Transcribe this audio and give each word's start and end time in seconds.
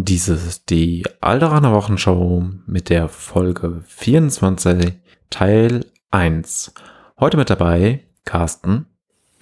Dies 0.00 0.28
ist 0.28 0.70
die 0.70 1.02
Alderaner 1.20 1.72
Wochenshow 1.72 2.44
mit 2.66 2.88
der 2.88 3.08
Folge 3.08 3.82
24, 3.84 4.92
Teil 5.28 5.86
1. 6.12 6.72
Heute 7.18 7.36
mit 7.36 7.50
dabei 7.50 8.04
Carsten. 8.24 8.86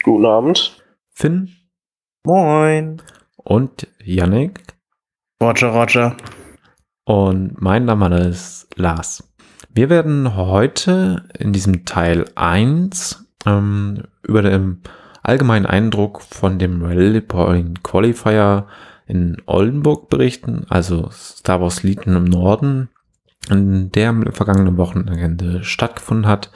Guten 0.02 0.24
Abend. 0.24 0.82
Finn. 1.10 1.50
Moin. 2.24 3.02
Und 3.36 3.86
Yannick. 4.02 4.62
Roger, 5.42 5.68
Roger. 5.68 6.16
Und 7.04 7.60
mein 7.60 7.84
Name 7.84 8.18
ist 8.20 8.68
Lars. 8.76 9.30
Wir 9.74 9.90
werden 9.90 10.36
heute 10.36 11.28
in 11.38 11.52
diesem 11.52 11.84
Teil 11.84 12.24
1 12.34 13.26
ähm, 13.44 14.04
über 14.22 14.40
den 14.40 14.80
allgemeinen 15.22 15.66
Eindruck 15.66 16.22
von 16.22 16.58
dem 16.58 16.82
Rally 16.82 17.20
Point 17.20 17.82
Qualifier 17.82 18.66
in 19.06 19.36
Oldenburg 19.46 20.08
berichten, 20.08 20.66
also 20.68 21.08
Star 21.12 21.60
Wars 21.60 21.82
Legion 21.82 22.16
im 22.16 22.24
Norden, 22.24 22.88
in 23.48 23.92
der 23.92 24.08
am 24.10 24.32
vergangenen 24.32 24.76
Wochenende 24.76 25.62
stattgefunden 25.62 26.26
hat. 26.26 26.50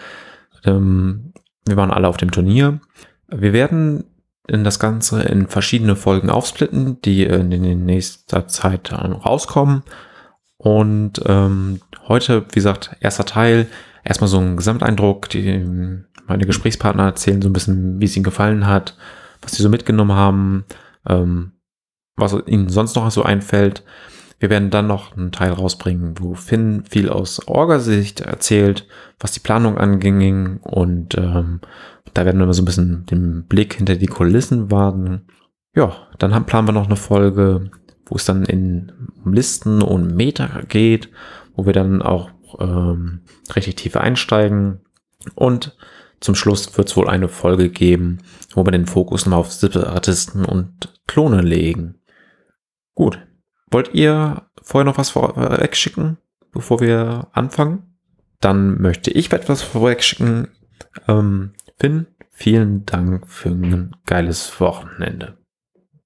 Ähm, 0.64 1.32
wir 1.64 1.76
waren 1.76 1.92
alle 1.92 2.08
auf 2.08 2.16
dem 2.16 2.32
Turnier. 2.32 2.80
Wir 3.28 3.52
werden 3.52 4.04
in 4.48 4.64
das 4.64 4.80
Ganze 4.80 5.22
in 5.22 5.46
verschiedene 5.46 5.94
Folgen 5.94 6.30
aufsplitten, 6.30 7.00
die 7.02 7.22
in 7.24 7.84
nächster 7.84 8.48
Zeit 8.48 8.92
rauskommen. 8.92 9.82
Und 10.56 11.22
ähm, 11.26 11.80
heute, 12.08 12.44
wie 12.48 12.54
gesagt, 12.54 12.96
erster 13.00 13.24
Teil, 13.24 13.68
erstmal 14.04 14.28
so 14.28 14.38
ein 14.38 14.56
Gesamteindruck. 14.56 15.28
Die, 15.28 15.64
meine 16.26 16.46
Gesprächspartner 16.46 17.04
erzählen 17.04 17.40
so 17.40 17.48
ein 17.48 17.52
bisschen, 17.52 18.00
wie 18.00 18.06
es 18.06 18.16
ihnen 18.16 18.24
gefallen 18.24 18.66
hat, 18.66 18.96
was 19.40 19.52
sie 19.52 19.62
so 19.62 19.68
mitgenommen 19.68 20.12
haben, 20.12 20.64
ähm, 21.08 21.52
was 22.20 22.36
Ihnen 22.46 22.68
sonst 22.68 22.96
noch 22.96 23.10
so 23.10 23.22
einfällt. 23.22 23.84
Wir 24.38 24.48
werden 24.48 24.70
dann 24.70 24.86
noch 24.86 25.16
einen 25.16 25.32
Teil 25.32 25.52
rausbringen, 25.52 26.14
wo 26.18 26.34
Finn 26.34 26.84
viel 26.88 27.10
aus 27.10 27.46
Orga-Sicht 27.46 28.20
erzählt, 28.20 28.86
was 29.18 29.32
die 29.32 29.40
Planung 29.40 29.76
anging 29.76 30.58
und 30.62 31.16
ähm, 31.18 31.60
da 32.14 32.24
werden 32.24 32.40
wir 32.40 32.52
so 32.54 32.62
ein 32.62 32.66
bisschen 32.66 33.06
den 33.06 33.44
Blick 33.46 33.74
hinter 33.74 33.96
die 33.96 34.06
Kulissen 34.06 34.70
wagen. 34.70 35.26
Ja, 35.74 36.08
dann 36.18 36.34
haben, 36.34 36.46
planen 36.46 36.68
wir 36.68 36.72
noch 36.72 36.86
eine 36.86 36.96
Folge, 36.96 37.70
wo 38.06 38.16
es 38.16 38.24
dann 38.24 38.44
in 38.44 38.92
Listen 39.24 39.82
und 39.82 40.16
Meta 40.16 40.62
geht, 40.66 41.10
wo 41.54 41.66
wir 41.66 41.74
dann 41.74 42.00
auch 42.00 42.30
ähm, 42.58 43.20
richtig 43.54 43.76
tief 43.76 43.96
einsteigen 43.96 44.80
und 45.34 45.76
zum 46.20 46.34
Schluss 46.34 46.76
wird 46.76 46.88
es 46.88 46.96
wohl 46.96 47.08
eine 47.08 47.28
Folge 47.28 47.70
geben, 47.70 48.18
wo 48.54 48.64
wir 48.64 48.72
den 48.72 48.86
Fokus 48.86 49.26
noch 49.26 49.38
auf 49.38 49.52
Separatisten 49.52 50.44
und 50.44 50.92
Klone 51.06 51.40
legen. 51.40 51.99
Gut. 53.00 53.18
Wollt 53.70 53.94
ihr 53.94 54.42
vorher 54.62 54.84
noch 54.84 54.98
was 54.98 55.08
vorweg 55.08 55.74
schicken, 55.74 56.18
bevor 56.52 56.82
wir 56.82 57.28
anfangen? 57.32 57.96
Dann 58.40 58.78
möchte 58.78 59.10
ich 59.10 59.32
etwas 59.32 59.62
vorweg 59.62 60.02
schicken. 60.02 60.48
Ähm, 61.08 61.54
Finn, 61.78 62.08
vielen 62.30 62.84
Dank 62.84 63.26
für 63.26 63.48
ein 63.48 63.96
geiles 64.04 64.60
Wochenende. 64.60 65.38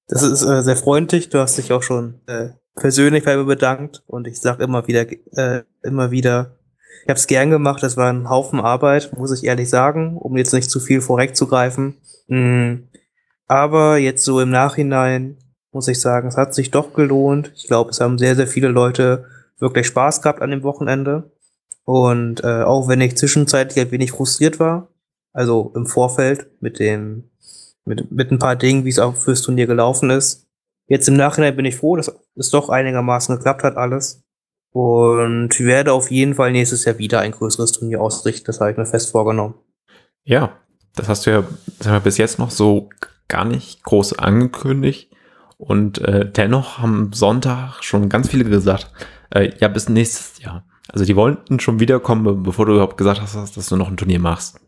Das 0.07 0.23
ist 0.23 0.45
äh, 0.45 0.63
sehr 0.63 0.77
freundlich. 0.77 1.31
Du 1.31 1.41
hast 1.41 1.59
dich 1.59 1.73
auch 1.73 1.83
schon 1.83 2.21
äh, 2.29 2.51
persönlich 2.77 3.25
bei 3.25 3.37
mir 3.37 3.45
bedankt 3.45 4.05
und 4.07 4.29
ich 4.29 4.41
sage 4.41 4.63
immer 4.63 4.87
wieder, 4.87 5.05
äh, 5.33 5.65
immer 5.83 6.13
wieder, 6.13 6.59
ich 7.03 7.09
habe 7.09 7.19
es 7.19 7.27
gern 7.27 7.51
gemacht. 7.51 7.83
Das 7.83 7.97
war 7.97 8.09
ein 8.09 8.31
Haufen 8.31 8.61
Arbeit, 8.61 9.11
muss 9.19 9.37
ich 9.37 9.43
ehrlich 9.43 9.69
sagen, 9.69 10.17
um 10.17 10.37
jetzt 10.37 10.55
nicht 10.55 10.71
zu 10.71 10.79
viel 10.79 11.01
vorwegzugreifen. 11.01 11.97
Mhm. 12.29 12.87
Aber 13.49 13.99
jetzt 13.99 14.23
so 14.25 14.41
im 14.41 14.51
Nachhinein 14.51 15.39
muss 15.75 15.89
ich 15.89 16.01
sagen. 16.01 16.29
Es 16.29 16.37
hat 16.37 16.55
sich 16.55 16.71
doch 16.71 16.95
gelohnt. 16.95 17.53
Ich 17.55 17.67
glaube, 17.67 17.91
es 17.91 18.01
haben 18.01 18.19
sehr, 18.19 18.37
sehr 18.37 18.47
viele 18.47 18.69
Leute 18.69 19.27
wirklich 19.59 19.87
Spaß 19.87 20.23
gehabt 20.23 20.43
an 20.43 20.51
dem 20.51 20.63
Wochenende. 20.63 21.31
Und 21.85 22.43
äh, 22.43 22.63
auch 22.63 22.89
wenn 22.89 23.01
ich 23.01 23.17
zwischenzeitlich 23.17 23.85
ein 23.85 23.91
wenig 23.91 24.13
frustriert 24.13 24.59
war, 24.59 24.89
also 25.33 25.73
im 25.75 25.87
Vorfeld 25.87 26.47
mit 26.61 26.79
dem, 26.79 27.31
mit, 27.85 28.11
mit 28.11 28.31
ein 28.31 28.39
paar 28.39 28.57
Dingen, 28.57 28.85
wie 28.85 28.91
es 28.91 28.99
auch 28.99 29.17
fürs 29.17 29.43
Turnier 29.43 29.67
gelaufen 29.67 30.11
ist. 30.11 30.47
Jetzt 30.87 31.09
im 31.09 31.17
Nachhinein 31.17 31.57
bin 31.57 31.65
ich 31.65 31.77
froh, 31.77 31.97
dass 31.97 32.13
es 32.37 32.51
doch 32.51 32.69
einigermaßen 32.69 33.37
geklappt 33.37 33.63
hat 33.63 33.77
alles. 33.77 34.23
Und 34.71 35.61
werde 35.61 35.93
auf 35.93 36.11
jeden 36.11 36.35
Fall 36.35 36.53
nächstes 36.53 36.85
Jahr 36.85 36.99
wieder 36.99 37.21
ein 37.21 37.33
größeres 37.33 37.73
Turnier 37.73 38.01
ausrichten. 38.01 38.47
Das 38.47 38.61
habe 38.61 38.73
ich 38.73 38.77
mir 38.77 38.87
fest 38.87 39.13
vorgenommen. 39.13 39.55
Ja, 40.25 40.59
das 40.97 41.09
hast 41.09 41.27
du 41.27 41.31
ja 41.31 41.45
wir, 41.81 42.01
bis 42.01 42.19
jetzt 42.19 42.39
noch 42.39 42.51
so 42.51 42.89
gar 43.29 43.45
nicht 43.45 43.83
groß 43.85 44.19
angekündigt. 44.19 45.14
Und 45.59 45.99
äh, 45.99 46.31
dennoch 46.31 46.79
haben 46.79 47.13
Sonntag 47.13 47.83
schon 47.83 48.09
ganz 48.09 48.29
viele 48.29 48.45
gesagt, 48.45 48.91
äh, 49.31 49.51
ja, 49.59 49.69
bis 49.69 49.89
nächstes 49.89 50.43
Jahr. 50.43 50.65
Also 50.89 51.05
die 51.05 51.17
wollten 51.17 51.61
schon 51.61 51.81
wiederkommen, 51.81 52.43
bevor 52.43 52.67
du 52.67 52.73
überhaupt 52.75 52.97
gesagt 52.97 53.21
hast, 53.21 53.57
dass 53.57 53.69
du 53.69 53.77
noch 53.77 53.89
ein 53.89 53.97
Turnier 53.97 54.19
machst. 54.19 54.61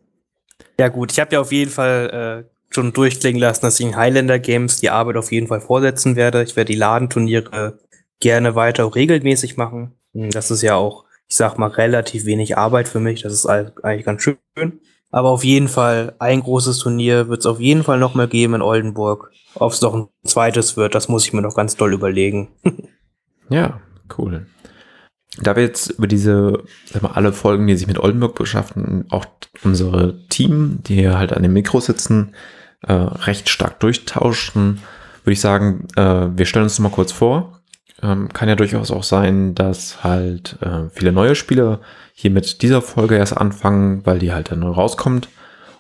Ja 0.79 0.89
gut, 0.89 1.13
ich 1.13 1.21
habe 1.21 1.33
ja 1.33 1.41
auf 1.41 1.53
jeden 1.53 1.71
Fall 1.71 2.45
äh, 2.47 2.75
schon 2.75 2.93
durchklingen 2.93 3.41
lassen, 3.41 3.63
dass 3.63 3.81
ich 3.81 3.87
in 3.87 3.97
Highlander 3.97 4.39
Games 4.39 4.81
die 4.81 4.91
Arbeit 4.91 5.17
auf 5.17 5.33
jeden 5.33 5.47
Fall 5.47 5.61
vorsetzen 5.61 6.17
werde. 6.17 6.43
Ich 6.43 6.57
werde 6.57 6.73
die 6.73 6.79
Ladenturniere 6.79 7.79
gerne 8.21 8.55
weiter 8.55 8.95
regelmäßig 8.95 9.57
machen. 9.57 9.93
Hm, 10.15 10.31
das 10.31 10.51
ist 10.51 10.63
ja 10.63 10.75
auch, 10.75 11.05
ich 11.29 11.37
sag 11.37 11.59
mal, 11.59 11.71
relativ 11.71 12.25
wenig 12.25 12.57
Arbeit 12.57 12.89
für 12.89 13.01
mich. 13.01 13.23
Das 13.23 13.33
ist 13.33 13.47
eigentlich 13.47 14.05
ganz 14.05 14.23
schön. 14.23 14.81
Aber 15.11 15.31
auf 15.31 15.45
jeden 15.45 15.69
Fall, 15.69 16.15
ein 16.19 16.43
großes 16.43 16.79
Turnier 16.79 17.29
wird 17.29 17.41
es 17.41 17.47
auf 17.47 17.61
jeden 17.61 17.85
Fall 17.85 17.99
noch 17.99 18.15
mal 18.15 18.29
geben 18.29 18.55
in 18.55 18.63
Oldenburg. 18.63 19.31
Ob 19.55 19.73
es 19.73 19.81
noch 19.81 19.95
ein 19.95 20.09
zweites 20.25 20.77
wird, 20.77 20.95
das 20.95 21.09
muss 21.09 21.25
ich 21.25 21.33
mir 21.33 21.43
noch 21.43 21.55
ganz 21.55 21.77
doll 21.77 21.93
überlegen. 21.93 22.49
ja, 23.49 23.81
cool. 24.19 24.47
Da 25.39 25.55
wir 25.55 25.63
jetzt 25.63 25.91
über 25.91 26.07
diese, 26.07 26.63
sag 26.87 27.03
mal, 27.03 27.13
alle 27.13 27.33
Folgen, 27.33 27.67
die 27.67 27.77
sich 27.77 27.87
mit 27.87 27.99
Oldenburg 27.99 28.35
beschaffen, 28.35 29.07
auch 29.11 29.27
unsere 29.63 30.27
Team, 30.29 30.81
die 30.83 30.95
hier 30.95 31.19
halt 31.19 31.33
an 31.33 31.43
dem 31.43 31.53
Mikro 31.53 31.81
sitzen, 31.81 32.35
äh, 32.83 32.93
recht 32.93 33.49
stark 33.49 33.81
durchtauschen, 33.81 34.81
würde 35.25 35.33
ich 35.33 35.41
sagen, 35.41 35.89
äh, 35.97 36.29
wir 36.37 36.47
stellen 36.47 36.65
uns 36.65 36.79
mal 36.79 36.91
kurz 36.91 37.13
vor. 37.13 37.56
Ähm, 38.03 38.29
kann 38.33 38.49
ja 38.49 38.57
durchaus 38.57 38.91
auch 38.91 39.05
sein, 39.05 39.55
dass 39.55 40.05
halt 40.05 40.59
äh, 40.61 40.89
viele 40.93 41.13
neue 41.13 41.35
Spieler 41.35 41.81
hier 42.13 42.31
mit 42.31 42.63
dieser 42.63 42.83
Folge 42.83 43.17
erst 43.17 43.37
anfangen, 43.37 44.05
weil 44.05 44.19
die 44.19 44.33
halt 44.33 44.51
dann 44.51 44.61
neu 44.61 44.71
rauskommt 44.71 45.29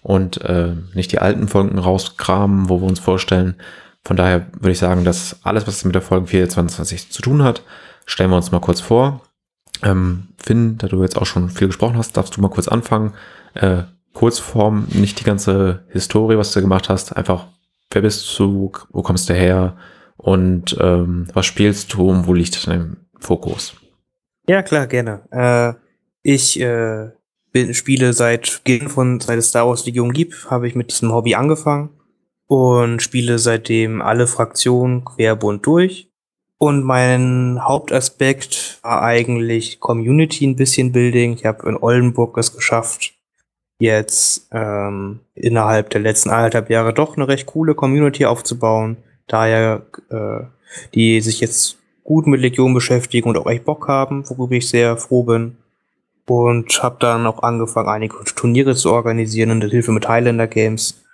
und 0.03 0.41
äh, 0.43 0.73
nicht 0.95 1.13
die 1.13 1.19
alten 1.19 1.49
Folgen 1.49 1.79
rauskramen, 1.79 2.69
wo 2.69 2.81
wir 2.81 2.87
uns 2.87 3.01
vorstellen. 3.01 3.57
Von 4.05 4.17
daher 4.17 4.47
würde 4.53 4.71
ich 4.71 4.79
sagen, 4.79 5.05
dass 5.05 5.41
alles, 5.43 5.67
was 5.67 5.85
mit 5.85 5.95
der 5.95 6.03
Folge 6.03 6.29
24 6.29 7.11
zu 7.11 7.23
tun 7.23 7.43
hat, 7.43 7.63
stellen 8.07 8.31
wir 8.31 8.37
uns 8.37 8.53
mal 8.53 8.61
kurz 8.61 8.81
vor. 8.81 9.23
Ähm, 9.83 10.29
Finn, 10.39 10.79
da 10.79 10.87
du 10.87 11.03
jetzt 11.03 11.19
auch 11.19 11.27
schon 11.27 11.51
viel 11.51 11.67
gesprochen 11.67 11.99
hast, 11.99 12.17
darfst 12.17 12.37
du 12.37 12.41
mal 12.41 12.49
kurz 12.49 12.69
anfangen. 12.69 13.15
Äh, 13.55 13.83
Kurzform, 14.13 14.87
nicht 14.93 15.21
die 15.21 15.25
ganze 15.25 15.85
Historie, 15.89 16.39
was 16.39 16.53
du 16.53 16.61
gemacht 16.63 16.89
hast, 16.89 17.17
einfach, 17.17 17.49
wer 17.91 18.01
bist 18.01 18.39
du, 18.39 18.73
wo 18.91 19.03
kommst 19.03 19.29
du 19.29 19.35
her 19.35 19.77
und 20.17 20.77
ähm, 20.81 21.29
was 21.33 21.47
spielst 21.47 21.93
du 21.95 22.11
und 22.11 22.27
wo 22.27 22.35
liegt 22.35 22.67
dein 22.67 22.97
Fokus? 23.19 23.75
Ja, 24.49 24.63
klar, 24.63 24.87
gerne. 24.87 25.23
Äh, 25.31 25.75
ich 26.23 26.61
äh, 26.61 27.11
bin, 27.53 27.75
spiele 27.75 28.13
seit 28.13 28.63
von, 28.89 29.21
seit 29.21 29.39
es 29.39 29.49
Star 29.49 29.67
Wars 29.67 29.87
Legion 29.87 30.13
gibt, 30.13 30.51
habe 30.51 30.69
ich 30.69 30.75
mit 30.75 30.91
diesem 30.91 31.13
Hobby 31.13 31.35
angefangen 31.35 31.91
und 32.47 33.03
spiele 33.03 33.39
seitdem 33.39 34.01
alle 34.01 34.27
Fraktionen 34.27 35.05
querbunt 35.05 35.67
durch. 35.67 36.11
Und 36.59 36.85
mein 36.85 37.59
Hauptaspekt 37.63 38.79
war 38.83 39.03
eigentlich 39.03 39.79
Community 39.79 40.47
ein 40.47 40.57
bisschen 40.57 40.93
Building. 40.93 41.35
Ich 41.35 41.45
habe 41.45 41.69
in 41.69 41.77
Oldenburg 41.77 42.39
es 42.39 42.57
geschafft, 42.57 43.15
jetzt 43.79 44.49
ähm, 44.53 45.21
innerhalb 45.35 45.91
der 45.91 46.01
letzten 46.01 46.31
anderthalb 46.31 46.71
Jahre 46.71 46.95
doch 46.95 47.17
eine 47.17 47.29
recht 47.29 47.47
coole 47.47 47.75
Community 47.75 48.25
aufzubauen. 48.25 48.97
Daher, 49.27 49.83
äh, 50.11 50.45
die 50.95 51.21
sich 51.21 51.41
jetzt 51.41 51.79
gut 52.05 52.27
mit 52.27 52.41
Legion 52.41 52.75
beschäftigen 52.75 53.29
und 53.29 53.37
auch 53.37 53.47
echt 53.47 53.65
Bock 53.65 53.89
haben, 53.89 54.29
worüber 54.29 54.55
ich 54.55 54.69
sehr 54.69 54.97
froh 54.97 55.25
bin. 55.25 55.57
Und 56.29 56.83
habe 56.83 56.97
dann 56.99 57.27
auch 57.27 57.43
angefangen, 57.43 57.89
einige 57.89 58.17
Turniere 58.25 58.75
zu 58.75 58.93
organisieren 58.93 59.51
in 59.51 59.61
der 59.61 59.71
Hilfe 59.71 59.93
mit 59.93 60.09
Highlander 60.09 60.49
Games. 60.49 61.05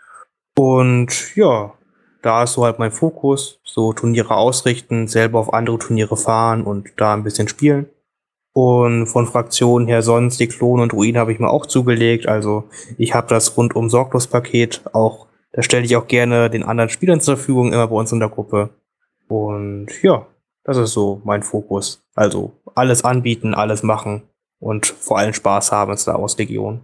Und 0.57 1.37
ja, 1.37 1.73
da 2.23 2.45
ist 2.45 2.55
so 2.55 2.65
halt 2.65 2.79
mein 2.79 2.93
Fokus. 2.93 3.59
So 3.65 3.93
Turniere 3.93 4.37
ausrichten, 4.37 5.09
selber 5.09 5.41
auf 5.41 5.53
andere 5.53 5.79
Turniere 5.79 6.17
fahren 6.17 6.63
und 6.63 6.89
da 6.97 7.13
ein 7.15 7.25
bisschen 7.25 7.49
spielen. 7.49 7.87
Und 8.55 9.07
von 9.07 9.27
Fraktionen 9.27 9.89
her 9.89 10.03
sonst, 10.03 10.39
die 10.39 10.47
Klone 10.47 10.83
und 10.83 10.93
Ruinen 10.93 11.19
habe 11.19 11.33
ich 11.33 11.39
mir 11.39 11.51
auch 11.51 11.67
zugelegt. 11.67 12.27
Also 12.27 12.65
ich 12.99 13.15
habe 13.15 13.29
das 13.29 13.57
rundum 13.57 13.89
sorglos 13.89 14.27
Paket. 14.27 14.83
Auch 14.93 15.27
da 15.53 15.63
stelle 15.63 15.85
ich 15.85 15.97
auch 15.97 16.07
gerne 16.07 16.51
den 16.51 16.63
anderen 16.63 16.91
Spielern 16.91 17.21
zur 17.21 17.37
Verfügung, 17.37 17.73
immer 17.73 17.87
bei 17.87 17.97
uns 17.97 18.13
in 18.13 18.21
der 18.21 18.31
Gruppe. 18.31 18.71
Und 19.29 19.89
ja, 20.03 20.27
das 20.65 20.77
ist 20.77 20.93
so 20.93 21.21
mein 21.25 21.43
Fokus. 21.43 22.03
Also 22.15 22.53
alles 22.75 23.05
anbieten, 23.05 23.55
alles 23.55 23.83
machen 23.83 24.23
und 24.59 24.87
vor 24.87 25.19
allem 25.19 25.35
Spaß 25.35 25.73
haben 25.73 25.93
in 25.93 25.99
Star 25.99 26.21
Wars 26.21 26.39
Legion. 26.39 26.81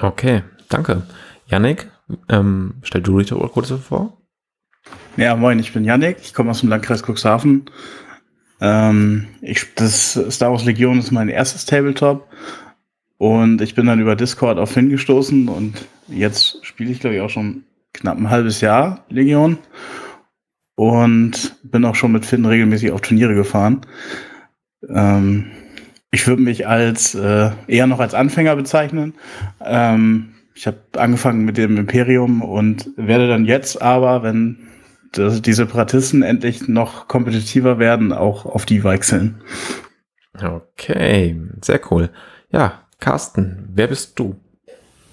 Okay, 0.00 0.42
danke. 0.68 1.02
Yannick, 1.46 1.90
ähm, 2.28 2.74
stell 2.82 3.02
du 3.02 3.18
dich 3.18 3.28
doch 3.28 3.52
kurz 3.52 3.70
vor. 3.70 4.16
Ja, 5.16 5.36
moin, 5.36 5.58
ich 5.58 5.72
bin 5.72 5.84
Yannick, 5.84 6.18
ich 6.22 6.34
komme 6.34 6.50
aus 6.50 6.60
dem 6.60 6.68
Landkreis 6.68 7.02
Cuxhaven. 7.02 7.66
Ähm, 8.60 9.28
ich, 9.40 9.74
das 9.74 10.18
Star 10.30 10.50
Wars 10.50 10.64
Legion 10.64 10.98
ist 10.98 11.10
mein 11.12 11.28
erstes 11.28 11.64
Tabletop. 11.64 12.28
Und 13.18 13.60
ich 13.60 13.76
bin 13.76 13.86
dann 13.86 14.00
über 14.00 14.16
Discord 14.16 14.58
auf 14.58 14.72
Finn 14.72 14.88
gestoßen 14.88 15.48
und 15.48 15.86
jetzt 16.08 16.64
spiele 16.66 16.90
ich, 16.90 16.98
glaube 16.98 17.14
ich, 17.14 17.22
auch 17.22 17.30
schon 17.30 17.62
knapp 17.92 18.18
ein 18.18 18.30
halbes 18.30 18.60
Jahr 18.60 19.04
Legion. 19.08 19.58
Und 20.74 21.56
bin 21.62 21.84
auch 21.84 21.94
schon 21.94 22.12
mit 22.12 22.24
Finn 22.24 22.46
regelmäßig 22.46 22.92
auf 22.92 23.02
Turniere 23.02 23.34
gefahren. 23.34 23.82
Ähm, 24.88 25.50
ich 26.10 26.26
würde 26.26 26.42
mich 26.42 26.66
als 26.66 27.14
äh, 27.14 27.50
eher 27.66 27.86
noch 27.86 28.00
als 28.00 28.14
Anfänger 28.14 28.56
bezeichnen. 28.56 29.14
Ähm, 29.60 30.34
ich 30.54 30.66
habe 30.66 30.78
angefangen 30.96 31.44
mit 31.44 31.56
dem 31.56 31.76
Imperium 31.76 32.42
und 32.42 32.90
werde 32.96 33.28
dann 33.28 33.44
jetzt 33.44 33.80
aber, 33.80 34.22
wenn 34.22 34.68
das, 35.12 35.42
die 35.42 35.52
Separatisten 35.52 36.22
endlich 36.22 36.68
noch 36.68 37.08
kompetitiver 37.08 37.78
werden, 37.78 38.12
auch 38.12 38.46
auf 38.46 38.66
die 38.66 38.84
wechseln. 38.84 39.42
Okay, 40.40 41.40
sehr 41.60 41.80
cool. 41.90 42.10
Ja, 42.50 42.82
Carsten, 42.98 43.68
wer 43.72 43.88
bist 43.88 44.18
du? 44.18 44.36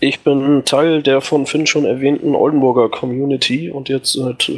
Ich 0.01 0.21
bin 0.21 0.63
Teil 0.63 1.01
der 1.03 1.19
von 1.19 1.45
Finn 1.45 1.67
schon 1.67 1.83
erwähnten 1.83 2.33
Oldenburger 2.33 2.87
Community 2.87 3.69
und 3.69 3.89
jetzt 3.89 4.13
seit, 4.13 4.49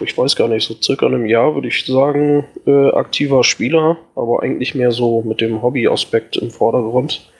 ich 0.00 0.18
weiß 0.18 0.34
gar 0.34 0.48
nicht, 0.48 0.66
so 0.66 0.74
circa 0.74 1.06
einem 1.06 1.26
Jahr 1.26 1.54
würde 1.54 1.68
ich 1.68 1.86
sagen, 1.86 2.44
äh, 2.66 2.88
aktiver 2.90 3.44
Spieler, 3.44 3.96
aber 4.16 4.42
eigentlich 4.42 4.74
mehr 4.74 4.90
so 4.90 5.22
mit 5.22 5.40
dem 5.40 5.62
Hobby-Aspekt 5.62 6.36
im 6.36 6.50
Vordergrund. 6.50 7.30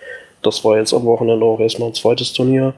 Das 0.43 0.65
war 0.65 0.79
jetzt 0.79 0.95
am 0.95 1.05
Wochenende 1.05 1.45
auch 1.45 1.59
erstmal 1.59 1.89
ein 1.89 1.95
zweites 1.95 2.33
Turnier. 2.33 2.75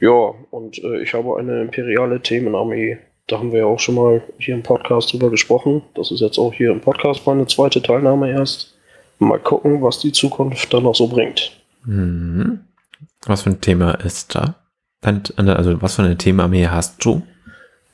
Ja, 0.00 0.34
und 0.50 0.82
äh, 0.82 1.00
ich 1.00 1.14
habe 1.14 1.38
eine 1.38 1.62
imperiale 1.62 2.20
Themenarmee. 2.20 2.98
Da 3.28 3.38
haben 3.38 3.52
wir 3.52 3.60
ja 3.60 3.66
auch 3.66 3.78
schon 3.78 3.94
mal 3.94 4.20
hier 4.38 4.54
im 4.54 4.64
Podcast 4.64 5.12
drüber 5.12 5.30
gesprochen. 5.30 5.82
Das 5.94 6.10
ist 6.10 6.20
jetzt 6.20 6.38
auch 6.38 6.52
hier 6.52 6.72
im 6.72 6.80
Podcast 6.80 7.24
meine 7.24 7.46
zweite 7.46 7.80
Teilnahme 7.80 8.32
erst. 8.32 8.74
Mal 9.20 9.38
gucken, 9.38 9.80
was 9.80 10.00
die 10.00 10.10
Zukunft 10.10 10.74
dann 10.74 10.82
noch 10.82 10.96
so 10.96 11.06
bringt. 11.06 11.52
Mhm. 11.84 12.64
Was 13.26 13.42
für 13.42 13.50
ein 13.50 13.60
Thema 13.60 13.92
ist 13.92 14.34
da? 14.34 14.56
Also 15.36 15.82
was 15.82 15.96
für 15.96 16.02
eine 16.02 16.16
Themenarmee 16.16 16.66
hast 16.66 17.04
du? 17.04 17.22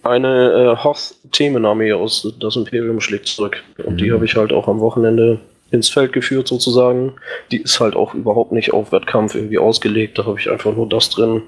Eine 0.02 0.52
äh, 0.52 0.84
Hoth-Themenarmee 0.84 1.92
aus 1.92 2.26
Das 2.40 2.56
Imperium 2.56 3.00
schlägt 3.00 3.26
zurück. 3.26 3.62
Und 3.84 3.94
mhm. 3.94 3.96
die 3.98 4.12
habe 4.12 4.24
ich 4.24 4.36
halt 4.36 4.52
auch 4.52 4.68
am 4.68 4.80
Wochenende 4.80 5.40
ins 5.70 5.88
Feld 5.88 6.12
geführt 6.12 6.48
sozusagen. 6.48 7.14
Die 7.50 7.58
ist 7.58 7.80
halt 7.80 7.94
auch 7.96 8.14
überhaupt 8.14 8.52
nicht 8.52 8.72
auf 8.72 8.92
Wettkampf 8.92 9.34
irgendwie 9.34 9.58
ausgelegt. 9.58 10.18
Da 10.18 10.26
habe 10.26 10.38
ich 10.38 10.50
einfach 10.50 10.74
nur 10.74 10.88
das 10.88 11.10
drin, 11.10 11.42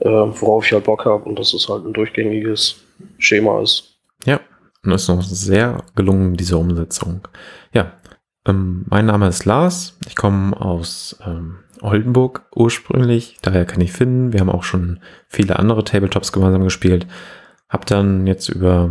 äh, 0.00 0.08
worauf 0.08 0.66
ich 0.66 0.72
halt 0.72 0.84
Bock 0.84 1.04
habe. 1.04 1.24
Und 1.24 1.38
das 1.38 1.54
ist 1.54 1.68
halt 1.68 1.84
ein 1.84 1.92
durchgängiges 1.92 2.76
Schema 3.18 3.62
ist. 3.62 3.98
Ja, 4.24 4.40
und 4.82 4.92
ist 4.92 5.08
noch 5.08 5.22
sehr 5.22 5.82
gelungen, 5.94 6.36
diese 6.36 6.58
Umsetzung. 6.58 7.20
Ja, 7.72 7.92
ähm, 8.46 8.84
mein 8.88 9.06
Name 9.06 9.28
ist 9.28 9.44
Lars. 9.44 9.96
Ich 10.06 10.16
komme 10.16 10.58
aus 10.60 11.16
ähm, 11.24 11.58
Oldenburg 11.84 12.46
ursprünglich, 12.54 13.36
daher 13.42 13.66
kann 13.66 13.80
ich 13.80 13.92
finden. 13.92 14.32
Wir 14.32 14.40
haben 14.40 14.50
auch 14.50 14.64
schon 14.64 15.00
viele 15.28 15.58
andere 15.58 15.84
Tabletops 15.84 16.32
gemeinsam 16.32 16.64
gespielt. 16.64 17.06
Hab 17.68 17.84
dann 17.86 18.26
jetzt 18.26 18.48
über 18.48 18.90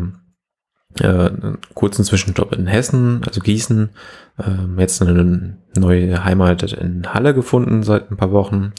äh, 1.00 1.08
einen 1.08 1.58
kurzen 1.74 2.06
Zwischenstopp 2.06 2.54
in 2.54 2.68
Hessen, 2.68 3.24
also 3.26 3.42
Gießen, 3.42 3.90
äh, 4.38 4.80
jetzt 4.80 5.02
eine 5.02 5.58
neue 5.76 6.24
Heimat 6.24 6.74
in 6.74 7.14
Halle 7.14 7.34
gefunden 7.34 7.82
seit 7.82 8.12
ein 8.12 8.18
paar 8.18 8.32
Wochen 8.32 8.74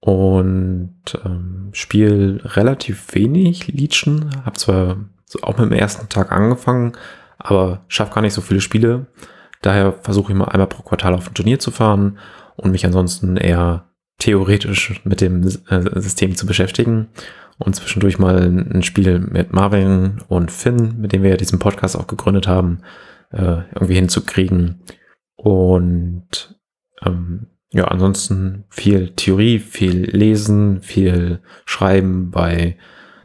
und 0.00 1.02
ähm, 1.24 1.68
spiele 1.72 2.40
relativ 2.56 3.14
wenig 3.14 3.68
Legion. 3.68 4.30
Hab 4.44 4.58
zwar 4.58 4.96
so 5.26 5.40
auch 5.42 5.58
mit 5.58 5.70
dem 5.70 5.78
ersten 5.78 6.08
Tag 6.08 6.32
angefangen, 6.32 6.92
aber 7.38 7.84
schaff 7.88 8.10
gar 8.10 8.22
nicht 8.22 8.34
so 8.34 8.40
viele 8.40 8.60
Spiele. 8.62 9.06
Daher 9.60 9.92
versuche 9.92 10.32
ich 10.32 10.38
mal 10.38 10.46
einmal 10.46 10.66
pro 10.66 10.82
Quartal 10.82 11.14
auf 11.14 11.28
ein 11.28 11.34
Turnier 11.34 11.58
zu 11.58 11.70
fahren 11.70 12.18
und 12.56 12.70
mich 12.70 12.84
ansonsten 12.86 13.36
eher 13.36 13.90
theoretisch 14.18 15.00
mit 15.04 15.20
dem 15.20 15.42
äh, 15.44 16.00
System 16.00 16.36
zu 16.36 16.46
beschäftigen 16.46 17.08
und 17.58 17.74
zwischendurch 17.76 18.18
mal 18.18 18.42
ein 18.42 18.82
Spiel 18.82 19.18
mit 19.18 19.52
Marvin 19.52 20.22
und 20.28 20.50
Finn, 20.50 20.96
mit 20.98 21.12
dem 21.12 21.22
wir 21.22 21.30
ja 21.30 21.36
diesen 21.36 21.58
Podcast 21.58 21.96
auch 21.96 22.06
gegründet 22.06 22.48
haben, 22.48 22.80
äh, 23.30 23.62
irgendwie 23.74 23.94
hinzukriegen. 23.94 24.82
Und 25.36 26.58
ähm, 27.04 27.46
ja, 27.70 27.86
ansonsten 27.86 28.64
viel 28.70 29.10
Theorie, 29.10 29.58
viel 29.58 30.08
Lesen, 30.10 30.80
viel 30.80 31.40
Schreiben 31.64 32.30
bei 32.30 32.76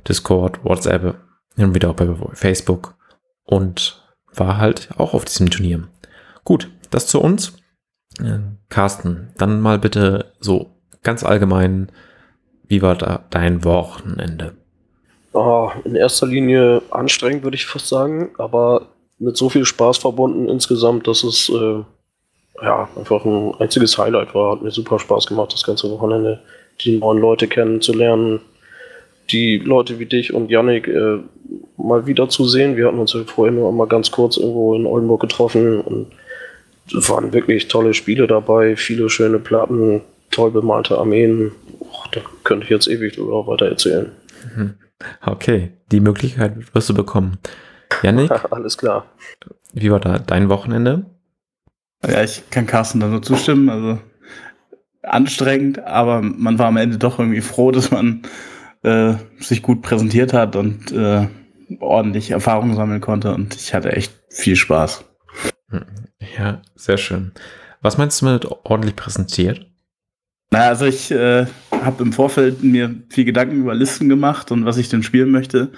Discord, 0.08 0.64
WhatsApp, 0.64 1.20
und 1.58 1.76
wieder 1.76 1.90
auch 1.90 1.96
bei 1.96 2.08
Facebook 2.34 2.96
und 3.44 4.04
war 4.34 4.58
halt 4.58 4.90
auch 4.98 5.14
auf 5.14 5.26
diesem 5.26 5.50
Turnier. 5.50 5.88
Gut, 6.44 6.72
das 6.90 7.08
zu 7.08 7.20
uns. 7.20 7.59
Carsten, 8.70 9.30
dann 9.38 9.62
mal 9.62 9.80
bitte 9.80 10.32
so 10.40 10.72
ganz 11.04 11.24
allgemein, 11.24 11.92
wie 12.68 12.82
war 12.82 12.96
da 12.96 13.26
dein 13.30 13.64
Wochenende? 13.64 14.54
Oh, 15.34 15.70
in 15.84 15.96
erster 15.96 16.28
Linie 16.28 16.82
anstrengend, 16.92 17.44
würde 17.44 17.56
ich 17.56 17.66
fast 17.66 17.88
sagen, 17.88 18.32
aber 18.38 18.88
mit 19.20 19.38
so 19.38 19.50
viel 19.50 19.66
Spaß 19.66 19.98
verbunden 19.98 20.50
insgesamt, 20.50 21.08
dass 21.08 21.24
es 21.24 21.50
äh, 21.50 21.84
ja 22.62 22.90
einfach 22.96 23.26
ein 23.26 23.54
einziges 23.60 23.98
Highlight 23.98 24.34
war. 24.34 24.54
Hat 24.54 24.62
mir 24.62 24.72
super 24.72 24.98
Spaß 25.00 25.28
gemacht, 25.28 25.54
das 25.54 25.64
ganze 25.64 25.90
Wochenende, 25.92 26.42
die 26.82 26.98
neuen 26.98 27.20
Leute 27.20 27.48
kennenzulernen, 27.48 28.40
die 29.32 29.58
Leute 29.58 30.00
wie 30.00 30.06
dich 30.06 30.34
und 30.34 30.50
Yannick 30.50 30.88
äh, 30.88 31.20
mal 31.78 32.08
wieder 32.08 32.30
zu 32.30 32.46
sehen. 32.46 32.78
Wir 32.78 32.88
hatten 32.88 33.00
uns 33.00 33.14
ja 33.14 33.24
vorhin 33.26 33.56
nur 33.56 33.72
mal 33.72 33.88
ganz 33.88 34.12
kurz 34.12 34.38
irgendwo 34.38 34.74
in 34.76 34.86
Oldenburg 34.86 35.22
getroffen 35.22 35.82
und 35.82 36.08
waren 36.94 37.34
wirklich 37.34 37.68
tolle 37.68 37.94
Spiele 37.94 38.28
dabei, 38.28 38.76
viele 38.76 39.10
schöne 39.10 39.40
Platten, 39.40 40.02
toll 40.32 40.52
bemalte 40.52 40.98
Armeen. 40.98 41.52
Och, 41.80 42.08
da 42.12 42.22
könnte 42.44 42.66
ich 42.66 42.70
jetzt 42.70 42.88
ewig 42.88 43.16
drüber 43.16 43.48
weiter 43.48 43.68
erzählen. 43.68 44.12
Mhm. 44.56 44.76
Okay, 45.26 45.72
die 45.92 46.02
Möglichkeit 46.02 46.74
wirst 46.74 46.90
du 46.90 46.94
bekommen. 46.94 47.38
Janik? 48.04 48.32
Alles 48.52 48.78
klar. 48.78 49.06
Wie 49.74 49.92
war 49.92 50.00
da 50.00 50.20
dein 50.20 50.50
Wochenende? 50.50 51.06
Ja, 52.06 52.24
ich 52.24 52.50
kann 52.50 52.66
Carsten 52.66 53.00
da 53.00 53.08
nur 53.08 53.22
zustimmen. 53.22 53.70
Also 53.70 54.00
anstrengend, 55.04 55.80
aber 55.80 56.22
man 56.22 56.60
war 56.60 56.68
am 56.68 56.78
Ende 56.78 56.98
doch 56.98 57.20
irgendwie 57.20 57.42
froh, 57.42 57.72
dass 57.72 57.92
man 57.92 58.22
äh, 58.84 59.16
sich 59.40 59.62
gut 59.62 59.82
präsentiert 59.82 60.34
hat 60.34 60.56
und 60.56 60.92
äh, 60.92 61.28
ordentlich 61.80 62.32
Erfahrung 62.32 62.76
sammeln 62.76 63.02
konnte. 63.02 63.34
Und 63.34 63.56
ich 63.56 63.74
hatte 63.74 63.92
echt 63.92 64.14
viel 64.30 64.56
Spaß. 64.56 65.06
Ja, 66.38 66.62
sehr 66.76 66.98
schön. 66.98 67.32
Was 67.82 67.98
meinst 67.98 68.22
du 68.22 68.26
mit 68.26 68.46
ordentlich 68.46 68.96
präsentiert? 68.96 69.66
Na, 70.52 70.68
also 70.68 70.86
ich 70.86 71.12
äh, 71.12 71.46
habe 71.72 72.04
im 72.04 72.12
Vorfeld 72.12 72.64
mir 72.64 72.96
viel 73.10 73.26
Gedanken 73.26 73.62
über 73.62 73.76
Listen 73.76 74.10
gemacht 74.10 74.52
und 74.52 74.66
was 74.66 74.78
ich 74.78 74.90
denn 74.90 75.04
spielen 75.04 75.32
möchte. 75.32 75.72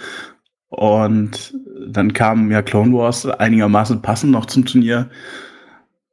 Und 0.70 1.54
dann 1.86 2.13
kam 2.13 2.50
ja 2.51 2.62
Clone 2.62 2.94
Wars 2.94 3.25
einigermaßen 3.25 4.01
passend 4.01 4.32
noch 4.32 4.46
zum 4.46 4.65
Turnier. 4.65 5.10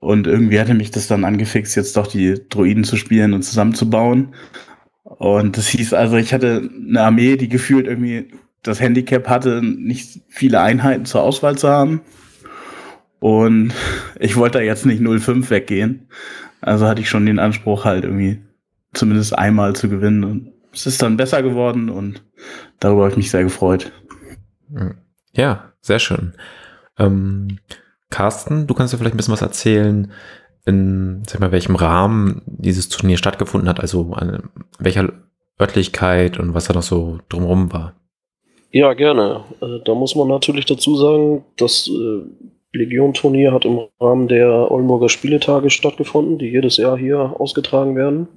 Und 0.00 0.26
irgendwie 0.26 0.61
hatte 0.61 0.75
mich 0.75 0.91
das 0.91 1.07
dann 1.07 1.25
angefixt, 1.25 1.76
jetzt 1.76 1.97
doch 1.97 2.07
die 2.07 2.35
Droiden 2.49 2.85
zu 2.85 2.97
spielen 2.97 3.33
und 3.35 3.43
zusammenzubauen. 3.43 4.35
Und 5.05 5.57
das 5.57 5.69
hieß 5.69 5.95
also, 5.95 6.17
ich 6.17 6.35
hatte 6.35 6.69
eine 6.88 7.02
Armee, 7.02 7.37
die 7.37 7.49
gefühlt 7.49 7.87
irgendwie 7.87 8.33
das 8.62 8.81
Handicap 8.81 9.29
hatte, 9.29 9.62
nicht 9.62 10.21
viele 10.29 10.61
Einheiten 10.61 11.05
zur 11.05 11.23
Auswahl 11.23 11.57
zu 11.57 11.69
haben. 11.69 12.02
Und 13.21 13.73
ich 14.19 14.37
wollte 14.37 14.59
da 14.59 14.65
jetzt 14.65 14.87
nicht 14.87 15.03
0,5 15.03 15.51
weggehen. 15.51 16.09
Also 16.61 16.87
hatte 16.87 17.01
ich 17.01 17.09
schon 17.09 17.27
den 17.27 17.39
Anspruch, 17.39 17.85
halt 17.85 18.05
irgendwie 18.05 18.43
zumindest 18.93 19.39
einmal 19.39 19.75
zu 19.75 19.89
gewinnen. 19.89 20.25
Und 20.25 20.53
es 20.73 20.87
ist 20.87 21.03
dann 21.03 21.17
besser 21.17 21.43
geworden 21.43 21.89
und 21.89 22.23
darüber 22.81 23.03
habe 23.03 23.13
ich 23.13 23.17
mich 23.17 23.31
sehr 23.31 23.45
gefreut. 23.45 23.93
Ja, 25.33 25.73
sehr 25.81 25.99
schön. 25.99 26.35
Ähm, 26.99 27.59
Carsten, 28.11 28.67
du 28.67 28.75
kannst 28.75 28.93
ja 28.93 28.99
vielleicht 28.99 29.15
ein 29.15 29.17
bisschen 29.17 29.33
was 29.33 29.43
erzählen, 29.43 30.13
in 30.67 31.23
sag 31.27 31.41
mal, 31.41 31.53
welchem 31.53 31.77
Rahmen 31.77 32.43
dieses 32.47 32.89
Turnier 32.89 33.17
stattgefunden 33.17 33.69
hat, 33.69 33.81
also 33.81 34.13
an 34.13 34.51
welcher 34.79 35.13
Örtlichkeit 35.61 36.39
und 36.39 36.55
was 36.55 36.67
da 36.67 36.75
noch 36.75 36.83
so 36.83 37.19
drumherum 37.29 37.73
war. 37.73 37.95
Ja, 38.71 38.93
gerne. 38.93 39.45
Äh, 39.61 39.81
da 39.85 39.95
muss 39.95 40.15
man 40.15 40.29
natürlich 40.29 40.67
dazu 40.67 40.97
sagen, 40.97 41.45
dass 41.57 41.89
äh, 41.89 42.23
Legion-Turnier 42.73 43.53
hat 43.53 43.65
im 43.65 43.81
Rahmen 44.01 44.29
der 44.29 44.71
Oldenburger 44.71 45.09
Spieletage 45.09 45.71
stattgefunden, 45.71 46.39
die 46.39 46.49
jedes 46.49 46.77
Jahr 46.77 46.99
hier 46.99 47.35
ausgetragen 47.39 47.97
werden. 47.97 48.29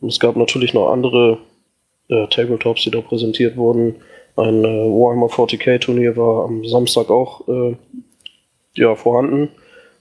Und 0.00 0.08
es 0.08 0.20
gab 0.20 0.36
natürlich 0.36 0.74
noch 0.74 0.90
andere 0.90 1.38
äh, 2.08 2.26
Tabletops, 2.28 2.82
die 2.82 2.90
da 2.90 3.00
präsentiert 3.00 3.56
wurden. 3.56 3.96
Ein 4.36 4.64
äh, 4.64 4.68
Warhammer 4.68 5.28
40k-Turnier 5.28 6.16
war 6.16 6.44
am 6.44 6.64
Samstag 6.66 7.10
auch 7.10 7.46
äh, 7.48 7.76
ja, 8.74 8.94
vorhanden. 8.94 9.48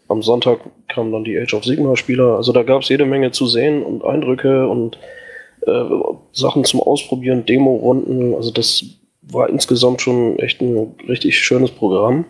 Am 0.08 0.22
Sonntag 0.22 0.60
kamen 0.88 1.12
dann 1.12 1.24
die 1.24 1.38
Age 1.38 1.54
of 1.54 1.64
Sigma-Spieler. 1.64 2.36
Also 2.36 2.52
da 2.52 2.64
gab 2.64 2.82
es 2.82 2.90
jede 2.90 3.06
Menge 3.06 3.32
zu 3.32 3.48
sehen 3.48 3.84
und 3.84 4.04
Eindrücke 4.04 4.68
und 4.68 4.98
äh, 5.66 5.84
Sachen 6.32 6.64
zum 6.66 6.82
Ausprobieren, 6.82 7.46
Demo-Runden. 7.46 8.36
Also 8.36 8.52
das 8.52 8.84
war 9.22 9.50
insgesamt 9.50 10.02
schon 10.02 10.38
echt 10.40 10.62
ein 10.62 10.96
richtig 11.08 11.40
schönes 11.40 11.72
Programm. 11.72 12.26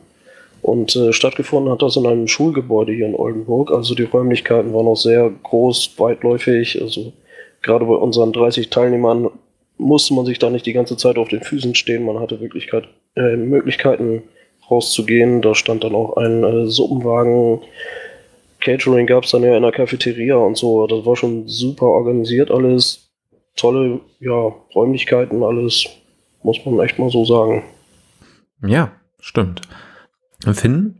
Und 0.65 0.95
äh, 0.95 1.13
stattgefunden 1.13 1.71
hat 1.71 1.83
das 1.83 1.95
in 1.95 2.07
einem 2.07 2.27
Schulgebäude 2.27 2.91
hier 2.91 3.05
in 3.05 3.13
Oldenburg. 3.13 3.69
Also 3.69 3.93
die 3.93 4.01
Räumlichkeiten 4.01 4.73
waren 4.73 4.87
auch 4.87 4.97
sehr 4.97 5.29
groß, 5.43 5.99
weitläufig. 5.99 6.81
Also 6.81 7.13
gerade 7.61 7.85
bei 7.85 7.93
unseren 7.93 8.33
30 8.33 8.71
Teilnehmern 8.71 9.29
musste 9.77 10.15
man 10.15 10.25
sich 10.25 10.39
da 10.39 10.49
nicht 10.49 10.65
die 10.65 10.73
ganze 10.73 10.97
Zeit 10.97 11.19
auf 11.19 11.29
den 11.29 11.43
Füßen 11.43 11.75
stehen. 11.75 12.03
Man 12.03 12.19
hatte 12.19 12.41
Wirklichkeit, 12.41 12.85
äh, 13.15 13.35
Möglichkeiten 13.35 14.23
rauszugehen. 14.71 15.43
Da 15.43 15.53
stand 15.53 15.83
dann 15.83 15.93
auch 15.93 16.17
ein 16.17 16.43
äh, 16.43 16.65
Suppenwagen. 16.65 17.59
Catering 18.59 19.05
gab 19.05 19.25
es 19.25 19.31
dann 19.31 19.43
ja 19.43 19.55
in 19.55 19.61
der 19.61 19.71
Cafeteria 19.71 20.37
und 20.37 20.57
so. 20.57 20.87
Das 20.87 21.05
war 21.05 21.15
schon 21.15 21.47
super 21.47 21.85
organisiert 21.85 22.49
alles. 22.49 23.07
Tolle 23.55 23.99
ja, 24.19 24.51
Räumlichkeiten, 24.73 25.43
alles. 25.43 25.85
Muss 26.41 26.57
man 26.65 26.79
echt 26.79 26.97
mal 26.97 27.11
so 27.11 27.23
sagen. 27.23 27.61
Ja, 28.65 28.93
stimmt. 29.19 29.61
Finn, 30.53 30.99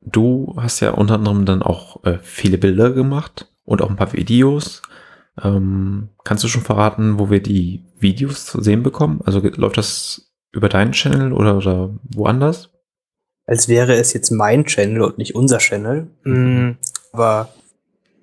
du 0.00 0.54
hast 0.56 0.80
ja 0.80 0.92
unter 0.92 1.14
anderem 1.14 1.44
dann 1.44 1.62
auch 1.62 2.04
äh, 2.04 2.18
viele 2.22 2.58
Bilder 2.58 2.90
gemacht 2.90 3.50
und 3.64 3.82
auch 3.82 3.90
ein 3.90 3.96
paar 3.96 4.12
Videos. 4.12 4.82
Ähm, 5.42 6.10
kannst 6.24 6.44
du 6.44 6.48
schon 6.48 6.62
verraten, 6.62 7.18
wo 7.18 7.30
wir 7.30 7.42
die 7.42 7.84
Videos 7.98 8.46
zu 8.46 8.62
sehen 8.62 8.82
bekommen? 8.82 9.20
Also 9.24 9.40
läuft 9.40 9.78
das 9.78 10.32
über 10.52 10.68
deinen 10.68 10.92
Channel 10.92 11.32
oder, 11.32 11.56
oder 11.56 11.90
woanders? 12.14 12.70
Als 13.46 13.68
wäre 13.68 13.94
es 13.94 14.12
jetzt 14.12 14.30
mein 14.30 14.64
Channel 14.64 15.02
und 15.02 15.18
nicht 15.18 15.34
unser 15.34 15.58
Channel. 15.58 16.08
Mhm. 16.22 16.78
Aber 17.12 17.50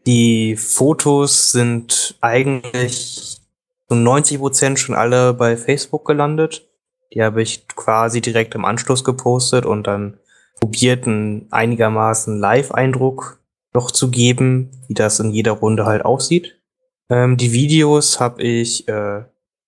die 0.05 0.55
Fotos 0.55 1.51
sind 1.51 2.15
eigentlich 2.21 3.39
zu 3.87 3.95
90 3.95 4.39
Prozent 4.39 4.79
schon 4.79 4.95
alle 4.95 5.33
bei 5.33 5.57
Facebook 5.57 6.05
gelandet. 6.05 6.67
Die 7.13 7.21
habe 7.21 7.41
ich 7.41 7.67
quasi 7.67 8.21
direkt 8.21 8.55
im 8.55 8.65
Anschluss 8.65 9.03
gepostet 9.03 9.65
und 9.65 9.85
dann 9.85 10.17
probiert, 10.61 11.05
einen 11.05 11.47
einigermaßen 11.51 12.39
Live-Eindruck 12.39 13.41
noch 13.73 13.91
zu 13.91 14.09
geben, 14.09 14.69
wie 14.87 14.93
das 14.93 15.19
in 15.19 15.31
jeder 15.31 15.53
Runde 15.53 15.85
halt 15.85 16.05
aussieht. 16.05 16.61
Ähm, 17.09 17.35
die 17.35 17.51
Videos 17.51 18.19
habe 18.19 18.41
ich 18.41 18.87
äh, 18.87 19.23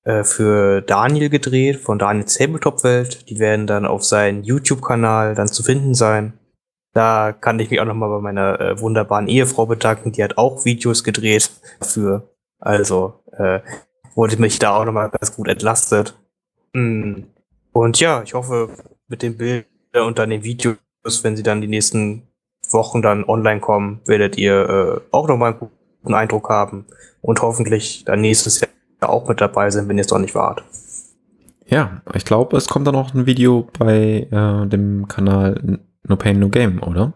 äh, 0.05 0.23
für 0.23 0.81
Daniel 0.81 1.29
gedreht, 1.29 1.77
von 1.77 1.99
Daniels 1.99 2.37
Tabletop-Welt. 2.37 3.29
Die 3.29 3.39
werden 3.39 3.67
dann 3.67 3.85
auf 3.85 4.03
seinem 4.03 4.43
YouTube-Kanal 4.43 5.35
dann 5.35 5.47
zu 5.47 5.63
finden 5.63 5.93
sein. 5.93 6.33
Da 6.93 7.31
kann 7.33 7.59
ich 7.59 7.71
mich 7.71 7.79
auch 7.79 7.85
nochmal 7.85 8.09
bei 8.09 8.19
meiner 8.19 8.59
äh, 8.59 8.79
wunderbaren 8.79 9.27
Ehefrau 9.27 9.65
bedanken. 9.65 10.11
Die 10.11 10.23
hat 10.23 10.37
auch 10.37 10.63
Videos 10.65 11.03
gedreht 11.03 11.49
dafür. 11.79 12.29
Also 12.59 13.23
äh, 13.31 13.61
wurde 14.13 14.37
mich 14.37 14.59
da 14.59 14.75
auch 14.75 14.85
nochmal 14.85 15.09
ganz 15.09 15.35
gut 15.35 15.47
entlastet. 15.47 16.15
Mm. 16.73 17.23
Und 17.71 17.99
ja, 17.99 18.21
ich 18.21 18.35
hoffe, 18.35 18.69
mit 19.07 19.23
den 19.23 19.37
Bildern 19.37 19.65
und 20.05 20.19
dann 20.19 20.29
den 20.29 20.43
Videos, 21.03 21.23
wenn 21.23 21.35
sie 21.35 21.43
dann 21.43 21.61
die 21.61 21.67
nächsten 21.67 22.23
Wochen 22.71 23.01
dann 23.01 23.25
online 23.25 23.59
kommen, 23.59 23.99
werdet 24.05 24.37
ihr 24.37 24.69
äh, 24.69 25.01
auch 25.11 25.27
nochmal 25.27 25.51
einen 25.51 25.69
guten 26.01 26.13
Eindruck 26.13 26.49
haben 26.49 26.85
und 27.21 27.41
hoffentlich 27.41 28.05
dann 28.05 28.21
nächstes 28.21 28.61
Jahr 28.61 29.09
auch 29.09 29.27
mit 29.27 29.41
dabei 29.41 29.69
sind, 29.69 29.89
wenn 29.89 29.97
ihr 29.97 30.01
es 30.01 30.07
doch 30.07 30.19
nicht 30.19 30.35
wart. 30.35 30.63
Ja, 31.67 32.01
ich 32.13 32.25
glaube, 32.25 32.57
es 32.57 32.67
kommt 32.67 32.87
dann 32.87 32.95
auch 32.95 33.13
ein 33.13 33.25
Video 33.25 33.67
bei 33.77 34.27
äh, 34.31 34.67
dem 34.67 35.07
Kanal 35.07 35.79
No 36.03 36.15
Pain 36.15 36.39
No 36.39 36.49
Game, 36.49 36.81
oder? 36.81 37.13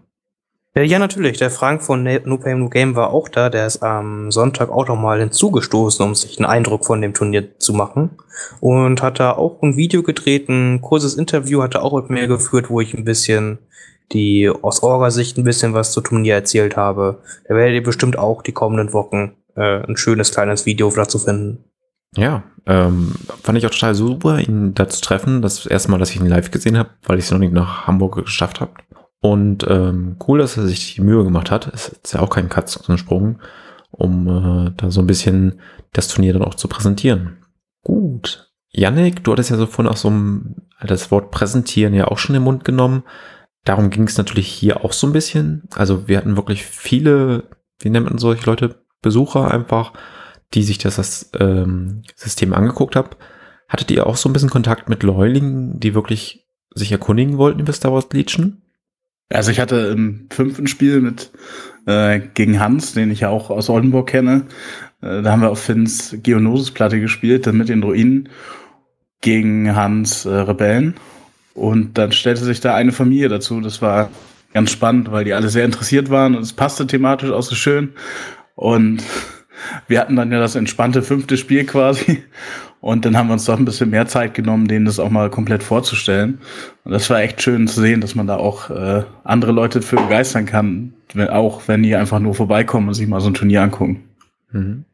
Äh, 0.78 0.84
ja, 0.84 1.00
natürlich. 1.00 1.40
Der 1.40 1.50
Frank 1.50 1.82
von 1.82 2.04
No 2.04 2.38
Pain 2.38 2.60
No 2.60 2.70
Game 2.70 2.96
war 2.96 3.10
auch 3.10 3.30
da. 3.30 3.50
Der 3.50 3.66
ist 3.66 3.82
am 3.82 4.32
Sonntag 4.32 4.70
auch 4.70 4.88
nochmal 4.88 5.20
hinzugestoßen, 5.20 6.06
um 6.06 6.14
sich 6.14 6.38
einen 6.38 6.46
Eindruck 6.46 6.86
von 6.86 7.02
dem 7.02 7.16
Turnier 7.16 7.58
zu 7.58 7.74
machen. 7.74 8.12
Und 8.60 9.02
hat 9.02 9.20
da 9.20 9.32
auch 9.32 9.64
ein 9.64 9.76
Video 9.76 10.04
gedreht, 10.04 10.50
ein 10.50 10.82
kurzes 10.82 11.16
Interview 11.16 11.64
hat 11.64 11.74
er 11.74 11.82
auch 11.82 11.94
mit 11.96 12.12
mir 12.12 12.28
geführt, 12.28 12.70
wo 12.70 12.80
ich 12.80 12.94
ein 12.94 13.06
bisschen 13.06 13.58
die 14.14 14.50
aus 14.50 14.84
Orga-Sicht 14.84 15.38
ein 15.38 15.44
bisschen 15.44 15.74
was 15.74 15.92
zu 15.92 16.02
Turnier 16.02 16.36
erzählt 16.36 16.78
habe. 16.78 17.24
Da 17.48 17.56
werdet 17.56 17.74
ihr 17.74 17.84
bestimmt 17.84 18.18
auch 18.20 18.44
die 18.44 18.54
kommenden 18.54 18.94
Wochen 18.94 19.34
äh, 19.56 19.84
ein 19.84 19.98
schönes 19.98 20.32
kleines 20.32 20.68
Video 20.68 20.92
dazu 20.92 21.18
finden. 21.18 21.66
Ja, 22.16 22.44
ähm, 22.68 23.16
fand 23.42 23.58
ich 23.58 23.66
auch 23.66 23.72
total 23.72 23.96
super, 23.96 24.40
ihn 24.40 24.76
da 24.76 24.88
zu 24.88 25.02
treffen. 25.02 25.42
Das 25.42 25.66
erste 25.66 25.90
Mal, 25.90 25.98
dass 25.98 26.12
ich 26.12 26.22
ihn 26.22 26.28
live 26.28 26.52
gesehen 26.52 26.78
habe, 26.78 26.92
weil 27.06 27.18
ich 27.18 27.26
es 27.26 27.32
noch 27.32 27.40
nicht 27.40 27.52
nach 27.52 27.88
Hamburg 27.88 28.24
geschafft 28.24 28.62
habe. 28.62 28.72
Und 29.20 29.66
ähm, 29.68 30.18
cool, 30.28 30.40
dass 30.40 30.58
er 30.58 30.68
sich 30.68 30.96
die 30.96 31.02
Mühe 31.02 31.24
gemacht 31.24 31.50
hat. 31.52 31.68
Es 31.74 31.90
ist 31.90 32.14
ja 32.14 32.20
auch 32.20 32.30
kein 32.30 32.50
Katzensprung, 32.50 33.40
um 33.92 34.28
äh, 34.28 34.72
da 34.78 34.92
so 34.92 35.02
ein 35.02 35.08
bisschen 35.08 35.60
das 35.94 36.08
Turnier 36.08 36.34
dann 36.34 36.44
auch 36.44 36.56
zu 36.56 36.68
präsentieren. 36.68 37.38
Gut. 37.84 38.52
Yannick, 38.70 39.24
du 39.24 39.32
hattest 39.32 39.50
ja 39.50 39.58
so 39.58 39.66
vorhin 39.66 39.92
auch 39.92 39.98
so 39.98 40.10
ein, 40.10 40.68
das 40.82 41.10
Wort 41.10 41.32
präsentieren 41.32 41.94
ja 41.94 42.08
auch 42.08 42.20
schon 42.20 42.36
im 42.36 42.44
Mund 42.44 42.64
genommen. 42.64 43.04
Darum 43.64 43.90
ging 43.90 44.04
es 44.04 44.18
natürlich 44.18 44.48
hier 44.48 44.86
auch 44.86 44.94
so 44.94 45.08
ein 45.08 45.14
bisschen. 45.14 45.64
Also 45.76 46.08
wir 46.08 46.18
hatten 46.18 46.38
wirklich 46.38 46.64
viele, 46.66 47.46
wie 47.80 47.90
nennt 47.90 48.08
man 48.08 48.18
solche 48.18 48.46
Leute, 48.46 48.84
Besucher 49.02 49.52
einfach, 49.52 49.94
die 50.54 50.64
sich 50.64 50.78
das, 50.78 50.96
das 50.96 51.32
ähm, 51.40 52.04
System 52.16 52.54
angeguckt 52.54 52.96
haben. 52.96 53.10
Hattet 53.68 53.92
ihr 53.92 54.08
auch 54.08 54.16
so 54.16 54.30
ein 54.30 54.34
bisschen 54.34 54.50
Kontakt 54.50 54.90
mit 54.90 55.04
Leulingen, 55.04 55.80
die 55.80 55.94
wirklich 55.94 56.48
sich 56.74 56.92
erkundigen 56.92 57.38
wollten 57.38 57.60
über 57.60 57.74
Star 57.74 57.94
Wars 57.94 58.08
Legion? 58.12 58.62
Also 59.30 59.52
ich 59.52 59.60
hatte 59.60 59.94
im 59.96 60.28
fünften 60.32 60.68
Spiel 60.68 61.02
mit 61.02 61.32
äh, 61.86 62.20
gegen 62.34 62.60
Hans, 62.60 62.94
den 62.94 63.12
ich 63.12 63.22
ja 63.22 63.30
auch 63.30 63.50
aus 63.50 63.70
Oldenburg 63.70 64.08
kenne, 64.08 64.46
äh, 65.02 65.22
da 65.22 65.32
haben 65.32 65.42
wir 65.42 65.50
auf 65.50 65.60
Finns 65.60 66.16
Geonosis-Platte 66.24 67.00
gespielt, 67.00 67.46
dann 67.46 67.58
mit 67.58 67.70
den 67.70 67.84
Ruinen 67.84 68.30
gegen 69.22 69.76
Hans 69.76 70.26
äh, 70.26 70.30
Rebellen. 70.30 70.96
Und 71.54 71.98
dann 71.98 72.12
stellte 72.12 72.44
sich 72.46 72.60
da 72.60 72.76
eine 72.76 72.92
Familie 72.92 73.30
dazu. 73.30 73.62
Das 73.62 73.82
war 73.82 74.12
ganz 74.54 74.72
spannend, 74.72 75.12
weil 75.12 75.26
die 75.26 75.34
alle 75.34 75.50
sehr 75.50 75.66
interessiert 75.66 76.10
waren 76.10 76.36
und 76.36 76.44
es 76.44 76.54
passte 76.54 76.88
thematisch 76.88 77.32
auch 77.32 77.44
so 77.44 77.56
schön. 77.56 77.94
Und 78.56 79.04
wir 79.88 80.00
hatten 80.00 80.16
dann 80.16 80.32
ja 80.32 80.40
das 80.40 80.56
entspannte 80.56 81.02
fünfte 81.02 81.38
Spiel 81.38 81.66
quasi. 81.66 82.24
Und 82.80 83.06
dann 83.06 83.18
haben 83.18 83.28
wir 83.28 83.34
uns 83.34 83.46
doch 83.46 83.58
ein 83.58 83.66
bisschen 83.66 83.90
mehr 83.90 84.08
Zeit 84.08 84.34
genommen, 84.34 84.68
denen 84.68 84.86
das 84.86 85.00
auch 85.00 85.10
mal 85.10 85.30
komplett 85.30 85.64
vorzustellen. 85.64 86.40
Und 86.84 86.92
das 86.92 87.10
war 87.10 87.22
echt 87.22 87.42
schön 87.42 87.68
zu 87.68 87.82
sehen, 87.82 88.02
dass 88.02 88.16
man 88.16 88.28
da 88.28 88.38
auch 88.38 88.70
äh, 88.70 89.04
andere 89.24 89.52
Leute 89.52 89.82
für 89.82 89.96
begeistern 89.96 90.46
kann, 90.46 90.94
auch 91.30 91.68
wenn 91.68 91.84
die 91.84 91.96
einfach 91.96 92.20
nur 92.20 92.36
vorbeikommen 92.36 92.88
und 92.88 92.94
sich 92.94 93.08
mal 93.08 93.20
so 93.20 93.30
ein 93.30 93.34
Turnier 93.34 93.64
angucken. 93.64 94.04
Mhm. 94.52 94.86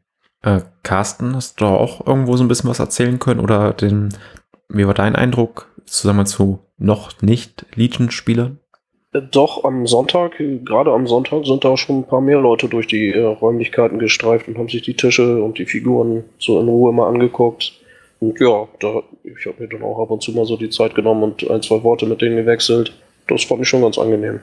Äh, 0.42 0.60
Carsten, 0.82 1.36
hast 1.36 1.60
du 1.60 1.66
auch 1.66 2.06
irgendwo 2.06 2.36
so 2.36 2.44
ein 2.44 2.48
bisschen 2.48 2.70
was 2.70 2.78
erzählen 2.78 3.18
können? 3.18 3.40
Oder 3.40 3.72
den, 3.72 4.10
wie 4.68 4.86
war 4.86 4.94
dein 4.94 5.16
Eindruck 5.16 5.68
zusammen 5.84 6.26
zu 6.26 6.60
noch 6.78 7.20
nicht 7.22 7.66
Legion-Spielern? 7.74 8.58
Doch, 9.30 9.62
am 9.62 9.86
Sonntag, 9.86 10.32
gerade 10.38 10.90
am 10.90 11.06
Sonntag, 11.06 11.46
sind 11.46 11.64
da 11.64 11.76
schon 11.76 12.00
ein 12.00 12.04
paar 12.04 12.20
mehr 12.20 12.40
Leute 12.40 12.68
durch 12.68 12.88
die 12.88 13.12
äh, 13.12 13.22
Räumlichkeiten 13.22 14.00
gestreift 14.00 14.48
und 14.48 14.58
haben 14.58 14.68
sich 14.68 14.82
die 14.82 14.96
Tische 14.96 15.40
und 15.40 15.56
die 15.58 15.66
Figuren 15.66 16.24
so 16.40 16.60
in 16.60 16.66
Ruhe 16.66 16.92
mal 16.92 17.08
angeguckt. 17.08 17.72
Und 18.18 18.40
ja, 18.40 18.66
da, 18.80 19.02
ich 19.22 19.46
habe 19.46 19.62
mir 19.62 19.68
dann 19.68 19.84
auch 19.84 20.00
ab 20.00 20.10
und 20.10 20.20
zu 20.20 20.32
mal 20.32 20.46
so 20.46 20.56
die 20.56 20.68
Zeit 20.68 20.96
genommen 20.96 21.22
und 21.22 21.48
ein, 21.48 21.62
zwei 21.62 21.84
Worte 21.84 22.06
mit 22.06 22.22
denen 22.22 22.36
gewechselt. 22.36 22.92
Das 23.28 23.44
fand 23.44 23.60
ich 23.60 23.68
schon 23.68 23.82
ganz 23.82 23.98
angenehm. 23.98 24.40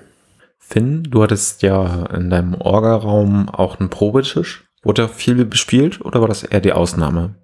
Finn, 0.60 1.04
du 1.04 1.22
hattest 1.22 1.64
ja 1.64 2.06
in 2.16 2.30
deinem 2.30 2.56
Orga-Raum 2.56 3.50
auch 3.50 3.78
einen 3.78 3.90
Probetisch. 3.90 4.64
Wurde 4.84 5.02
da 5.02 5.08
viel 5.10 5.44
bespielt 5.44 6.00
oder 6.00 6.22
war 6.22 6.30
das 6.30 6.44
eher 6.44 6.62
die 6.62 6.72
Ausnahme? 6.72 7.36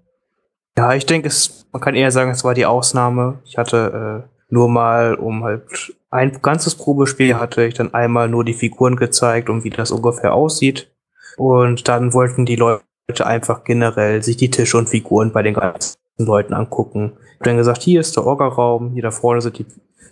Ja, 0.77 0.93
ich 0.93 1.05
denke, 1.05 1.29
man 1.73 1.81
kann 1.81 1.95
eher 1.95 2.11
sagen, 2.11 2.31
es 2.31 2.45
war 2.45 2.53
die 2.53 2.65
Ausnahme. 2.65 3.39
Ich 3.43 3.57
hatte 3.57 4.23
äh, 4.23 4.36
nur 4.49 4.69
mal, 4.69 5.15
um 5.15 5.43
halt 5.43 5.95
ein 6.09 6.41
ganzes 6.41 6.75
Probespiel 6.75 7.35
hatte 7.35 7.65
ich 7.65 7.73
dann 7.73 7.93
einmal 7.93 8.29
nur 8.29 8.45
die 8.45 8.53
Figuren 8.53 8.95
gezeigt 8.95 9.49
und 9.49 9.63
wie 9.63 9.69
das 9.69 9.91
ungefähr 9.91 10.33
aussieht. 10.33 10.91
Und 11.37 11.87
dann 11.87 12.13
wollten 12.13 12.45
die 12.45 12.55
Leute 12.55 12.83
einfach 13.23 13.63
generell 13.63 14.23
sich 14.23 14.37
die 14.37 14.49
Tische 14.49 14.77
und 14.77 14.89
Figuren 14.89 15.31
bei 15.31 15.43
den 15.43 15.53
ganzen 15.53 15.97
Leuten 16.17 16.53
angucken. 16.53 17.13
Ich 17.15 17.39
habe 17.39 17.43
dann 17.49 17.57
gesagt, 17.57 17.81
hier 17.81 17.99
ist 17.99 18.15
der 18.15 18.25
Orga-Raum, 18.25 18.93
hier 18.93 19.03
da 19.03 19.11
vorne 19.11 19.41
sind 19.41 19.59
die, 19.59 19.65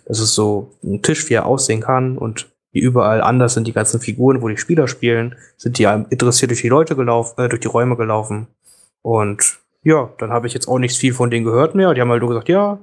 das 0.06 0.20
ist 0.20 0.34
so 0.34 0.74
ein 0.84 1.02
Tisch, 1.02 1.28
wie 1.28 1.34
er 1.34 1.46
aussehen 1.46 1.80
kann 1.80 2.18
und 2.18 2.48
wie 2.72 2.80
überall 2.80 3.22
anders 3.22 3.54
sind 3.54 3.66
die 3.66 3.72
ganzen 3.72 4.00
Figuren, 4.00 4.42
wo 4.42 4.48
die 4.48 4.58
Spieler 4.58 4.86
spielen, 4.86 5.34
sind 5.56 5.78
die 5.78 5.84
interessiert 5.84 6.50
durch 6.50 6.60
die 6.60 6.68
Leute 6.68 6.94
gelaufen, 6.94 7.40
äh, 7.40 7.48
durch 7.48 7.60
die 7.60 7.68
Räume 7.68 7.96
gelaufen. 7.96 8.48
Und 9.02 9.60
ja, 9.82 10.10
dann 10.18 10.30
habe 10.30 10.46
ich 10.46 10.52
jetzt 10.52 10.68
auch 10.68 10.78
nicht 10.78 10.98
viel 10.98 11.14
von 11.14 11.30
denen 11.30 11.44
gehört 11.44 11.74
mehr. 11.74 11.94
Die 11.94 12.00
haben 12.00 12.10
halt 12.10 12.20
nur 12.20 12.30
gesagt, 12.30 12.48
ja, 12.48 12.78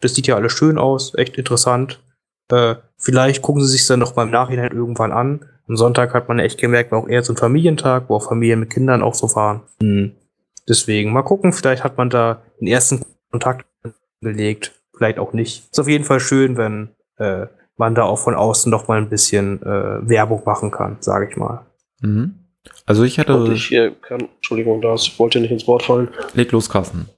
das 0.00 0.14
sieht 0.14 0.26
ja 0.26 0.36
alles 0.36 0.52
schön 0.52 0.78
aus, 0.78 1.14
echt 1.16 1.36
interessant. 1.36 2.02
Äh, 2.50 2.76
vielleicht 2.96 3.42
gucken 3.42 3.62
sie 3.62 3.72
sich 3.72 3.86
dann 3.86 4.00
noch 4.00 4.16
mal 4.16 4.24
im 4.24 4.30
Nachhinein 4.30 4.72
irgendwann 4.72 5.12
an. 5.12 5.44
Am 5.68 5.76
Sonntag 5.76 6.14
hat 6.14 6.28
man 6.28 6.38
echt 6.38 6.58
gemerkt, 6.58 6.92
war 6.92 7.00
auch 7.00 7.08
eher 7.08 7.22
so 7.22 7.32
ein 7.32 7.36
Familientag, 7.36 8.08
wo 8.08 8.16
auch 8.16 8.28
Familien 8.28 8.60
mit 8.60 8.70
Kindern 8.70 9.02
auch 9.02 9.14
so 9.14 9.28
fahren. 9.28 9.62
Hm. 9.82 10.12
Deswegen 10.68 11.12
mal 11.12 11.22
gucken, 11.22 11.52
vielleicht 11.52 11.84
hat 11.84 11.96
man 11.96 12.10
da 12.10 12.42
den 12.60 12.68
ersten 12.68 13.04
Kontakt 13.30 13.66
gelegt, 14.20 14.72
vielleicht 14.96 15.18
auch 15.18 15.32
nicht. 15.32 15.64
Ist 15.70 15.80
auf 15.80 15.88
jeden 15.88 16.04
Fall 16.04 16.20
schön, 16.20 16.56
wenn 16.56 16.90
äh, 17.16 17.46
man 17.76 17.94
da 17.94 18.04
auch 18.04 18.18
von 18.18 18.34
außen 18.34 18.70
noch 18.70 18.88
mal 18.88 18.98
ein 18.98 19.08
bisschen 19.08 19.62
äh, 19.62 20.08
Werbung 20.08 20.42
machen 20.44 20.70
kann, 20.70 20.96
sage 21.00 21.28
ich 21.30 21.36
mal. 21.36 21.66
Mhm. 22.00 22.34
Also 22.86 23.04
ich 23.04 23.18
hatte. 23.18 23.34
Und 23.34 23.52
ich 23.52 23.70
kann, 24.02 24.28
Entschuldigung, 24.36 24.80
das 24.80 25.18
wollte 25.18 25.40
nicht 25.40 25.50
ins 25.50 25.66
Wort 25.66 25.84
fallen. 25.84 26.08
Leg 26.34 26.52
los, 26.52 26.68
Carsten. 26.68 27.08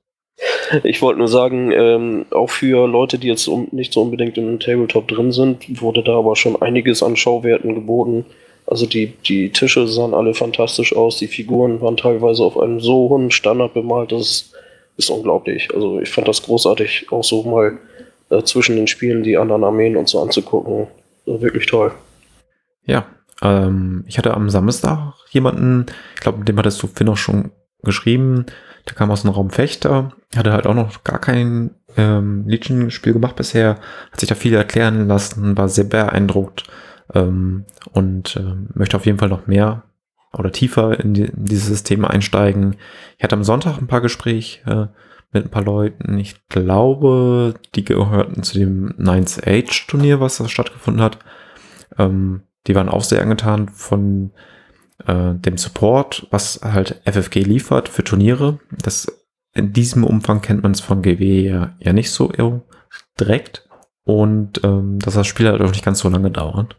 Ich 0.85 1.03
wollte 1.03 1.19
nur 1.19 1.29
sagen, 1.29 1.71
ähm, 1.73 2.27
auch 2.31 2.49
für 2.49 2.87
Leute, 2.87 3.19
die 3.19 3.29
jetzt 3.29 3.47
um, 3.47 3.69
nicht 3.73 3.93
so 3.93 4.03
unbedingt 4.03 4.39
im 4.39 4.59
Tabletop 4.59 5.09
drin 5.09 5.33
sind, 5.33 5.83
wurde 5.83 6.03
da 6.03 6.19
aber 6.19 6.37
schon 6.37 6.61
einiges 6.63 7.03
an 7.03 7.17
Schauwerten 7.17 7.75
geboten. 7.75 8.25
Also 8.67 8.87
die, 8.87 9.09
die 9.27 9.51
Tische 9.51 9.87
sahen 9.89 10.15
alle 10.15 10.33
fantastisch 10.33 10.95
aus, 10.95 11.19
die 11.19 11.27
Figuren 11.27 11.81
waren 11.81 11.97
teilweise 11.97 12.45
auf 12.45 12.59
einem 12.59 12.81
so 12.81 13.09
hohen 13.11 13.31
Standard 13.31 13.75
bemalt, 13.75 14.13
das 14.13 14.53
ist 14.97 15.11
unglaublich. 15.11 15.69
Also 15.75 16.01
ich 16.01 16.09
fand 16.09 16.29
das 16.29 16.43
großartig, 16.43 17.09
auch 17.11 17.25
so 17.25 17.43
mal 17.43 17.79
äh, 18.31 18.43
zwischen 18.45 18.77
den 18.77 18.87
Spielen 18.87 19.23
die 19.23 19.37
anderen 19.37 19.65
Armeen 19.65 19.97
und 19.97 20.09
so 20.09 20.23
anzugucken. 20.23 20.87
Wirklich 21.27 21.67
toll. 21.67 21.93
Ja, 22.87 23.07
ähm, 23.43 24.05
ich 24.07 24.19
hatte 24.19 24.35
am 24.35 24.51
Samstag 24.51 25.15
jemanden, 25.31 25.87
ich 26.15 26.21
glaube, 26.21 26.45
dem 26.45 26.57
hattest 26.59 26.83
du 26.83 26.87
Finn 26.87 27.09
auch 27.09 27.17
schon 27.17 27.51
geschrieben, 27.83 28.47
der 28.89 28.95
kam 28.95 29.11
aus 29.11 29.23
dem 29.23 29.31
Raum 29.31 29.51
Fechter, 29.51 30.13
hatte 30.35 30.53
halt 30.53 30.67
auch 30.67 30.75
noch 30.75 31.05
gar 31.05 31.19
kein 31.19 31.75
ähm, 31.97 32.47
Legion-Spiel 32.47 33.13
gemacht 33.13 33.37
bisher, 33.37 33.79
hat 34.13 34.21
sich 34.21 34.29
da 34.29 34.35
viel 34.35 34.55
erklären 34.55 35.09
lassen, 35.09 35.57
war 35.57 35.69
sehr 35.69 35.85
beeindruckt 35.85 36.65
ähm, 37.15 37.65
und 37.93 38.37
äh, 38.37 38.55
möchte 38.75 38.97
auf 38.97 39.07
jeden 39.07 39.19
Fall 39.19 39.29
noch 39.29 39.47
mehr 39.47 39.83
oder 40.33 40.53
tiefer 40.53 41.01
in, 41.01 41.15
die, 41.15 41.25
in 41.25 41.45
dieses 41.45 41.67
System 41.67 42.05
einsteigen. 42.05 42.77
Ich 43.19 43.25
hatte 43.25 43.37
am 43.37 43.45
Sonntag 43.45 43.79
ein 43.79 43.89
paar 43.89 44.01
Gespräche 44.01 44.61
äh, 44.71 44.87
mit 45.33 45.45
ein 45.45 45.51
paar 45.51 45.65
Leuten. 45.65 46.19
Ich 46.19 46.49
glaube, 46.49 47.55
die 47.75 47.85
gehörten 47.85 48.43
zu 48.43 48.59
dem 48.59 48.95
Ninth 48.97 49.47
Age 49.47 49.87
Turnier, 49.87 50.21
was 50.21 50.39
da 50.39 50.49
stattgefunden 50.49 51.03
hat. 51.03 51.19
Ähm, 51.99 52.43
die 52.67 52.75
waren 52.75 52.89
auch 52.89 53.05
sehr 53.05 53.23
angetan 53.23 53.69
von 53.69 54.33
äh, 55.11 55.35
dem 55.35 55.59
Support, 55.59 56.29
was 56.31 56.61
halt 56.63 57.01
FFG 57.05 57.41
liefert 57.41 57.89
für 57.89 58.05
Turniere. 58.05 58.61
Das 58.83 59.07
in 59.53 59.73
diesem 59.73 60.05
Umfang 60.05 60.41
kennt 60.41 60.63
man 60.63 60.73
es 60.73 60.81
von 60.81 61.03
GW 61.03 61.43
ja, 61.43 61.75
ja 61.81 61.93
nicht 61.93 62.13
so 62.13 62.33
direkt. 63.19 63.69
Und 64.05 64.63
ähm, 64.65 64.99
dass 64.99 65.15
das 65.15 65.27
Spiel 65.27 65.49
halt 65.49 65.61
auch 65.61 65.71
nicht 65.71 65.85
ganz 65.85 65.99
so 65.99 66.09
lange 66.09 66.31
dauert. 66.31 66.77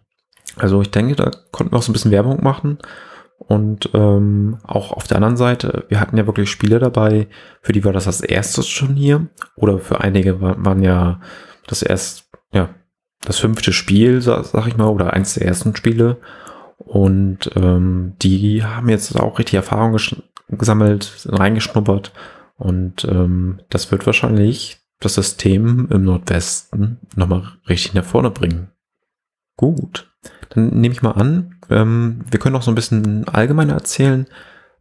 Also 0.58 0.82
ich 0.82 0.92
denke, 0.92 1.16
da 1.16 1.32
konnten 1.52 1.74
wir 1.74 1.78
auch 1.78 1.84
so 1.84 1.92
ein 1.92 1.94
bisschen 1.94 2.12
Werbung 2.12 2.44
machen. 2.44 2.80
Und 3.38 3.90
ähm, 3.94 4.60
auch 4.64 4.92
auf 4.92 5.08
der 5.08 5.18
anderen 5.18 5.38
Seite, 5.38 5.86
wir 5.90 6.00
hatten 6.00 6.18
ja 6.18 6.28
wirklich 6.28 6.50
Spiele 6.50 6.80
dabei, 6.80 7.28
für 7.62 7.74
die 7.74 7.84
war 7.84 7.94
das 7.94 8.06
das 8.06 8.22
erste 8.22 8.62
Turnier. 8.62 9.28
Oder 9.56 9.80
für 9.80 10.02
einige 10.02 10.42
war, 10.42 10.64
waren 10.64 10.84
ja 10.84 11.20
das 11.68 11.82
erst, 11.82 12.30
ja, 12.54 12.70
das 13.24 13.40
fünfte 13.40 13.74
Spiel, 13.74 14.22
sag, 14.22 14.46
sag 14.46 14.68
ich 14.68 14.78
mal, 14.78 14.88
oder 14.88 15.14
eins 15.14 15.34
der 15.36 15.48
ersten 15.48 15.76
Spiele. 15.76 16.18
Und 16.86 17.52
ähm, 17.56 18.14
die 18.22 18.64
haben 18.64 18.90
jetzt 18.90 19.16
auch 19.20 19.40
richtig 19.40 19.56
Erfahrung 19.56 19.98
gesammelt, 20.50 21.28
reingeschnuppert. 21.28 22.12
Und 22.58 23.06
ähm, 23.06 23.62
das 23.70 23.92
wird 23.92 24.06
wahrscheinlich 24.06 24.82
das 25.00 25.16
System 25.16 25.88
im 25.90 26.04
Nordwesten 26.04 27.00
nochmal 27.16 27.44
richtig 27.68 27.94
nach 27.94 28.06
vorne 28.06 28.30
bringen. 28.30 28.70
Gut, 29.58 30.12
dann 30.50 30.70
nehme 30.70 30.94
ich 30.94 31.02
mal 31.02 31.12
an, 31.12 31.56
ähm, 31.70 32.24
wir 32.30 32.40
können 32.40 32.56
auch 32.56 32.62
so 32.62 32.72
ein 32.72 32.76
bisschen 32.76 33.28
allgemeiner 33.28 33.74
erzählen. 33.74 34.28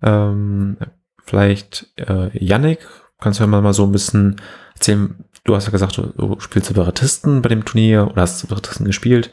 Ähm, 0.02 0.76
vielleicht 1.24 1.92
äh, 1.96 2.30
Yannick, 2.38 2.86
kannst 3.20 3.40
du 3.40 3.44
ja 3.44 3.46
mal 3.46 3.72
so 3.72 3.84
ein 3.84 3.92
bisschen 3.92 4.36
erzählen, 4.74 5.24
du 5.44 5.54
hast 5.54 5.66
ja 5.66 5.70
gesagt, 5.70 5.96
du, 5.96 6.02
du 6.16 6.40
spielst 6.40 6.68
Separatisten 6.68 7.42
bei 7.42 7.48
dem 7.48 7.64
Turnier 7.64 8.08
oder 8.10 8.22
hast 8.22 8.40
Separatisten 8.40 8.86
gespielt. 8.86 9.30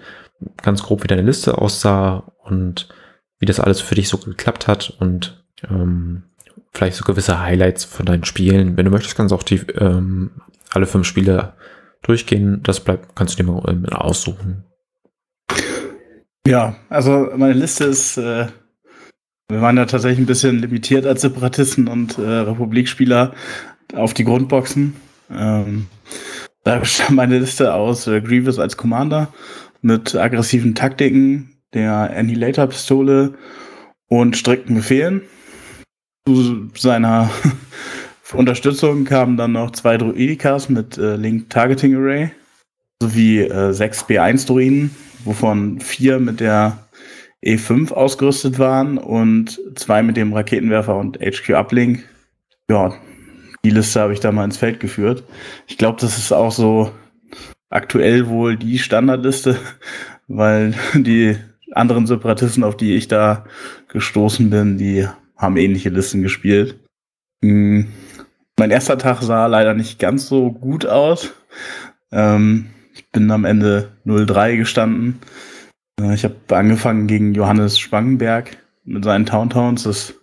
Ganz 0.62 0.84
grob, 0.84 1.04
wie 1.04 1.08
deine 1.08 1.24
Liste 1.24 1.58
aussah 1.58 2.32
und 2.48 2.90
wie 3.40 3.46
das 3.46 3.60
alles 3.60 3.82
für 3.82 3.96
dich 3.96 4.10
so 4.10 4.18
geklappt 4.18 4.68
hat 4.68 4.90
und 5.00 5.46
ähm, 5.70 6.24
vielleicht 6.74 6.98
so 6.98 7.04
gewisse 7.04 7.40
Highlights 7.40 7.86
von 7.86 8.06
deinen 8.06 8.24
Spielen. 8.24 8.78
Wenn 8.78 8.86
du 8.86 8.92
möchtest, 8.92 9.16
kannst 9.16 9.32
du 9.32 9.36
auch 9.36 9.44
die 9.44 9.62
ähm, 9.76 10.32
alle 10.72 10.86
fünf 10.86 11.08
Spiele 11.08 11.54
durchgehen. 12.02 12.62
Das 12.64 12.80
bleibt, 12.80 13.16
kannst 13.16 13.38
du 13.38 13.44
dir 13.44 13.52
mal 13.52 13.64
ähm, 13.68 13.86
aussuchen. 13.88 14.64
Ja, 16.48 16.78
also 16.90 17.30
meine 17.36 17.54
Liste 17.54 17.86
ist, 17.86 18.18
äh, 18.18 18.48
wir 19.50 19.62
waren 19.62 19.78
ja 19.78 19.86
tatsächlich 19.86 20.20
ein 20.20 20.28
bisschen 20.28 20.60
limitiert 20.60 21.06
als 21.06 21.22
Separatisten 21.22 21.88
und 21.88 22.18
äh, 22.18 22.22
Republikspieler 22.22 23.34
auf 23.94 24.14
die 24.14 24.24
Grundboxen. 24.24 24.96
Ähm, 25.30 25.88
da 26.64 26.80
bestand 26.80 27.12
meine 27.12 27.40
Liste 27.40 27.74
aus 27.74 28.08
äh, 28.08 28.22
Grievous 28.22 28.60
als 28.60 28.78
Commander 28.78 29.34
mit 29.82 30.16
aggressiven 30.16 30.74
Taktiken, 30.74 31.57
der 31.74 32.16
Annihilator-Pistole 32.16 33.34
und 34.08 34.38
strikten 34.38 34.76
Befehlen. 34.76 35.22
Zu 36.28 36.70
seiner 36.76 37.30
Unterstützung 38.34 39.06
kamen 39.06 39.38
dann 39.38 39.54
noch 39.54 39.72
zwei 39.72 39.98
Druidikas 39.98 40.70
mit 40.70 40.98
äh, 40.98 41.16
Link 41.16 41.50
Targeting 41.50 41.96
Array 41.96 42.32
sowie 43.02 43.42
äh, 43.42 43.74
sechs 43.74 44.04
B1-Druiden, 44.04 44.96
wovon 45.24 45.80
vier 45.80 46.20
mit 46.20 46.40
der 46.40 46.88
E5 47.46 47.92
ausgerüstet 47.94 48.60
waren 48.60 48.98
und 48.98 49.60
zwei 49.76 50.02
mit 50.04 50.18
dem 50.18 50.34
Raketenwerfer 50.34 50.96
und 50.96 51.18
HQ 51.20 51.52
Uplink. 51.52 52.04
Ja, 52.70 52.94
die 53.64 53.70
Liste 53.70 54.00
habe 54.00 54.14
ich 54.14 54.20
da 54.20 54.32
mal 54.32 54.46
ins 54.46 54.58
Feld 54.58 54.80
geführt. 54.80 55.24
Ich 55.68 55.78
glaube, 55.78 56.00
das 56.02 56.18
ist 56.18 56.32
auch 56.32 56.52
so 56.52 56.92
aktuell 57.70 58.28
wohl 58.28 58.58
die 58.58 58.80
Standardliste, 58.80 59.58
weil 60.28 60.74
die 60.94 61.38
anderen 61.78 62.08
Separatisten, 62.08 62.64
auf 62.64 62.76
die 62.78 62.96
ich 62.96 63.08
da 63.08 63.46
gestoßen 63.90 64.50
bin, 64.50 64.78
die 64.78 65.08
haben 65.36 65.58
ähnliche 65.58 65.90
Listen 65.90 66.24
gespielt. 66.24 66.80
Hm. 67.44 67.88
Mein 68.60 68.72
erster 68.72 68.98
Tag 68.98 69.22
sah 69.22 69.46
leider 69.46 69.74
nicht 69.76 70.00
ganz 70.00 70.28
so 70.28 70.52
gut 70.52 70.86
aus. 70.86 71.32
Ähm, 72.12 72.70
ich 72.94 73.10
bin 73.12 73.30
am 73.30 73.46
Ende 73.46 73.92
0-3 74.06 74.58
gestanden. 74.58 75.20
Äh, 76.02 76.16
ich 76.16 76.24
habe 76.24 76.36
angefangen 76.50 77.08
gegen 77.08 77.36
Johannes 77.36 77.78
Spangenberg 77.78 78.58
mit 78.84 79.04
seinen 79.04 79.28
Towntowns. 79.28 79.84
Das 79.84 80.16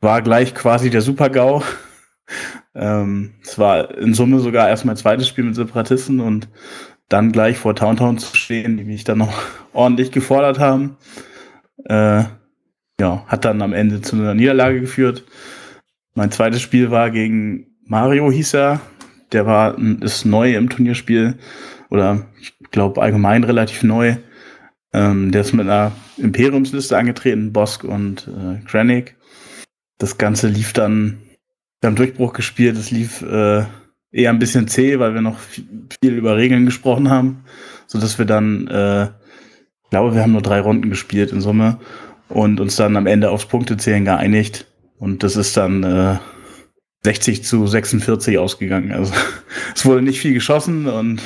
war 0.00 0.22
gleich 0.22 0.54
quasi 0.54 0.90
der 0.90 1.02
Super-GAU. 1.02 1.62
Ähm, 2.74 3.34
es 3.42 3.58
war 3.58 3.96
in 3.98 4.14
Summe 4.14 4.40
sogar 4.40 4.68
erst 4.68 4.84
mein 4.84 4.96
zweites 4.96 5.28
Spiel 5.28 5.44
mit 5.44 5.54
Separatisten 5.54 6.20
und 6.20 6.48
dann 7.10 7.32
gleich 7.32 7.58
vor 7.58 7.76
Towntown 7.76 8.16
zu 8.16 8.34
stehen, 8.34 8.78
die 8.78 8.84
mich 8.84 9.04
dann 9.04 9.18
noch 9.18 9.34
ordentlich 9.74 10.10
gefordert 10.10 10.58
haben. 10.58 10.96
Äh, 11.84 12.24
ja, 12.98 13.24
hat 13.26 13.44
dann 13.44 13.60
am 13.60 13.74
Ende 13.74 14.00
zu 14.00 14.16
einer 14.16 14.34
Niederlage 14.34 14.80
geführt. 14.80 15.24
Mein 16.14 16.30
zweites 16.30 16.62
Spiel 16.62 16.90
war 16.90 17.10
gegen 17.10 17.66
Mario, 17.84 18.30
hieß 18.30 18.54
er. 18.54 18.80
Der 19.32 19.46
war, 19.46 19.78
ist 20.00 20.24
neu 20.24 20.54
im 20.54 20.68
Turnierspiel 20.70 21.38
oder 21.88 22.26
ich 22.40 22.54
glaube 22.70 23.00
allgemein 23.00 23.44
relativ 23.44 23.82
neu. 23.82 24.16
Ähm, 24.92 25.30
der 25.30 25.42
ist 25.42 25.52
mit 25.52 25.66
einer 25.66 25.92
Imperiumsliste 26.16 26.96
angetreten, 26.96 27.52
Bosk 27.52 27.84
und 27.84 28.28
äh, 28.28 28.64
Krennic. 28.66 29.16
Das 29.98 30.18
Ganze 30.18 30.48
lief 30.48 30.72
dann 30.72 31.18
wir 31.80 31.88
haben 31.88 31.96
Durchbruch 31.96 32.34
gespielt. 32.34 32.76
Es 32.76 32.90
lief 32.90 33.22
äh, 33.22 33.64
eher 34.12 34.30
ein 34.30 34.38
bisschen 34.38 34.68
zäh, 34.68 34.98
weil 34.98 35.14
wir 35.14 35.20
noch 35.20 35.38
viel 35.38 36.14
über 36.14 36.36
Regeln 36.36 36.66
gesprochen 36.66 37.10
haben, 37.10 37.44
so 37.86 38.00
dass 38.00 38.18
wir 38.18 38.26
dann, 38.26 38.66
äh, 38.68 39.04
ich 39.04 39.90
glaube, 39.90 40.14
wir 40.14 40.22
haben 40.22 40.32
nur 40.32 40.42
drei 40.42 40.60
Runden 40.60 40.90
gespielt 40.90 41.32
in 41.32 41.40
Summe 41.40 41.78
und 42.28 42.60
uns 42.60 42.76
dann 42.76 42.96
am 42.96 43.06
Ende 43.06 43.30
aufs 43.30 43.46
Punktezählen 43.46 44.04
geeinigt. 44.04 44.66
Und 44.98 45.22
das 45.22 45.36
ist 45.36 45.56
dann 45.56 45.82
äh, 45.82 46.18
60 47.04 47.44
zu 47.44 47.66
46 47.66 48.38
ausgegangen. 48.38 48.92
Also 48.92 49.12
es 49.74 49.84
wurde 49.84 50.02
nicht 50.02 50.20
viel 50.20 50.34
geschossen 50.34 50.86
und 50.86 51.22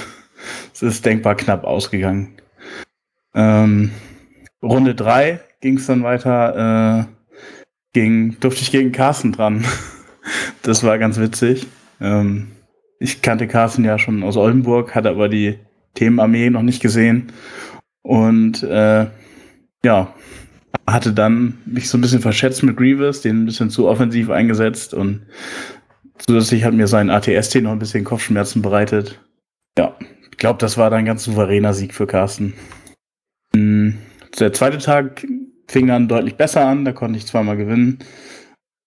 es 0.73 0.83
ist 0.83 1.05
denkbar 1.05 1.37
knapp 1.37 1.65
ausgegangen. 1.65 2.37
Ähm, 3.35 3.91
Runde 4.63 4.95
drei 4.95 5.41
ging 5.61 5.77
es 5.79 5.87
dann 5.87 6.03
weiter. 6.03 7.07
Äh, 7.09 7.15
ging, 7.93 8.39
durfte 8.41 8.63
ich 8.63 8.71
gegen 8.71 8.93
Carsten 8.93 9.33
dran. 9.33 9.65
Das 10.63 10.83
war 10.83 10.97
ganz 10.99 11.19
witzig. 11.19 11.67
Ähm, 12.01 12.54
ich 12.99 13.23
kannte 13.23 13.47
Carsten 13.47 13.85
ja 13.85 13.99
schon 13.99 14.23
aus 14.23 14.37
Oldenburg, 14.37 14.95
hatte 14.95 15.11
aber 15.11 15.29
die 15.29 15.59
Themenarmee 15.95 16.51
noch 16.51 16.63
nicht 16.63 16.83
gesehen. 16.83 17.33
Und 18.03 18.63
äh, 18.63 19.07
ja, 19.85 20.15
hatte 20.87 21.13
dann 21.13 21.59
mich 21.65 21.89
so 21.89 21.99
ein 21.99 22.01
bisschen 22.01 22.21
verschätzt 22.21 22.63
mit 22.63 22.77
Grievous, 22.77 23.23
den 23.23 23.43
ein 23.43 23.47
bisschen 23.47 23.71
zu 23.71 23.89
offensiv 23.89 24.31
eingesetzt 24.31 24.93
und 24.95 25.23
zusätzlich 26.19 26.65
hat 26.65 26.75
mir 26.75 26.87
sein 26.87 27.11
ATST 27.11 27.57
noch 27.57 27.73
ein 27.73 27.79
bisschen 27.79 28.05
Kopfschmerzen 28.05 28.63
bereitet. 28.63 29.21
Ja, 29.79 29.97
ich 30.31 30.37
glaube, 30.37 30.59
das 30.59 30.77
war 30.77 30.91
dann 30.91 31.01
ein 31.01 31.05
ganz 31.07 31.25
souveräner 31.25 31.75
Sieg 31.75 31.95
für 31.95 32.07
Carsten. 32.07 32.55
Hm, 33.55 33.97
der 34.39 34.53
zweite 34.53 34.79
Tag 34.79 35.27
fing 35.69 35.87
dann 35.87 36.09
deutlich 36.09 36.37
besser 36.37 36.67
an, 36.67 36.85
da 36.85 36.93
konnte 36.93 37.19
ich 37.19 37.27
zweimal 37.27 37.57
gewinnen. 37.57 37.99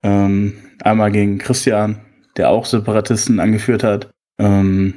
Ähm, 0.04 0.54
einmal 0.84 1.12
gegen 1.12 1.40
Christian, 1.40 2.02
der 2.38 2.50
auch 2.50 2.66
Separatisten 2.66 3.40
angeführt 3.40 3.84
hat. 3.84 4.10
Ähm, 4.40 4.94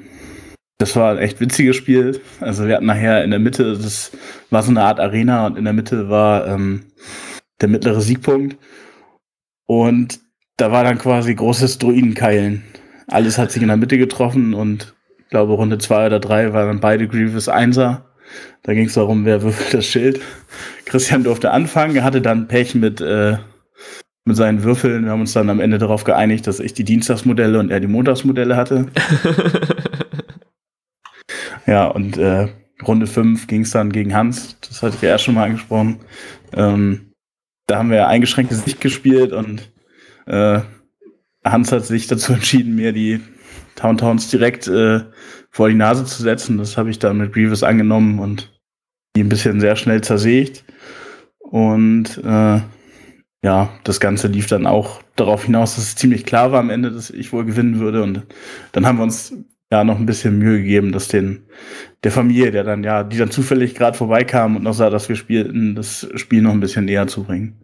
das 0.79 0.97
war 0.97 1.13
ein 1.13 1.19
echt 1.19 1.41
witziges 1.41 1.77
Spiel. 1.77 2.21
Also 2.41 2.67
wir 2.67 2.77
hatten 2.77 2.87
nachher 2.87 3.23
in 3.23 3.31
der 3.31 3.39
Mitte, 3.39 3.77
das 3.77 4.13
war 4.51 4.63
so 4.63 4.71
eine 4.71 4.83
Art 4.83 5.01
Arena 5.01 5.47
und 5.47 5.59
in 5.59 5.65
der 5.65 5.73
Mitte 5.75 6.09
war 6.09 6.47
ähm, 6.47 6.87
der 7.61 7.69
mittlere 7.69 8.01
Siegpunkt. 8.01 8.57
Und 9.67 10.21
da 10.57 10.73
war 10.73 10.85
dann 10.85 10.99
quasi 10.99 11.35
großes 11.35 11.79
Druidenkeilen. 11.79 12.65
alles 13.09 13.39
hat 13.39 13.51
sich 13.51 13.63
in 13.63 13.69
der 13.69 13.77
Mitte 13.77 13.99
getroffen 13.99 14.55
und 14.55 14.95
ich 15.19 15.29
glaube, 15.29 15.53
Runde 15.53 15.79
zwei 15.79 16.07
oder 16.07 16.19
drei 16.19 16.53
waren 16.53 16.81
beide 16.81 17.09
Grievous 17.09 17.49
Einser. 17.49 18.07
Da 18.63 18.75
ging 18.75 18.87
es 18.87 18.95
darum, 18.95 19.25
wer 19.25 19.43
würfelt 19.43 19.75
das 19.75 19.87
Schild. 19.87 20.21
Christian 20.87 21.25
durfte 21.25 21.51
anfangen, 21.51 21.97
er 21.97 22.05
hatte 22.05 22.21
dann 22.21 22.49
Pech 22.49 22.75
mit, 22.75 23.01
äh, 23.01 23.37
mit 24.31 24.37
seinen 24.37 24.63
Würfeln. 24.63 25.05
Wir 25.05 25.11
haben 25.11 25.21
uns 25.21 25.33
dann 25.33 25.51
am 25.51 25.61
Ende 25.61 25.79
darauf 25.79 26.05
geeinigt, 26.05 26.47
dass 26.47 26.61
ich 26.61 26.73
die 26.73 26.85
Dienstagsmodelle 26.85 27.59
und 27.59 27.71
er 27.71 27.81
die 27.81 27.89
Montagsmodelle 27.89 28.57
hatte. 28.57 28.87
ja, 31.67 31.89
und 31.89 32.17
äh, 32.17 32.49
Runde 32.87 33.07
5 33.07 33.49
ging 33.49 33.63
es 33.63 33.73
dann 33.73 33.91
gegen 33.91 34.15
Hans. 34.15 34.57
Das 34.61 34.83
hatte 34.83 34.97
ich 34.97 35.03
ja 35.03 35.11
erst 35.11 35.25
schon 35.25 35.35
mal 35.35 35.45
angesprochen. 35.45 35.99
Ähm, 36.53 37.13
da 37.67 37.79
haben 37.79 37.91
wir 37.91 38.07
eingeschränktes 38.07 38.65
Sicht 38.65 38.81
gespielt 38.81 39.33
und 39.33 39.73
äh, 40.27 40.61
Hans 41.45 41.73
hat 41.73 41.85
sich 41.85 42.07
dazu 42.07 42.33
entschieden, 42.33 42.77
mir 42.77 42.93
die 42.93 43.21
Towntowns 43.75 44.31
direkt 44.31 44.69
äh, 44.69 45.01
vor 45.51 45.69
die 45.69 45.75
Nase 45.75 46.05
zu 46.05 46.23
setzen. 46.23 46.57
Das 46.57 46.77
habe 46.77 46.91
ich 46.91 47.01
dann 47.01 47.19
mit 47.19 47.33
Grievous 47.33 47.65
angenommen 47.65 48.21
und 48.21 48.53
die 49.17 49.25
ein 49.25 49.29
bisschen 49.29 49.61
sehr 49.61 49.75
schnell 49.75 50.03
zersägt. 50.03 50.65
Und 51.39 52.19
äh, 52.25 52.61
ja, 53.43 53.71
das 53.85 54.01
Ganze 54.01 54.29
lief 54.29 54.47
dann 54.47 54.67
auch 54.67 55.03
darauf 55.17 55.45
hinaus, 55.45 55.77
dass 55.77 55.85
es 55.85 55.97
ziemlich 55.97 56.25
klar 56.25 56.53
war 56.53 56.61
am 56.61 56.71
Ende, 56.71 56.91
dass 56.91 57.11
ich 57.11 57.33
wohl 57.33 57.45
gewinnen 57.45 57.79
würde. 57.79 58.03
Und 58.03 58.27
dann 58.73 58.87
haben 58.87 58.99
wir 58.99 59.05
uns 59.05 59.33
ja 59.73 59.85
noch 59.85 59.99
ein 59.99 60.07
bisschen 60.07 60.39
Mühe 60.39 60.59
gegeben, 60.59 60.93
dass 60.93 61.09
den 61.09 61.45
der 62.03 62.13
Familie, 62.13 62.51
der 62.51 62.65
dann 62.65 62.85
ja, 62.85 63.03
die 63.03 63.19
dann 63.19 63.31
zufällig 63.31 63.75
gerade 63.75 63.97
vorbeikam 63.97 64.57
und 64.57 64.63
noch 64.63 64.75
sah, 64.75 64.91
dass 64.91 65.09
wir 65.09 65.17
spielten, 65.17 65.75
das 65.75 66.09
Spiel 66.17 66.43
noch 66.43 66.53
ein 66.53 66.61
bisschen 66.61 66.85
näher 66.85 67.07
zu 67.07 67.25
bringen. 67.25 67.61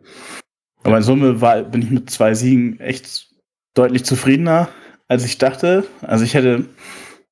Aber 0.82 0.98
in 0.98 1.02
Summe 1.02 1.40
war, 1.40 1.62
bin 1.62 1.82
ich 1.82 1.90
mit 1.90 2.10
zwei 2.10 2.34
Siegen 2.34 2.78
echt 2.80 3.28
deutlich 3.74 4.04
zufriedener, 4.04 4.68
als 5.08 5.24
ich 5.24 5.38
dachte. 5.38 5.84
Also 6.00 6.24
ich 6.24 6.34
hätte 6.34 6.64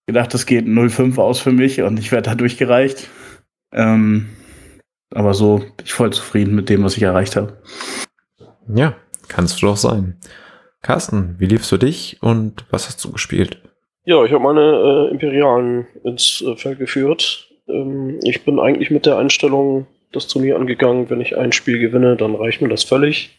gedacht, 0.07 0.35
das 0.35 0.45
geht 0.45 0.67
0,5 0.67 1.19
aus 1.19 1.41
für 1.41 1.53
mich 1.53 1.81
und 1.81 1.99
ich 1.99 2.11
werde 2.13 2.31
da 2.31 2.35
durchgereicht. 2.35 3.09
Ähm, 3.73 4.29
aber 5.15 5.35
so 5.35 5.59
bin 5.59 5.85
ich 5.85 5.93
voll 5.93 6.13
zufrieden 6.13 6.55
mit 6.55 6.69
dem, 6.69 6.83
was 6.83 6.97
ich 6.97 7.03
erreicht 7.03 7.37
habe. 7.37 7.63
Ja, 8.69 8.95
kannst 9.29 9.61
du 9.61 9.67
doch 9.67 9.77
sein. 9.77 10.17
Carsten, 10.83 11.37
wie 11.39 11.47
lief's 11.47 11.71
für 11.71 11.79
dich 11.79 12.19
und 12.21 12.65
was 12.71 12.87
hast 12.87 13.03
du 13.05 13.13
gespielt? 13.13 13.59
Ja, 14.05 14.23
ich 14.25 14.33
habe 14.33 14.43
meine 14.43 15.09
äh, 15.09 15.11
Imperialen 15.11 15.87
ins 16.03 16.43
äh, 16.47 16.57
Feld 16.57 16.79
geführt. 16.79 17.49
Ähm, 17.69 18.21
ich 18.23 18.45
bin 18.45 18.61
eigentlich 18.61 18.91
mit 18.91 19.07
der 19.07 19.17
Einstellung 19.17 19.87
das 20.13 20.29
Turnier 20.29 20.57
angegangen, 20.57 21.11
wenn 21.11 21.21
ich 21.21 21.37
ein 21.37 21.53
Spiel 21.53 21.79
gewinne, 21.79 22.17
dann 22.17 22.35
reicht 22.35 22.61
mir 22.61 22.69
das 22.69 22.85
völlig. 22.85 23.39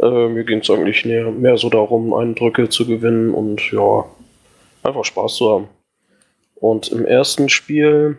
Äh, 0.00 0.28
mir 0.28 0.44
ging 0.44 0.60
es 0.60 0.70
eigentlich 0.70 1.04
mehr, 1.04 1.30
mehr 1.30 1.58
so 1.58 1.68
darum, 1.68 2.14
Eindrücke 2.14 2.68
zu 2.68 2.86
gewinnen 2.86 3.34
und 3.34 3.70
ja, 3.72 4.04
einfach 4.82 5.04
Spaß 5.04 5.36
zu 5.36 5.50
haben. 5.50 5.68
Und 6.54 6.88
im 6.92 7.04
ersten 7.04 7.48
Spiel, 7.48 8.18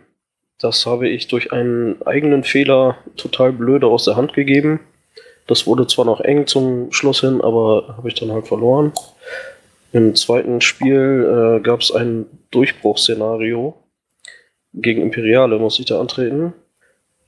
das 0.58 0.86
habe 0.86 1.08
ich 1.08 1.28
durch 1.28 1.52
einen 1.52 2.02
eigenen 2.02 2.44
Fehler 2.44 2.98
total 3.16 3.52
blöde 3.52 3.86
aus 3.86 4.04
der 4.04 4.16
Hand 4.16 4.32
gegeben. 4.32 4.80
Das 5.46 5.66
wurde 5.66 5.86
zwar 5.86 6.04
noch 6.04 6.20
eng 6.20 6.46
zum 6.46 6.92
Schluss 6.92 7.20
hin, 7.20 7.40
aber 7.40 7.94
habe 7.96 8.08
ich 8.08 8.14
dann 8.14 8.32
halt 8.32 8.46
verloren. 8.46 8.92
Im 9.92 10.14
zweiten 10.14 10.60
Spiel 10.60 11.58
äh, 11.58 11.60
gab 11.60 11.80
es 11.80 11.92
ein 11.92 12.26
Durchbruchsszenario. 12.50 13.74
Gegen 14.74 15.02
Imperiale 15.02 15.58
muss 15.58 15.78
ich 15.78 15.86
da 15.86 16.00
antreten. 16.00 16.54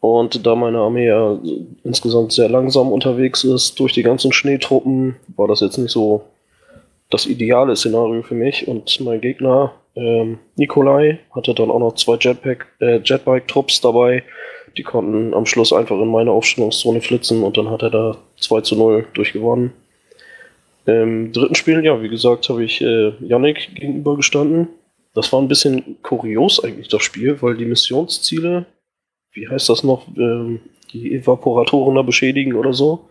Und 0.01 0.47
da 0.47 0.55
meine 0.55 0.79
Armee 0.79 1.07
ja 1.07 1.39
insgesamt 1.83 2.33
sehr 2.33 2.49
langsam 2.49 2.93
unterwegs 2.93 3.43
ist 3.43 3.81
durch 3.81 3.95
die 3.95 4.03
ganzen 4.03 4.33
Schneetruppen, 4.33 5.17
war 5.35 5.49
das 5.49 5.61
jetzt 5.61 5.79
nicht 5.79 5.93
so 5.93 6.25
das 7.09 7.27
ideale 7.27 7.75
Szenario 7.75 8.23
für 8.23 8.35
mich. 8.35 8.69
Und 8.69 9.01
mein 9.01 9.21
Gegner, 9.21 9.73
ähm, 9.95 10.39
Nikolai, 10.57 11.21
hatte 11.35 11.55
dann 11.55 11.71
auch 11.71 11.79
noch 11.79 11.95
zwei 11.95 12.17
Jetpack, 12.21 12.67
äh, 12.81 13.01
Jetbike-Trupps 13.03 13.81
dabei. 13.81 14.23
Die 14.77 14.83
konnten 14.83 15.35
am 15.35 15.47
Schluss 15.47 15.73
einfach 15.73 15.99
in 16.01 16.09
meine 16.09 16.31
Aufstellungszone 16.31 17.01
flitzen 17.01 17.43
und 17.43 17.57
dann 17.57 17.71
hat 17.71 17.83
er 17.83 17.91
da 17.91 18.17
2 18.41 18.61
zu 18.63 18.77
0 18.77 19.07
durchgewonnen. 19.15 19.73
Im 20.87 21.33
dritten 21.33 21.55
Spiel, 21.55 21.85
ja, 21.85 22.03
wie 22.03 22.09
gesagt, 22.09 22.49
habe 22.49 22.65
ich 22.65 22.81
äh, 22.83 23.13
Yannick 23.21 23.75
gegenübergestanden. 23.75 24.69
Das 25.15 25.33
war 25.33 25.41
ein 25.41 25.49
bisschen 25.49 25.97
kurios 26.03 26.63
eigentlich, 26.63 26.89
das 26.89 27.03
Spiel, 27.03 27.41
weil 27.41 27.57
die 27.57 27.65
Missionsziele 27.65 28.67
wie 29.35 29.49
heißt 29.49 29.69
das 29.69 29.85
noch, 29.85 30.07
ähm, 30.17 30.61
die 30.93 31.15
Evaporatoren 31.15 31.97
da 31.97 32.03
beschädigen 32.03 32.55
oder 32.55 32.73
so. 32.73 33.09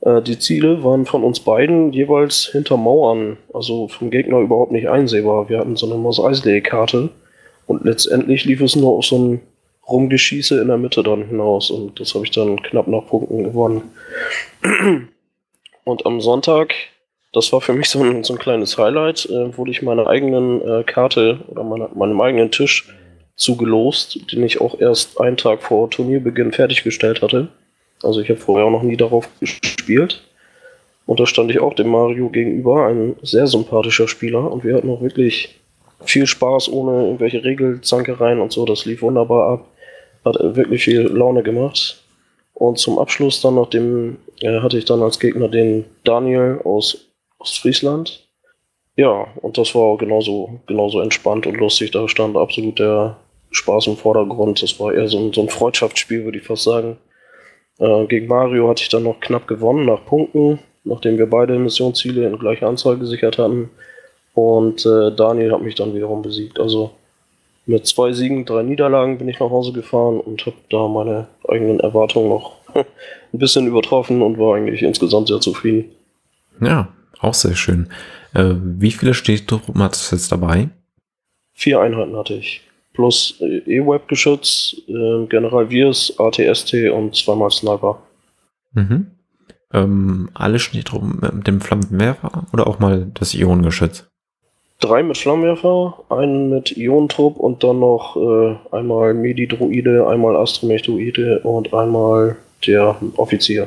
Äh, 0.00 0.22
die 0.22 0.38
Ziele 0.38 0.82
waren 0.84 1.04
von 1.04 1.24
uns 1.24 1.40
beiden 1.40 1.92
jeweils 1.92 2.46
hinter 2.46 2.76
Mauern, 2.76 3.36
also 3.52 3.88
vom 3.88 4.10
Gegner 4.10 4.38
überhaupt 4.38 4.72
nicht 4.72 4.88
einsehbar. 4.88 5.48
Wir 5.48 5.58
hatten 5.58 5.76
so 5.76 5.86
eine 5.86 5.96
Mos 5.96 6.20
Eisley-Karte 6.20 7.10
und 7.66 7.84
letztendlich 7.84 8.44
lief 8.44 8.60
es 8.60 8.76
nur 8.76 8.96
auf 8.96 9.04
so 9.04 9.18
ein 9.18 9.40
Rumgeschieße 9.88 10.60
in 10.60 10.68
der 10.68 10.76
Mitte 10.76 11.02
dann 11.02 11.24
hinaus 11.24 11.70
und 11.70 11.98
das 11.98 12.14
habe 12.14 12.24
ich 12.24 12.30
dann 12.30 12.62
knapp 12.62 12.88
nach 12.88 13.06
Punkten 13.06 13.44
gewonnen. 13.44 13.82
Und 15.84 16.04
am 16.04 16.20
Sonntag, 16.20 16.74
das 17.32 17.52
war 17.52 17.60
für 17.60 17.72
mich 17.72 17.88
so 17.88 18.02
ein, 18.02 18.22
so 18.22 18.34
ein 18.34 18.38
kleines 18.38 18.76
Highlight, 18.76 19.26
äh, 19.26 19.56
wurde 19.56 19.70
ich 19.70 19.82
meiner 19.82 20.06
eigenen 20.06 20.60
äh, 20.60 20.84
Karte 20.84 21.40
oder 21.48 21.64
meiner, 21.64 21.88
meinem 21.94 22.20
eigenen 22.20 22.50
Tisch 22.50 22.88
zugelost, 23.36 24.32
den 24.32 24.42
ich 24.42 24.60
auch 24.60 24.78
erst 24.78 25.20
einen 25.20 25.36
Tag 25.36 25.62
vor 25.62 25.88
Turnierbeginn 25.88 26.52
fertiggestellt 26.52 27.22
hatte. 27.22 27.48
Also 28.02 28.20
ich 28.20 28.28
habe 28.28 28.40
vorher 28.40 28.66
auch 28.66 28.70
noch 28.70 28.82
nie 28.82 28.96
darauf 28.96 29.28
gespielt. 29.40 30.22
Und 31.06 31.20
da 31.20 31.26
stand 31.26 31.50
ich 31.50 31.60
auch 31.60 31.72
dem 31.72 31.88
Mario 31.88 32.28
gegenüber, 32.28 32.86
ein 32.86 33.16
sehr 33.22 33.46
sympathischer 33.46 34.08
Spieler. 34.08 34.52
Und 34.52 34.64
wir 34.64 34.76
hatten 34.76 34.90
auch 34.90 35.00
wirklich 35.00 35.58
viel 36.04 36.26
Spaß 36.26 36.68
ohne 36.70 37.04
irgendwelche 37.06 37.42
Regelzankereien 37.42 38.40
und 38.40 38.52
so. 38.52 38.66
Das 38.66 38.84
lief 38.84 39.00
wunderbar 39.00 39.48
ab. 39.48 39.66
Hat 40.28 40.56
wirklich 40.56 40.84
viel 40.84 41.02
Laune 41.02 41.42
gemacht. 41.42 42.02
Und 42.54 42.78
zum 42.78 42.98
Abschluss 42.98 43.40
dann, 43.40 43.54
nachdem 43.54 44.18
äh, 44.40 44.60
hatte 44.60 44.78
ich 44.78 44.84
dann 44.84 45.02
als 45.02 45.20
Gegner 45.20 45.48
den 45.48 45.84
Daniel 46.04 46.60
aus 46.64 47.08
Ostfriesland. 47.38 48.28
Ja, 48.96 49.28
und 49.42 49.56
das 49.58 49.76
war 49.76 49.96
genauso, 49.96 50.58
genauso 50.66 51.00
entspannt 51.00 51.46
und 51.46 51.56
lustig. 51.56 51.92
Da 51.92 52.08
stand 52.08 52.36
absolut 52.36 52.80
der 52.80 53.16
Spaß 53.52 53.86
im 53.86 53.96
Vordergrund. 53.96 54.60
Das 54.60 54.78
war 54.80 54.92
eher 54.92 55.06
so 55.06 55.18
ein, 55.18 55.32
so 55.32 55.40
ein 55.40 55.48
Freundschaftsspiel, 55.48 56.24
würde 56.24 56.38
ich 56.38 56.44
fast 56.44 56.64
sagen. 56.64 56.98
Äh, 57.78 58.06
gegen 58.06 58.26
Mario 58.26 58.68
hatte 58.68 58.82
ich 58.82 58.88
dann 58.88 59.04
noch 59.04 59.20
knapp 59.20 59.46
gewonnen 59.46 59.86
nach 59.86 60.04
Punkten, 60.04 60.58
nachdem 60.82 61.16
wir 61.16 61.30
beide 61.30 61.58
Missionsziele 61.58 62.26
in 62.26 62.38
gleicher 62.38 62.66
Anzahl 62.66 62.98
gesichert 62.98 63.38
hatten. 63.38 63.70
Und 64.34 64.84
äh, 64.84 65.12
Daniel 65.14 65.52
hat 65.52 65.62
mich 65.62 65.76
dann 65.76 65.94
wiederum 65.94 66.22
besiegt. 66.22 66.58
Also 66.58 66.90
mit 67.68 67.86
zwei 67.86 68.12
Siegen, 68.12 68.46
drei 68.46 68.62
Niederlagen 68.62 69.18
bin 69.18 69.28
ich 69.28 69.38
nach 69.38 69.50
Hause 69.50 69.72
gefahren 69.72 70.20
und 70.20 70.46
habe 70.46 70.56
da 70.70 70.88
meine 70.88 71.28
eigenen 71.46 71.80
Erwartungen 71.80 72.30
noch 72.30 72.56
ein 72.74 73.38
bisschen 73.38 73.66
übertroffen 73.66 74.22
und 74.22 74.38
war 74.38 74.56
eigentlich 74.56 74.82
insgesamt 74.82 75.28
sehr 75.28 75.40
zufrieden. 75.40 75.90
Ja, 76.60 76.88
auch 77.20 77.34
sehr 77.34 77.54
schön. 77.54 77.90
Äh, 78.34 78.54
wie 78.56 78.90
viele 78.90 79.12
Städtetruppen 79.12 79.82
hattest 79.82 80.10
du 80.10 80.16
jetzt 80.16 80.32
dabei? 80.32 80.70
Vier 81.52 81.80
Einheiten 81.80 82.16
hatte 82.16 82.34
ich 82.34 82.62
plus 82.94 83.38
E-Web-Geschütz, 83.40 84.76
äh, 84.88 85.26
General 85.26 85.70
Virs, 85.70 86.14
ATST 86.18 86.90
und 86.90 87.14
zweimal 87.14 87.50
Sniper. 87.50 88.02
Mhm. 88.72 89.08
Ähm, 89.74 90.30
alle 90.32 90.58
Schneetruppen 90.58 91.20
mit 91.36 91.46
dem 91.46 91.60
Flammenwerfer 91.60 92.46
oder 92.52 92.66
auch 92.66 92.78
mal 92.78 93.10
das 93.12 93.34
Ionengeschütz? 93.34 94.07
Drei 94.80 95.02
mit 95.02 95.18
Flammenwerfer, 95.18 96.04
einen 96.08 96.50
mit 96.50 96.76
Ionentrupp 96.76 97.36
und 97.36 97.64
dann 97.64 97.80
noch 97.80 98.16
äh, 98.16 98.56
einmal 98.70 99.12
Medi-Druide, 99.12 100.06
einmal 100.06 100.36
Astromech-Druide 100.36 101.40
und 101.40 101.74
einmal 101.74 102.36
der 102.64 102.96
Offizier. 103.16 103.66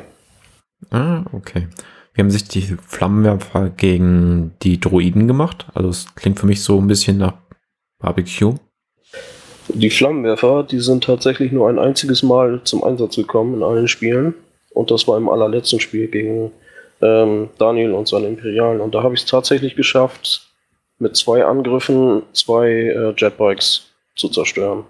Ah, 0.90 1.22
okay. 1.32 1.68
Wie 2.14 2.22
haben 2.22 2.30
sich 2.30 2.44
die 2.44 2.62
Flammenwerfer 2.86 3.70
gegen 3.70 4.54
die 4.62 4.80
Druiden 4.80 5.26
gemacht? 5.28 5.66
Also 5.74 5.90
es 5.90 6.14
klingt 6.14 6.38
für 6.38 6.46
mich 6.46 6.62
so 6.62 6.78
ein 6.78 6.86
bisschen 6.86 7.18
nach 7.18 7.34
Barbecue. 7.98 8.54
Die 9.68 9.90
Flammenwerfer, 9.90 10.62
die 10.62 10.80
sind 10.80 11.04
tatsächlich 11.04 11.52
nur 11.52 11.68
ein 11.68 11.78
einziges 11.78 12.22
Mal 12.22 12.60
zum 12.64 12.82
Einsatz 12.84 13.16
gekommen 13.16 13.54
in 13.54 13.62
allen 13.62 13.88
Spielen. 13.88 14.34
Und 14.70 14.90
das 14.90 15.06
war 15.06 15.18
im 15.18 15.28
allerletzten 15.28 15.78
Spiel 15.78 16.08
gegen 16.08 16.52
ähm, 17.02 17.50
Daniel 17.58 17.92
und 17.92 18.08
seine 18.08 18.28
Imperialen. 18.28 18.80
Und 18.80 18.94
da 18.94 19.02
habe 19.02 19.14
ich 19.14 19.20
es 19.20 19.26
tatsächlich 19.26 19.76
geschafft, 19.76 20.51
mit 21.02 21.16
zwei 21.16 21.44
Angriffen 21.44 22.22
zwei 22.32 22.68
äh, 22.68 23.14
Jetbikes 23.16 23.92
zu 24.16 24.28
zerstören. 24.28 24.84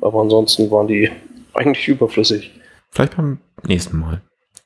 Aber 0.00 0.20
ansonsten 0.20 0.70
waren 0.70 0.86
die 0.86 1.10
eigentlich 1.54 1.88
überflüssig. 1.88 2.52
Vielleicht 2.90 3.16
beim 3.16 3.38
nächsten 3.66 3.98
Mal. 3.98 4.20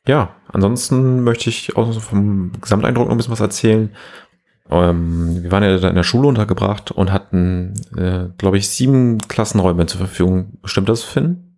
Ja, 0.06 0.34
ansonsten 0.48 1.22
möchte 1.22 1.50
ich 1.50 1.76
auch 1.76 1.92
vom 2.00 2.52
Gesamteindruck 2.60 3.06
noch 3.06 3.12
ein 3.12 3.16
bisschen 3.16 3.32
was 3.32 3.40
erzählen. 3.40 3.94
Ähm, 4.70 5.42
wir 5.42 5.52
waren 5.52 5.62
ja 5.62 5.78
da 5.78 5.88
in 5.88 5.96
der 5.96 6.02
Schule 6.02 6.28
untergebracht 6.28 6.90
und 6.90 7.12
hatten, 7.12 7.74
äh, 7.96 8.28
glaube 8.38 8.58
ich, 8.58 8.68
sieben 8.68 9.18
Klassenräume 9.18 9.86
zur 9.86 9.98
Verfügung. 9.98 10.58
Stimmt 10.64 10.88
das, 10.88 11.02
Finn? 11.02 11.56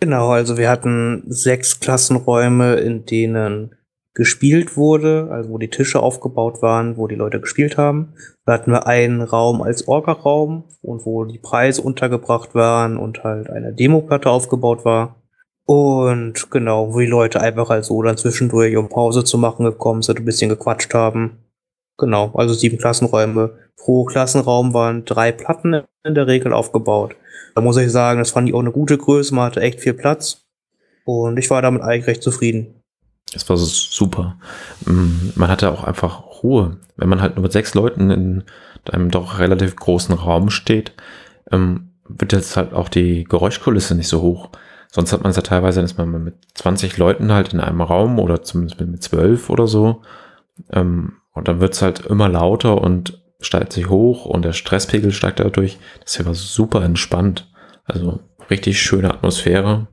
Genau, 0.00 0.30
also 0.30 0.56
wir 0.56 0.68
hatten 0.68 1.22
sechs 1.26 1.80
Klassenräume, 1.80 2.74
in 2.74 3.06
denen 3.06 3.74
gespielt 4.14 4.76
wurde, 4.76 5.28
also 5.30 5.50
wo 5.50 5.58
die 5.58 5.70
Tische 5.70 6.00
aufgebaut 6.00 6.60
waren, 6.60 6.96
wo 6.96 7.06
die 7.06 7.14
Leute 7.14 7.40
gespielt 7.40 7.78
haben. 7.78 8.14
Da 8.44 8.54
hatten 8.54 8.70
wir 8.70 8.86
einen 8.86 9.22
Raum 9.22 9.62
als 9.62 9.88
Orga-Raum 9.88 10.64
und 10.82 11.06
wo 11.06 11.24
die 11.24 11.38
Preise 11.38 11.80
untergebracht 11.82 12.54
waren 12.54 12.98
und 12.98 13.24
halt 13.24 13.48
eine 13.48 13.72
Demoplatte 13.72 14.28
aufgebaut 14.30 14.84
war. 14.84 15.16
Und 15.64 16.50
genau, 16.50 16.92
wo 16.92 16.98
die 16.98 17.06
Leute 17.06 17.40
einfach 17.40 17.70
halt 17.70 17.84
so 17.84 18.02
dann 18.02 18.16
zwischendurch, 18.16 18.76
um 18.76 18.88
Pause 18.88 19.24
zu 19.24 19.38
machen, 19.38 19.64
gekommen 19.64 20.02
sind, 20.02 20.18
ein 20.18 20.24
bisschen 20.24 20.50
gequatscht 20.50 20.92
haben. 20.92 21.38
Genau, 21.96 22.32
also 22.34 22.52
sieben 22.52 22.78
Klassenräume. 22.78 23.58
Pro 23.76 24.04
Klassenraum 24.04 24.74
waren 24.74 25.04
drei 25.04 25.32
Platten 25.32 25.82
in 26.04 26.14
der 26.14 26.26
Regel 26.26 26.52
aufgebaut. 26.52 27.16
Da 27.54 27.60
muss 27.60 27.76
ich 27.76 27.90
sagen, 27.90 28.18
das 28.18 28.32
fand 28.32 28.48
ich 28.48 28.54
auch 28.54 28.60
eine 28.60 28.72
gute 28.72 28.98
Größe, 28.98 29.34
man 29.34 29.46
hatte 29.46 29.60
echt 29.60 29.80
viel 29.80 29.94
Platz. 29.94 30.46
Und 31.04 31.38
ich 31.38 31.48
war 31.50 31.62
damit 31.62 31.82
eigentlich 31.82 32.06
recht 32.06 32.22
zufrieden. 32.22 32.81
Das 33.32 33.48
war 33.48 33.56
super. 33.56 34.36
Mm, 34.84 35.30
man 35.34 35.48
hatte 35.48 35.70
auch 35.70 35.84
einfach 35.84 36.42
Ruhe. 36.42 36.78
Wenn 36.96 37.08
man 37.08 37.22
halt 37.22 37.36
nur 37.36 37.42
mit 37.42 37.52
sechs 37.52 37.74
Leuten 37.74 38.10
in 38.10 38.44
einem 38.90 39.10
doch 39.10 39.38
relativ 39.38 39.76
großen 39.76 40.14
Raum 40.14 40.50
steht, 40.50 40.92
ähm, 41.50 41.92
wird 42.08 42.32
jetzt 42.32 42.56
halt 42.56 42.72
auch 42.74 42.88
die 42.88 43.24
Geräuschkulisse 43.24 43.94
nicht 43.94 44.08
so 44.08 44.20
hoch. 44.20 44.50
Sonst 44.90 45.12
hat 45.12 45.22
man 45.22 45.30
es 45.30 45.36
ja 45.36 45.42
teilweise, 45.42 45.80
dass 45.80 45.96
man 45.96 46.22
mit 46.22 46.34
20 46.54 46.98
Leuten 46.98 47.32
halt 47.32 47.54
in 47.54 47.60
einem 47.60 47.80
Raum 47.80 48.18
oder 48.18 48.42
zumindest 48.42 48.78
mit 48.80 49.02
zwölf 49.02 49.48
oder 49.48 49.66
so. 49.66 50.02
Ähm, 50.70 51.14
und 51.32 51.48
dann 51.48 51.60
wird 51.60 51.72
es 51.72 51.82
halt 51.82 52.06
immer 52.06 52.28
lauter 52.28 52.80
und 52.80 53.22
steigt 53.40 53.72
sich 53.72 53.88
hoch 53.88 54.26
und 54.26 54.44
der 54.44 54.52
Stresspegel 54.52 55.12
steigt 55.12 55.40
dadurch. 55.40 55.78
Das 56.02 56.16
hier 56.16 56.26
war 56.26 56.34
super 56.34 56.84
entspannt. 56.84 57.50
Also 57.84 58.20
richtig 58.50 58.80
schöne 58.82 59.12
Atmosphäre. 59.12 59.88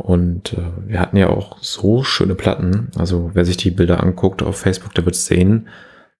Und 0.00 0.54
äh, 0.54 0.88
wir 0.88 1.00
hatten 1.00 1.16
ja 1.16 1.28
auch 1.28 1.58
so 1.60 2.02
schöne 2.02 2.34
Platten. 2.34 2.90
Also 2.96 3.30
wer 3.34 3.44
sich 3.44 3.56
die 3.58 3.70
Bilder 3.70 4.02
anguckt 4.02 4.42
auf 4.42 4.56
Facebook, 4.56 4.94
der 4.94 5.04
wird 5.04 5.14
es 5.14 5.26
sehen. 5.26 5.68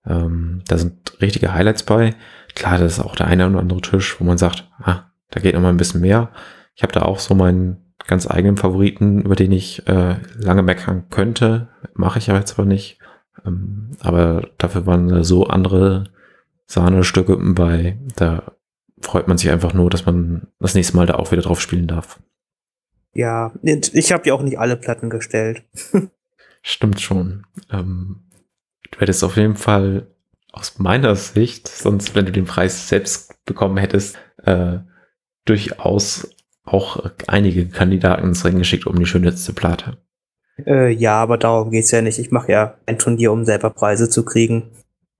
Ähm, 0.06 0.62
da 0.68 0.78
sind 0.78 1.20
richtige 1.20 1.54
Highlights 1.54 1.82
bei. 1.82 2.14
Klar, 2.54 2.78
das 2.78 2.94
ist 2.94 3.00
auch 3.00 3.16
der 3.16 3.26
eine 3.26 3.48
oder 3.48 3.60
andere 3.60 3.80
Tisch, 3.80 4.20
wo 4.20 4.24
man 4.24 4.38
sagt, 4.38 4.68
ah, 4.82 5.10
da 5.30 5.40
geht 5.40 5.54
noch 5.54 5.62
mal 5.62 5.70
ein 5.70 5.76
bisschen 5.76 6.00
mehr. 6.00 6.30
Ich 6.74 6.82
habe 6.82 6.92
da 6.92 7.02
auch 7.02 7.18
so 7.18 7.34
meinen 7.34 7.94
ganz 8.06 8.30
eigenen 8.30 8.56
Favoriten, 8.56 9.22
über 9.22 9.36
den 9.36 9.52
ich 9.52 9.86
äh, 9.88 10.16
lange 10.38 10.62
meckern 10.62 11.04
könnte. 11.10 11.68
Mache 11.94 12.18
ich 12.18 12.28
aber 12.30 12.38
jetzt 12.38 12.58
aber 12.58 12.66
nicht. 12.66 12.98
Ähm, 13.46 13.92
aber 14.00 14.48
dafür 14.58 14.86
waren 14.86 15.22
so 15.24 15.46
andere 15.46 16.04
Sahnestücke 16.66 17.36
bei. 17.36 17.98
Da 18.16 18.52
freut 19.00 19.28
man 19.28 19.38
sich 19.38 19.50
einfach 19.50 19.74
nur, 19.74 19.90
dass 19.90 20.06
man 20.06 20.48
das 20.58 20.74
nächste 20.74 20.96
Mal 20.96 21.06
da 21.06 21.14
auch 21.14 21.32
wieder 21.32 21.42
drauf 21.42 21.60
spielen 21.60 21.86
darf. 21.86 22.20
Ja, 23.12 23.52
ich 23.62 24.12
habe 24.12 24.28
ja 24.28 24.34
auch 24.34 24.42
nicht 24.42 24.58
alle 24.58 24.76
Platten 24.76 25.10
gestellt. 25.10 25.64
Stimmt 26.62 27.00
schon. 27.00 27.46
Ähm, 27.70 28.20
du 28.90 29.00
hättest 29.00 29.24
auf 29.24 29.36
jeden 29.36 29.56
Fall 29.56 30.06
aus 30.52 30.78
meiner 30.78 31.14
Sicht, 31.16 31.68
sonst 31.68 32.14
wenn 32.14 32.26
du 32.26 32.32
den 32.32 32.44
Preis 32.44 32.88
selbst 32.88 33.44
bekommen 33.44 33.78
hättest, 33.78 34.18
äh, 34.44 34.78
durchaus 35.44 36.28
auch 36.64 37.10
einige 37.26 37.68
Kandidaten 37.68 38.28
ins 38.28 38.44
Rennen 38.44 38.58
geschickt 38.58 38.86
um 38.86 38.98
die 38.98 39.06
schönste 39.06 39.52
Platte. 39.52 39.98
Äh, 40.66 40.92
ja, 40.92 41.16
aber 41.20 41.38
darum 41.38 41.70
geht's 41.70 41.90
ja 41.90 42.02
nicht. 42.02 42.18
Ich 42.18 42.30
mache 42.30 42.52
ja 42.52 42.74
ein 42.86 42.98
Turnier, 42.98 43.32
um 43.32 43.44
selber 43.44 43.70
Preise 43.70 44.08
zu 44.08 44.24
kriegen. 44.24 44.70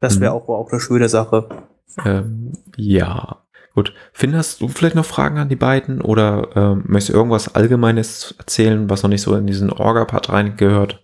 Das 0.01 0.21
wäre 0.21 0.33
mhm. 0.33 0.41
auch, 0.41 0.49
auch 0.49 0.71
eine 0.71 0.81
schöne 0.81 1.09
Sache. 1.09 1.49
Ähm, 2.05 2.53
ja. 2.77 3.40
Gut. 3.75 3.95
Finn, 4.13 4.35
hast 4.35 4.61
du 4.61 4.69
vielleicht 4.69 4.97
noch 4.97 5.05
Fragen 5.05 5.39
an 5.39 5.49
die 5.49 5.57
beiden 5.57 6.01
oder 6.01 6.49
ähm, 6.57 6.85
möchtest 6.87 7.11
du 7.11 7.19
irgendwas 7.19 7.55
Allgemeines 7.55 8.35
erzählen, 8.39 8.91
was 8.91 9.03
noch 9.03 9.11
nicht 9.11 9.23
so 9.23 9.35
in 9.37 9.47
diesen 9.47 9.71
Orga-Part 9.71 10.29
reingehört? 10.31 11.03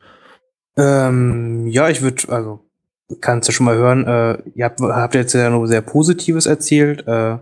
Ähm, 0.76 1.66
ja, 1.68 1.88
ich 1.88 2.02
würde, 2.02 2.28
also, 2.28 2.60
kannst 3.20 3.48
du 3.48 3.52
schon 3.52 3.66
mal 3.66 3.76
hören, 3.76 4.04
äh, 4.06 4.38
ihr 4.54 4.64
habt, 4.64 4.80
habt 4.80 5.14
jetzt 5.14 5.32
ja 5.32 5.48
nur 5.48 5.68
sehr 5.68 5.80
Positives 5.80 6.46
erzählt. 6.46 7.06
Äh, 7.06 7.38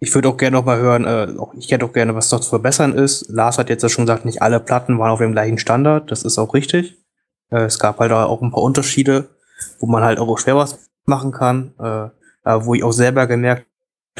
ich 0.00 0.14
würde 0.14 0.28
auch 0.28 0.36
gerne 0.36 0.56
noch 0.56 0.64
mal 0.64 0.78
hören, 0.78 1.04
äh, 1.04 1.38
auch, 1.38 1.52
ich 1.54 1.70
hätte 1.70 1.84
auch 1.84 1.92
gerne, 1.92 2.14
was 2.14 2.30
dort 2.30 2.42
zu 2.42 2.50
verbessern 2.50 2.94
ist. 2.94 3.28
Lars 3.28 3.58
hat 3.58 3.68
jetzt 3.68 3.82
ja 3.82 3.88
schon 3.88 4.06
gesagt, 4.06 4.24
nicht 4.24 4.40
alle 4.40 4.60
Platten 4.60 4.98
waren 4.98 5.10
auf 5.10 5.18
dem 5.18 5.32
gleichen 5.32 5.58
Standard. 5.58 6.10
Das 6.10 6.22
ist 6.22 6.38
auch 6.38 6.54
richtig. 6.54 6.96
Äh, 7.50 7.64
es 7.64 7.78
gab 7.78 7.98
halt 7.98 8.12
auch 8.12 8.40
ein 8.40 8.50
paar 8.50 8.62
Unterschiede, 8.62 9.28
wo 9.78 9.86
man 9.86 10.02
halt 10.02 10.18
auch 10.18 10.38
schwer 10.38 10.56
was 10.56 10.88
machen 11.04 11.32
kann. 11.32 11.74
Äh, 11.78 12.08
wo 12.44 12.74
ich 12.74 12.82
auch 12.82 12.92
selber 12.92 13.26
gemerkt 13.26 13.67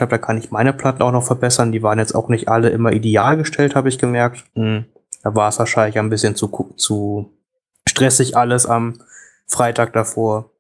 habe, 0.01 0.11
da 0.11 0.19
kann 0.19 0.39
ich 0.39 0.51
meine 0.51 0.73
Platten 0.73 1.03
auch 1.03 1.13
noch 1.13 1.25
verbessern. 1.25 1.73
Die 1.73 1.83
waren 1.83 1.99
jetzt 1.99 2.15
auch 2.15 2.29
nicht 2.29 2.49
alle 2.49 2.71
immer 2.71 2.93
ideal 2.93 3.37
gestellt, 3.37 3.75
habe 3.75 3.89
ich 3.89 3.99
gemerkt. 3.99 4.45
Mhm. 4.55 4.87
Da 5.23 5.35
war 5.35 5.49
es 5.49 5.59
wahrscheinlich 5.59 5.99
ein 5.99 6.11
bisschen 6.11 6.37
zu, 6.37 6.73
zu 6.77 7.33
stressig 7.89 8.37
alles 8.37 8.67
am 8.67 9.01
Freitag 9.47 9.93
davor. 9.93 10.51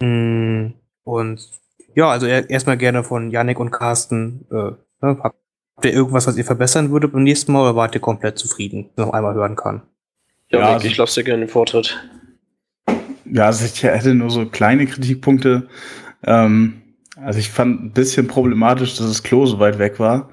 Mhm. 0.00 0.74
Und 1.04 1.48
ja, 1.94 2.10
also 2.10 2.26
erstmal 2.26 2.76
gerne 2.76 3.04
von 3.04 3.30
Yannick 3.30 3.60
und 3.60 3.70
Carsten. 3.70 4.46
Äh, 4.50 4.72
ne, 5.06 5.18
habt 5.22 5.36
ihr 5.84 5.92
irgendwas, 5.92 6.26
was 6.26 6.36
ihr 6.36 6.44
verbessern 6.44 6.90
würdet 6.90 7.12
beim 7.12 7.22
nächsten 7.22 7.52
Mal 7.52 7.62
oder 7.62 7.76
wart 7.76 7.94
ihr 7.94 8.00
komplett 8.00 8.38
zufrieden, 8.38 8.90
noch 8.96 9.12
einmal 9.12 9.34
hören 9.34 9.56
kann? 9.56 9.82
Ja, 10.50 10.60
ja 10.60 10.72
also, 10.74 10.86
ich 10.86 10.96
lasse 10.96 11.20
dir 11.20 11.24
gerne 11.24 11.44
den 11.44 11.48
Vortritt. 11.48 11.98
Ja, 13.24 13.46
also 13.46 13.64
ich 13.64 13.82
hätte 13.82 14.14
nur 14.14 14.30
so 14.30 14.46
kleine 14.46 14.86
Kritikpunkte. 14.86 15.68
Ähm, 16.26 16.82
also 17.16 17.38
ich 17.38 17.50
fand 17.50 17.82
ein 17.82 17.90
bisschen 17.92 18.26
problematisch, 18.26 18.96
dass 18.96 19.06
das 19.06 19.22
Klo 19.22 19.46
so 19.46 19.58
weit 19.58 19.78
weg 19.78 19.98
war. 20.00 20.30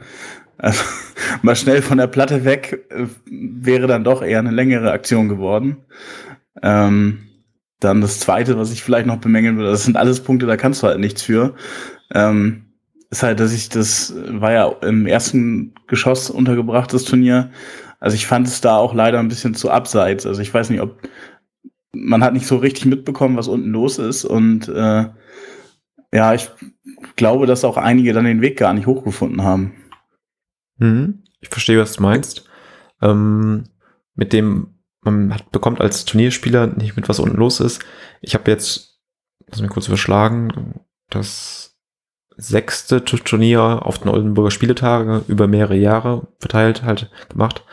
Also 0.58 0.84
mal 1.42 1.56
schnell 1.56 1.82
von 1.82 1.98
der 1.98 2.08
Platte 2.08 2.46
weg 2.46 2.86
äh, 2.90 3.06
wäre 3.26 3.88
dann 3.88 4.04
doch 4.04 4.22
eher 4.22 4.40
eine 4.40 4.52
längere 4.52 4.92
Aktion 4.92 5.30
geworden. 5.30 5.78
Ähm, 6.62 7.20
dann 7.80 8.02
das 8.02 8.20
zweite, 8.20 8.58
was 8.58 8.72
ich 8.72 8.84
vielleicht 8.84 9.08
noch 9.08 9.18
bemängeln 9.18 9.58
würde, 9.58 9.72
das 9.72 9.86
sind 9.86 9.98
alles 9.98 10.22
Punkte, 10.22 10.46
da 10.46 10.56
kannst 10.58 10.84
du 10.84 10.88
halt 10.88 11.00
nichts 11.00 11.24
für. 11.24 11.56
Ähm, 12.14 12.66
ist 13.10 13.24
halt, 13.24 13.40
dass 13.40 13.54
ich 13.54 13.70
das 13.70 14.14
war 14.28 14.52
ja 14.52 14.68
im 14.82 15.06
ersten 15.06 15.74
Geschoss 15.88 16.30
untergebracht, 16.30 16.94
das 16.94 17.04
Turnier. 17.04 17.50
Also 18.00 18.16
ich 18.16 18.26
fand 18.26 18.48
es 18.48 18.62
da 18.62 18.78
auch 18.78 18.94
leider 18.94 19.20
ein 19.20 19.28
bisschen 19.28 19.54
zu 19.54 19.70
abseits. 19.70 20.26
Also 20.26 20.42
ich 20.42 20.54
weiß 20.54 20.70
nicht, 20.70 20.82
ob 20.82 20.98
man 21.94 22.24
hat 22.24 22.34
nicht 22.34 22.48
so 22.48 22.58
richtig 22.58 22.86
mitbekommen, 22.86 23.38
was 23.38 23.48
unten 23.48 23.72
los 23.72 24.00
ist. 24.00 24.26
Und 24.26 24.70
äh, 24.70 25.06
ja, 26.14 26.34
ich 26.34 26.50
glaube, 27.16 27.46
dass 27.46 27.64
auch 27.64 27.78
einige 27.78 28.14
dann 28.14 28.26
den 28.26 28.42
Weg 28.42 28.58
gar 28.58 28.74
nicht 28.74 28.88
hochgefunden 28.88 29.44
haben. 29.44 29.74
Mhm. 30.78 31.24
Ich 31.40 31.50
verstehe, 31.50 31.80
was 31.80 31.94
du 31.94 32.04
meinst. 32.04 32.46
Ähm, 33.02 33.64
mit 34.16 34.34
dem, 34.34 34.76
man 35.02 35.34
hat, 35.34 35.52
bekommt 35.52 35.82
als 35.82 36.06
Turnierspieler 36.06 36.68
nicht 36.68 36.96
mit, 36.96 37.10
was 37.10 37.20
unten 37.20 37.38
los 37.38 37.60
ist. 37.60 37.84
Ich 38.22 38.34
habe 38.36 38.52
jetzt, 38.52 39.00
lass 39.48 39.62
mich 39.62 39.72
kurz 39.72 39.88
überschlagen, 39.88 40.82
das 41.10 41.78
sechste 42.38 43.04
Turnier 43.04 43.86
auf 43.86 44.00
den 44.00 44.10
Oldenburger 44.10 44.52
Spieletage 44.52 45.24
über 45.28 45.48
mehrere 45.48 45.76
Jahre 45.76 46.28
verteilt 46.40 46.84
halt 46.84 47.10
gemacht. 47.30 47.64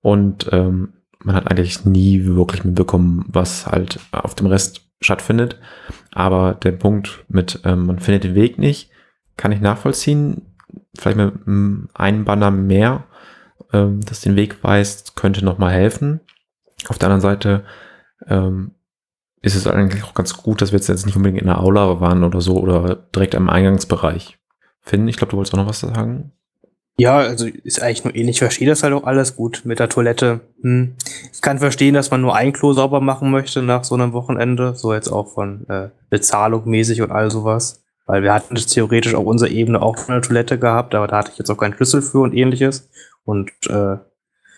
Und 0.00 0.48
ähm, 0.52 0.94
man 1.20 1.34
hat 1.34 1.50
eigentlich 1.50 1.84
nie 1.84 2.24
wirklich 2.24 2.64
mitbekommen, 2.64 3.24
was 3.28 3.66
halt 3.66 4.00
auf 4.12 4.34
dem 4.34 4.46
Rest 4.46 4.87
stattfindet. 5.00 5.58
Aber 6.12 6.54
der 6.54 6.72
Punkt 6.72 7.24
mit, 7.28 7.60
ähm, 7.64 7.86
man 7.86 7.98
findet 7.98 8.24
den 8.24 8.34
Weg 8.34 8.58
nicht, 8.58 8.90
kann 9.36 9.52
ich 9.52 9.60
nachvollziehen. 9.60 10.54
Vielleicht 10.98 11.16
mit 11.16 11.34
einem 11.94 12.24
Banner 12.24 12.50
mehr, 12.50 13.04
ähm, 13.72 14.00
das 14.04 14.20
den 14.20 14.36
Weg 14.36 14.62
weist, 14.62 15.16
könnte 15.16 15.44
nochmal 15.44 15.72
helfen. 15.72 16.20
Auf 16.88 16.98
der 16.98 17.08
anderen 17.08 17.20
Seite 17.20 17.64
ähm, 18.26 18.72
ist 19.40 19.54
es 19.54 19.66
eigentlich 19.66 20.04
auch 20.04 20.14
ganz 20.14 20.36
gut, 20.36 20.60
dass 20.60 20.72
wir 20.72 20.78
jetzt 20.78 21.06
nicht 21.06 21.16
unbedingt 21.16 21.40
in 21.40 21.46
der 21.46 21.60
Aula 21.60 22.00
waren 22.00 22.24
oder 22.24 22.40
so 22.40 22.58
oder 22.58 22.96
direkt 23.14 23.34
am 23.34 23.48
Eingangsbereich. 23.48 24.38
Finn, 24.80 25.08
ich 25.08 25.16
glaube, 25.16 25.30
du 25.30 25.36
wolltest 25.36 25.54
auch 25.54 25.58
noch 25.58 25.68
was 25.68 25.80
sagen. 25.80 26.32
Ja, 27.00 27.18
also 27.18 27.46
ist 27.46 27.80
eigentlich 27.80 28.04
nur 28.04 28.14
ähnlich. 28.16 28.36
Ich 28.36 28.40
verstehe 28.40 28.68
das 28.68 28.82
halt 28.82 28.92
auch 28.92 29.04
alles 29.04 29.36
gut 29.36 29.62
mit 29.64 29.78
der 29.78 29.88
Toilette. 29.88 30.40
Hm. 30.62 30.96
Ich 31.32 31.40
kann 31.40 31.60
verstehen, 31.60 31.94
dass 31.94 32.10
man 32.10 32.20
nur 32.20 32.34
ein 32.34 32.52
Klo 32.52 32.72
sauber 32.72 33.00
machen 33.00 33.30
möchte 33.30 33.62
nach 33.62 33.84
so 33.84 33.94
einem 33.94 34.12
Wochenende. 34.12 34.74
So 34.74 34.92
jetzt 34.92 35.08
auch 35.08 35.32
von 35.32 35.64
äh, 35.68 35.90
Bezahlung 36.10 36.68
mäßig 36.68 37.00
und 37.00 37.12
all 37.12 37.30
sowas. 37.30 37.84
Weil 38.06 38.22
wir 38.22 38.34
hatten 38.34 38.56
theoretisch 38.56 39.14
auf 39.14 39.26
unserer 39.26 39.50
Ebene 39.50 39.80
auch 39.80 40.08
eine 40.08 40.22
Toilette 40.22 40.58
gehabt, 40.58 40.94
aber 40.94 41.06
da 41.06 41.18
hatte 41.18 41.30
ich 41.30 41.38
jetzt 41.38 41.50
auch 41.50 41.58
keinen 41.58 41.74
Schlüssel 41.74 42.02
für 42.02 42.20
und 42.20 42.34
ähnliches. 42.34 42.88
Und 43.24 43.52
äh, 43.68 43.98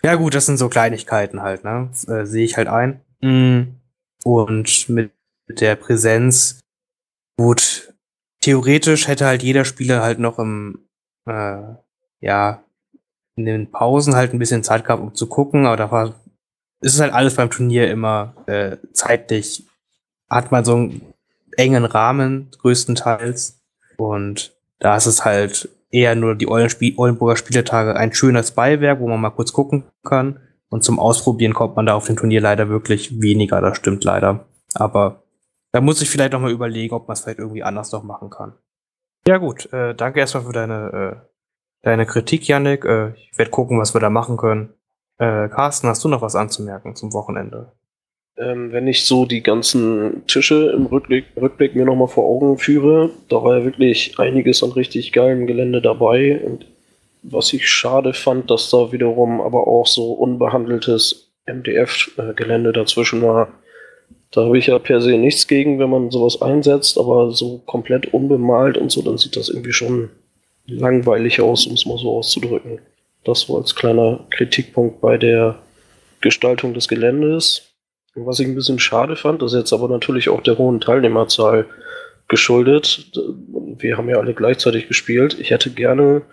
ja 0.03 0.15
gut, 0.15 0.33
das 0.33 0.47
sind 0.47 0.57
so 0.57 0.67
Kleinigkeiten 0.67 1.41
halt, 1.41 1.63
ne? 1.63 1.89
Äh, 2.07 2.25
Sehe 2.25 2.45
ich 2.45 2.57
halt 2.57 2.69
ein. 2.69 3.01
Hm. 3.21 3.75
Und 4.23 4.89
mit 4.89 5.11
der 5.47 5.75
Präsenz, 5.75 6.59
gut, 7.37 7.93
theoretisch 8.39 9.07
hätte 9.07 9.25
halt 9.25 9.43
jeder 9.43 9.65
Spieler 9.65 10.01
halt 10.01 10.17
noch 10.17 10.39
im 10.39 10.87
äh, 11.27 11.61
ja, 12.21 12.63
in 13.35 13.45
den 13.45 13.71
Pausen 13.71 14.15
halt 14.15 14.33
ein 14.33 14.39
bisschen 14.39 14.63
Zeit 14.63 14.85
gehabt, 14.85 15.01
um 15.01 15.15
zu 15.15 15.27
gucken, 15.27 15.65
aber 15.65 15.77
da 15.77 15.91
war, 15.91 16.13
ist 16.81 16.99
halt 16.99 17.13
alles 17.13 17.35
beim 17.35 17.49
Turnier 17.49 17.89
immer 17.91 18.33
äh, 18.47 18.77
zeitlich, 18.93 19.67
hat 20.29 20.51
man 20.51 20.63
so 20.63 20.75
einen 20.75 21.13
engen 21.57 21.85
Rahmen 21.85 22.49
größtenteils 22.59 23.61
und 23.97 24.55
da 24.79 24.95
ist 24.95 25.05
es 25.05 25.25
halt 25.25 25.69
eher 25.91 26.15
nur 26.15 26.35
die 26.35 26.47
Oldenburger 26.47 27.35
Spieletage 27.35 27.95
ein 27.95 28.13
schönes 28.13 28.51
Beiwerk, 28.51 28.99
wo 28.99 29.07
man 29.07 29.19
mal 29.19 29.29
kurz 29.29 29.53
gucken 29.53 29.83
kann. 30.03 30.39
Und 30.69 30.85
zum 30.85 30.99
Ausprobieren 30.99 31.53
kommt 31.53 31.75
man 31.75 31.85
da 31.85 31.95
auf 31.95 32.07
dem 32.07 32.15
Turnier 32.15 32.39
leider 32.39 32.69
wirklich 32.69 33.21
weniger, 33.21 33.59
das 33.59 33.77
stimmt 33.77 34.03
leider. 34.05 34.45
Aber 34.73 35.23
da 35.73 35.81
muss 35.81 36.01
ich 36.01 36.09
vielleicht 36.09 36.31
noch 36.31 36.39
mal 36.39 36.51
überlegen, 36.51 36.95
ob 36.95 37.07
man 37.07 37.13
es 37.13 37.21
vielleicht 37.21 37.39
irgendwie 37.39 37.63
anders 37.63 37.91
noch 37.91 38.03
machen 38.03 38.29
kann. 38.29 38.53
Ja 39.27 39.37
gut, 39.37 39.71
äh, 39.73 39.93
danke 39.93 40.21
erstmal 40.21 40.45
für 40.45 40.53
deine, 40.53 41.21
äh, 41.21 41.30
deine 41.81 42.05
Kritik, 42.05 42.47
Yannick. 42.47 42.85
Äh, 42.85 43.11
ich 43.15 43.37
werde 43.37 43.51
gucken, 43.51 43.79
was 43.79 43.93
wir 43.93 44.01
da 44.01 44.09
machen 44.09 44.37
können. 44.37 44.69
Äh, 45.17 45.49
Carsten, 45.49 45.87
hast 45.87 46.03
du 46.03 46.07
noch 46.07 46.21
was 46.21 46.35
anzumerken 46.35 46.95
zum 46.95 47.13
Wochenende? 47.13 47.71
Ähm, 48.37 48.71
wenn 48.71 48.87
ich 48.87 49.05
so 49.05 49.25
die 49.25 49.43
ganzen 49.43 50.25
Tische 50.25 50.71
im 50.71 50.85
Rückblick, 50.85 51.25
Rückblick 51.39 51.75
mir 51.75 51.85
nochmal 51.85 52.07
vor 52.07 52.23
Augen 52.23 52.57
führe, 52.57 53.11
da 53.29 53.43
war 53.43 53.59
ja 53.59 53.65
wirklich 53.65 54.17
einiges 54.19 54.63
an 54.63 54.71
richtig 54.71 55.11
geilem 55.11 55.47
Gelände 55.47 55.81
dabei. 55.81 56.41
Und 56.43 56.65
was 57.23 57.53
ich 57.53 57.69
schade 57.69 58.13
fand, 58.13 58.49
dass 58.49 58.69
da 58.69 58.91
wiederum 58.91 59.41
aber 59.41 59.67
auch 59.67 59.85
so 59.85 60.13
unbehandeltes 60.13 61.31
MDF-Gelände 61.45 62.73
dazwischen 62.73 63.21
war. 63.21 63.49
Da 64.31 64.45
habe 64.45 64.57
ich 64.57 64.67
ja 64.67 64.79
per 64.79 65.01
se 65.01 65.17
nichts 65.17 65.47
gegen, 65.47 65.77
wenn 65.77 65.89
man 65.89 66.09
sowas 66.09 66.41
einsetzt, 66.41 66.97
aber 66.97 67.31
so 67.31 67.61
komplett 67.65 68.13
unbemalt 68.13 68.77
und 68.77 68.91
so, 68.91 69.01
dann 69.01 69.17
sieht 69.17 69.35
das 69.35 69.49
irgendwie 69.49 69.73
schon 69.73 70.09
langweilig 70.67 71.41
aus, 71.41 71.67
um 71.67 71.73
es 71.73 71.85
mal 71.85 71.97
so 71.97 72.17
auszudrücken. 72.17 72.79
Das 73.23 73.49
war 73.49 73.57
als 73.57 73.75
kleiner 73.75 74.25
Kritikpunkt 74.31 75.01
bei 75.01 75.17
der 75.17 75.59
Gestaltung 76.21 76.73
des 76.73 76.87
Geländes. 76.87 77.73
Was 78.15 78.39
ich 78.39 78.47
ein 78.47 78.55
bisschen 78.55 78.79
schade 78.79 79.15
fand, 79.15 79.41
das 79.41 79.53
ist 79.53 79.59
jetzt 79.59 79.73
aber 79.73 79.87
natürlich 79.87 80.29
auch 80.29 80.41
der 80.41 80.57
hohen 80.57 80.81
Teilnehmerzahl 80.81 81.65
geschuldet. 82.27 83.11
Wir 83.77 83.97
haben 83.97 84.09
ja 84.09 84.17
alle 84.17 84.33
gleichzeitig 84.33 84.87
gespielt. 84.87 85.37
Ich 85.39 85.49
hätte 85.49 85.69
gerne 85.69 86.23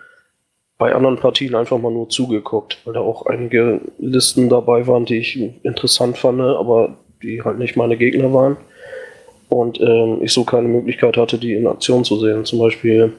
bei 0.77 0.95
anderen 0.95 1.17
Partien 1.17 1.55
einfach 1.55 1.77
mal 1.77 1.91
nur 1.91 2.09
zugeguckt, 2.09 2.79
weil 2.85 2.93
da 2.93 3.01
auch 3.01 3.25
einige 3.25 3.81
Listen 3.97 4.49
dabei 4.49 4.87
waren, 4.87 5.05
die 5.05 5.17
ich 5.17 5.37
interessant 5.63 6.17
fand, 6.17 6.41
aber 6.41 6.97
die 7.21 7.41
halt 7.41 7.59
nicht 7.59 7.75
meine 7.75 7.97
Gegner 7.97 8.33
waren. 8.33 8.57
Und 9.49 9.79
ähm, 9.81 10.19
ich 10.21 10.31
so 10.31 10.43
keine 10.43 10.67
Möglichkeit 10.67 11.17
hatte, 11.17 11.37
die 11.37 11.53
in 11.53 11.67
Aktion 11.67 12.05
zu 12.05 12.17
sehen. 12.19 12.45
Zum 12.45 12.59
Beispiel 12.59 13.13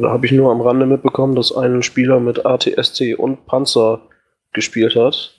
habe 0.00 0.26
ich 0.26 0.32
nur 0.32 0.50
am 0.50 0.60
Rande 0.60 0.86
mitbekommen, 0.86 1.34
dass 1.34 1.54
ein 1.54 1.82
Spieler 1.82 2.20
mit 2.20 2.46
ATST 2.46 3.14
und 3.18 3.46
Panzer 3.46 4.02
gespielt 4.52 4.96
hat. 4.96 5.34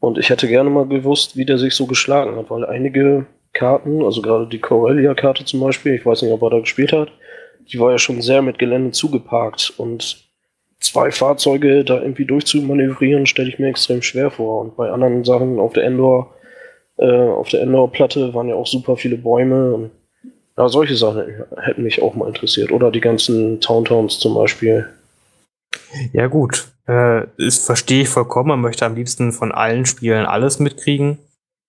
Und 0.00 0.18
ich 0.18 0.30
hätte 0.30 0.48
gerne 0.48 0.70
mal 0.70 0.86
gewusst, 0.86 1.36
wie 1.36 1.44
der 1.44 1.58
sich 1.58 1.74
so 1.74 1.86
geschlagen 1.86 2.36
hat, 2.36 2.50
weil 2.50 2.64
einige 2.64 3.26
Karten, 3.52 4.04
also 4.04 4.22
gerade 4.22 4.46
die 4.46 4.60
Corellia-Karte 4.60 5.44
zum 5.44 5.60
Beispiel, 5.60 5.94
ich 5.94 6.04
weiß 6.04 6.22
nicht, 6.22 6.32
ob 6.32 6.42
er 6.42 6.50
da 6.50 6.60
gespielt 6.60 6.92
hat, 6.92 7.10
die 7.72 7.80
war 7.80 7.90
ja 7.90 7.98
schon 7.98 8.20
sehr 8.20 8.42
mit 8.42 8.58
Gelände 8.58 8.92
zugeparkt 8.92 9.72
und 9.78 10.26
zwei 10.78 11.10
Fahrzeuge 11.10 11.84
da 11.84 12.00
irgendwie 12.00 12.26
durchzumanövrieren, 12.26 13.26
stelle 13.26 13.48
ich 13.48 13.58
mir 13.58 13.68
extrem 13.68 14.02
schwer 14.02 14.30
vor. 14.30 14.60
Und 14.60 14.76
bei 14.76 14.90
anderen 14.90 15.24
Sachen 15.24 15.58
auf 15.58 15.72
der 15.72 15.84
Endor, 15.84 16.34
äh, 16.98 17.10
auf 17.10 17.48
der 17.48 17.62
Endor-Platte 17.62 18.34
waren 18.34 18.48
ja 18.48 18.54
auch 18.54 18.66
super 18.66 18.96
viele 18.96 19.16
Bäume 19.16 19.74
und 19.74 19.90
ja, 20.56 20.68
solche 20.68 20.96
Sachen 20.96 21.44
hätten 21.58 21.82
mich 21.82 22.00
auch 22.02 22.14
mal 22.14 22.28
interessiert. 22.28 22.72
Oder 22.72 22.90
die 22.90 23.00
ganzen 23.00 23.60
Towntowns 23.60 24.18
zum 24.18 24.34
Beispiel. 24.34 24.88
Ja, 26.12 26.28
gut. 26.28 26.68
Äh, 26.86 27.26
das 27.38 27.58
verstehe 27.58 28.02
ich 28.02 28.08
vollkommen. 28.08 28.48
Man 28.48 28.60
möchte 28.60 28.86
am 28.86 28.94
liebsten 28.94 29.32
von 29.32 29.52
allen 29.52 29.84
Spielen 29.84 30.24
alles 30.24 30.58
mitkriegen. 30.58 31.18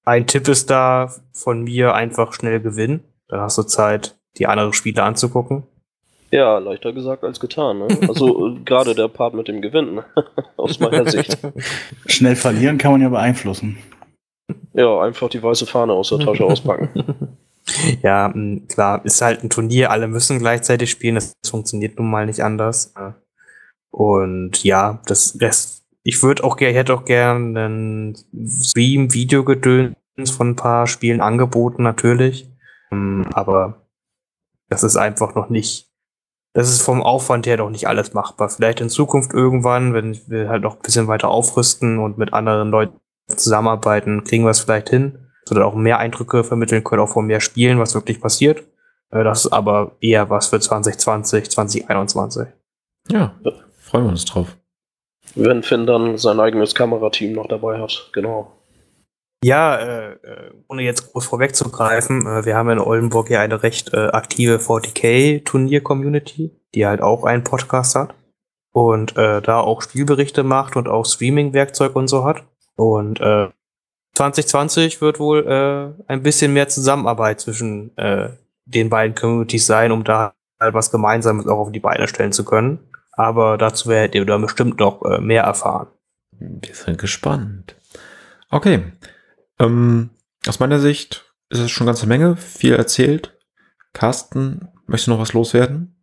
Ein 0.05 0.25
Tipp 0.25 0.47
ist 0.47 0.69
da 0.69 1.13
von 1.33 1.63
mir 1.63 1.93
einfach 1.93 2.31
schnell 2.33 2.61
gewinnen. 2.61 3.03
Dann 3.27 3.41
hast 3.41 3.57
du 3.57 3.63
Zeit, 3.63 4.15
die 4.37 4.47
anderen 4.47 4.71
Spiele 4.71 5.03
anzugucken. 5.03 5.63
Ja, 6.31 6.57
leichter 6.57 6.93
gesagt 6.93 7.23
als 7.23 7.39
getan. 7.39 7.79
Ne? 7.79 7.87
Also 8.07 8.57
gerade 8.65 8.95
der 8.95 9.09
Part 9.09 9.33
mit 9.33 9.49
dem 9.49 9.61
Gewinnen, 9.61 10.01
aus 10.57 10.79
meiner 10.79 11.09
Sicht. 11.09 11.37
Schnell 12.05 12.35
verlieren 12.35 12.77
kann 12.77 12.93
man 12.93 13.01
ja 13.01 13.09
beeinflussen. 13.09 13.77
Ja, 14.73 15.01
einfach 15.01 15.29
die 15.29 15.43
weiße 15.43 15.65
Fahne 15.65 15.93
aus 15.93 16.09
der 16.09 16.19
Tasche 16.19 16.45
auspacken. 16.45 16.89
Ja, 18.01 18.33
klar, 18.69 19.03
ist 19.05 19.21
halt 19.21 19.43
ein 19.43 19.49
Turnier, 19.49 19.91
alle 19.91 20.07
müssen 20.07 20.39
gleichzeitig 20.39 20.89
spielen, 20.89 21.15
das 21.15 21.33
funktioniert 21.45 21.99
nun 21.99 22.09
mal 22.09 22.25
nicht 22.25 22.41
anders. 22.41 22.93
Und 23.89 24.63
ja, 24.63 25.01
das 25.05 25.37
Rest, 25.41 25.85
ich 26.03 26.23
würde 26.23 26.43
auch 26.43 26.55
gerne, 26.55 26.75
hätte 26.75 26.93
auch 26.93 27.03
gerne 27.05 27.65
einen 27.65 28.17
Stream-Video-Gedöns 28.61 29.95
von 30.31 30.51
ein 30.51 30.55
paar 30.55 30.87
Spielen 30.87 31.19
angeboten, 31.19 31.83
natürlich. 31.83 32.49
Aber 33.33 33.87
das 34.69 34.83
ist 34.83 34.95
einfach 34.95 35.35
noch 35.35 35.49
nicht, 35.49 35.91
das 36.53 36.69
ist 36.69 36.81
vom 36.81 37.03
Aufwand 37.03 37.47
her 37.47 37.57
doch 37.57 37.69
nicht 37.69 37.87
alles 37.87 38.13
machbar. 38.13 38.49
Vielleicht 38.49 38.79
in 38.79 38.89
Zukunft 38.89 39.33
irgendwann, 39.33 39.93
wenn 39.93 40.17
wir 40.27 40.47
halt 40.47 40.63
noch 40.63 40.77
ein 40.77 40.81
bisschen 40.81 41.07
weiter 41.07 41.27
aufrüsten 41.27 41.99
und 41.99 42.17
mit 42.17 42.31
anderen 42.31 42.69
Leuten 42.69 42.97
zusammenarbeiten, 43.27 44.23
kriegen 44.23 44.45
wir 44.45 44.51
es 44.51 44.61
vielleicht 44.61 44.89
hin 44.89 45.19
sondern 45.47 45.65
auch 45.65 45.75
mehr 45.75 45.99
Eindrücke 45.99 46.43
vermitteln 46.43 46.83
können, 46.83 47.01
auch 47.01 47.09
von 47.09 47.25
mehr 47.25 47.39
Spielen, 47.39 47.79
was 47.79 47.95
wirklich 47.95 48.19
passiert. 48.19 48.63
Äh, 49.11 49.23
das 49.23 49.45
ist 49.45 49.53
aber 49.53 49.95
eher 50.01 50.29
was 50.29 50.47
für 50.47 50.59
2020, 50.59 51.49
2021. 51.49 52.47
Ja, 53.09 53.33
freuen 53.77 54.05
wir 54.05 54.09
uns 54.09 54.25
drauf. 54.25 54.57
Wenn 55.35 55.63
Finn 55.63 55.85
dann 55.85 56.17
sein 56.17 56.39
eigenes 56.39 56.75
Kamerateam 56.75 57.33
noch 57.33 57.47
dabei 57.47 57.79
hat, 57.79 58.09
genau. 58.13 58.51
Ja, 59.43 59.75
äh, 59.77 60.13
äh 60.13 60.51
ohne 60.67 60.81
jetzt 60.81 61.11
groß 61.11 61.25
vorwegzugreifen, 61.25 62.25
äh, 62.25 62.45
wir 62.45 62.55
haben 62.55 62.69
in 62.69 62.79
Oldenburg 62.79 63.29
ja 63.29 63.39
eine 63.39 63.63
recht 63.63 63.93
äh, 63.93 64.07
aktive 64.07 64.57
40k-Turnier-Community, 64.57 66.51
die 66.73 66.85
halt 66.85 67.01
auch 67.01 67.23
einen 67.23 67.43
Podcast 67.43 67.95
hat 67.95 68.15
und 68.71 69.15
äh, 69.15 69.41
da 69.41 69.59
auch 69.59 69.81
Spielberichte 69.81 70.43
macht 70.43 70.75
und 70.75 70.87
auch 70.87 71.05
Streaming-Werkzeug 71.05 71.95
und 71.95 72.07
so 72.07 72.23
hat. 72.25 72.43
Und 72.75 73.19
äh, 73.21 73.49
2020 74.17 74.99
wird 74.99 75.19
wohl 75.19 75.45
äh, 75.47 76.03
ein 76.11 76.23
bisschen 76.23 76.51
mehr 76.53 76.67
Zusammenarbeit 76.67 77.39
zwischen 77.39 77.95
äh, 77.97 78.29
den 78.65 78.89
beiden 78.89 79.15
Communities 79.15 79.67
sein, 79.67 79.91
um 79.91 80.03
da 80.03 80.33
halt 80.59 80.73
was 80.73 80.91
Gemeinsames 80.91 81.45
auch 81.47 81.59
auf 81.59 81.71
die 81.71 81.79
Beine 81.79 82.07
stellen 82.07 82.31
zu 82.31 82.43
können. 82.43 82.79
Aber 83.11 83.57
dazu 83.57 83.89
werdet 83.89 84.15
ihr 84.15 84.25
dann 84.25 84.41
bestimmt 84.41 84.79
noch 84.79 85.03
äh, 85.03 85.19
mehr 85.19 85.43
erfahren. 85.43 85.87
Wir 86.31 86.73
sind 86.73 86.97
gespannt. 86.97 87.75
Okay. 88.49 88.91
Ähm, 89.59 90.09
aus 90.47 90.59
meiner 90.59 90.79
Sicht 90.79 91.25
ist 91.49 91.59
es 91.59 91.71
schon 91.71 91.85
eine 91.85 91.93
ganze 91.93 92.07
Menge, 92.07 92.37
viel 92.37 92.73
erzählt. 92.73 93.37
Carsten, 93.93 94.69
möchtest 94.87 95.07
du 95.07 95.11
noch 95.11 95.19
was 95.19 95.33
loswerden? 95.33 95.95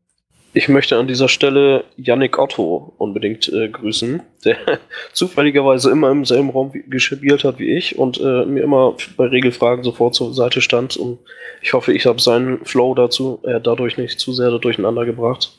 Ich 0.57 0.69
möchte 0.69 0.97
an 0.97 1.09
dieser 1.09 1.29
Stelle 1.29 1.83
Yannick 1.97 2.39
Otto 2.39 2.95
unbedingt 2.99 3.53
äh, 3.53 3.69
grüßen, 3.69 4.23
der 4.45 4.57
zufälligerweise 5.13 5.91
immer 5.91 6.13
im 6.13 6.25
selben 6.25 6.51
Raum 6.51 6.71
gespielt 6.89 7.43
hat 7.43 7.59
wie 7.59 7.77
ich 7.77 7.99
und 7.99 8.21
äh, 8.21 8.45
mir 8.47 8.63
immer 8.63 8.95
bei 9.17 9.27
Regelfragen 9.27 9.83
sofort 9.83 10.15
zur 10.15 10.33
Seite 10.33 10.61
stand. 10.61 10.97
Und 10.97 11.19
ich 11.61 11.73
hoffe, 11.73 11.93
ich 11.93 12.07
habe 12.07 12.21
seinen 12.21 12.65
Flow 12.65 12.95
dazu 12.95 13.41
äh, 13.43 13.61
dadurch 13.61 13.99
nicht 13.99 14.21
zu 14.21 14.33
sehr 14.33 14.57
durcheinander 14.57 15.05
gebracht. 15.05 15.59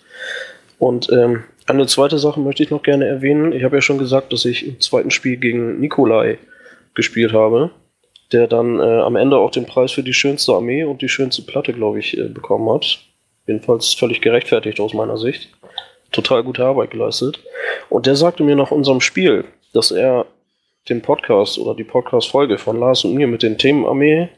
Und 0.80 1.12
ähm, 1.12 1.44
eine 1.66 1.88
zweite 1.88 2.18
Sache 2.18 2.40
möchte 2.40 2.64
ich 2.64 2.70
noch 2.70 2.82
gerne 2.82 3.06
erwähnen. 3.06 3.52
Ich 3.52 3.66
habe 3.66 3.76
ja 3.76 3.82
schon 3.82 3.98
gesagt, 3.98 4.32
dass 4.32 4.46
ich 4.46 4.66
im 4.66 4.80
zweiten 4.80 5.12
Spiel 5.12 5.36
gegen 5.36 5.78
Nikolai 5.82 6.38
gespielt 6.94 7.34
habe, 7.34 7.72
der 8.32 8.48
dann 8.48 8.80
äh, 8.80 9.00
am 9.02 9.18
Ende 9.18 9.36
auch 9.38 9.52
den 9.52 9.66
Preis 9.66 9.92
für 9.92 10.04
die 10.04 10.14
schönste 10.14 10.54
Armee 10.54 10.86
und 10.86 11.02
die 11.02 11.10
schönste 11.10 11.42
Platte, 11.42 11.74
glaube 11.74 12.00
ich, 12.00 12.18
äh, 12.18 12.30
bekommen 12.30 12.70
hat. 12.74 13.00
Jedenfalls 13.48 13.94
völlig 13.94 14.22
gerechtfertigt 14.22 14.80
aus 14.80 14.94
meiner 14.94 15.18
Sicht. 15.18 15.50
Total 16.12 16.44
gute 16.44 16.66
Arbeit 16.66 16.92
geleistet. 16.92 17.40
Und 17.90 18.06
der 18.06 18.16
sagte 18.16 18.44
mir 18.44 18.56
nach 18.56 18.72
unserem 18.72 19.02
Spiel, 19.02 19.46
dass 19.74 19.92
er 19.92 20.26
den 20.90 21.02
Podcast 21.02 21.58
oder 21.58 21.76
die 21.76 21.84
Podcast-Folge 21.84 22.58
von 22.58 22.80
Lars 22.80 23.04
und 23.06 23.16
mir 23.16 23.28
mit 23.28 23.44
den 23.44 23.58
Themenarmee, 23.58 24.30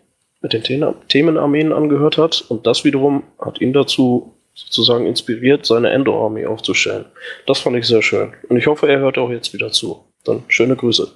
mit 0.41 0.54
den 0.54 0.63
Themenarmeen 1.08 1.74
angehört 1.74 2.17
hat. 2.17 2.43
Und 2.50 2.65
das 2.65 2.84
wiederum 2.84 3.24
hat 3.39 3.62
ihn 3.62 3.74
dazu 3.74 4.34
sozusagen 4.54 5.06
inspiriert, 5.06 5.65
seine 5.65 5.91
Endor-Armee 5.91 6.46
aufzustellen. 6.48 7.06
Das 7.46 7.60
fand 7.60 7.76
ich 7.78 7.86
sehr 7.86 8.02
schön. 8.02 8.34
Und 8.50 8.58
ich 8.58 8.65
hoffe, 8.67 8.88
er 8.88 9.00
hört 9.00 9.17
auch 9.17 9.30
jetzt 9.30 9.54
wieder 9.54 9.72
zu. 9.72 10.04
Dann 10.24 10.43
schöne 10.48 10.76
Grüße. 10.76 11.08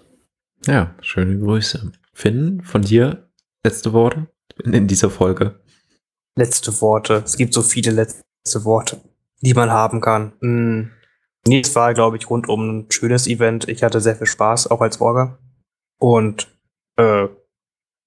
Ja, 0.67 0.93
schöne 1.01 1.39
Grüße. 1.39 1.91
Finn, 2.13 2.61
von 2.63 2.83
dir 2.83 3.27
letzte 3.63 3.93
Worte 3.93 4.27
in 4.63 4.87
dieser 4.87 5.09
Folge 5.09 5.59
letzte 6.35 6.81
Worte. 6.81 7.21
Es 7.25 7.37
gibt 7.37 7.53
so 7.53 7.61
viele 7.61 7.91
letzte 7.91 8.65
Worte, 8.65 9.01
die 9.41 9.53
man 9.53 9.71
haben 9.71 10.01
kann. 10.01 10.33
Hm. 10.41 10.91
Nee, 11.47 11.61
es 11.61 11.73
war, 11.75 11.93
glaube 11.93 12.17
ich, 12.17 12.29
rundum 12.29 12.69
ein 12.69 12.91
schönes 12.91 13.27
Event. 13.27 13.67
Ich 13.67 13.83
hatte 13.83 13.99
sehr 13.99 14.15
viel 14.15 14.27
Spaß, 14.27 14.69
auch 14.69 14.81
als 14.81 15.01
Orga. 15.01 15.39
Und 15.97 16.47
äh, 16.97 17.27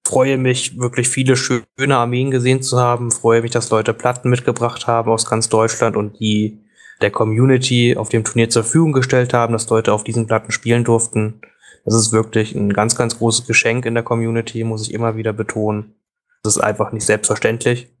freue 0.07 0.37
mich, 0.37 0.77
wirklich 0.79 1.09
viele 1.09 1.35
schöne 1.35 1.97
Armeen 1.97 2.31
gesehen 2.31 2.61
zu 2.61 2.79
haben. 2.79 3.11
Freue 3.11 3.41
mich, 3.41 3.51
dass 3.51 3.71
Leute 3.71 3.93
Platten 3.93 4.29
mitgebracht 4.29 4.87
haben 4.87 5.11
aus 5.11 5.25
ganz 5.25 5.49
Deutschland 5.49 5.97
und 5.97 6.19
die 6.19 6.61
der 7.01 7.11
Community 7.11 7.97
auf 7.97 8.07
dem 8.07 8.23
Turnier 8.23 8.49
zur 8.49 8.63
Verfügung 8.63 8.93
gestellt 8.93 9.33
haben, 9.33 9.51
dass 9.51 9.69
Leute 9.69 9.91
auf 9.91 10.05
diesen 10.05 10.27
Platten 10.27 10.51
spielen 10.51 10.85
durften. 10.85 11.41
Das 11.83 11.93
ist 11.93 12.13
wirklich 12.13 12.55
ein 12.55 12.71
ganz, 12.71 12.95
ganz 12.95 13.17
großes 13.17 13.45
Geschenk 13.47 13.85
in 13.85 13.95
der 13.95 14.03
Community, 14.03 14.63
muss 14.63 14.87
ich 14.87 14.93
immer 14.93 15.17
wieder 15.17 15.33
betonen. 15.33 15.95
Das 16.43 16.55
ist 16.55 16.61
einfach 16.61 16.91
nicht 16.93 17.05
selbstverständlich. 17.05 17.94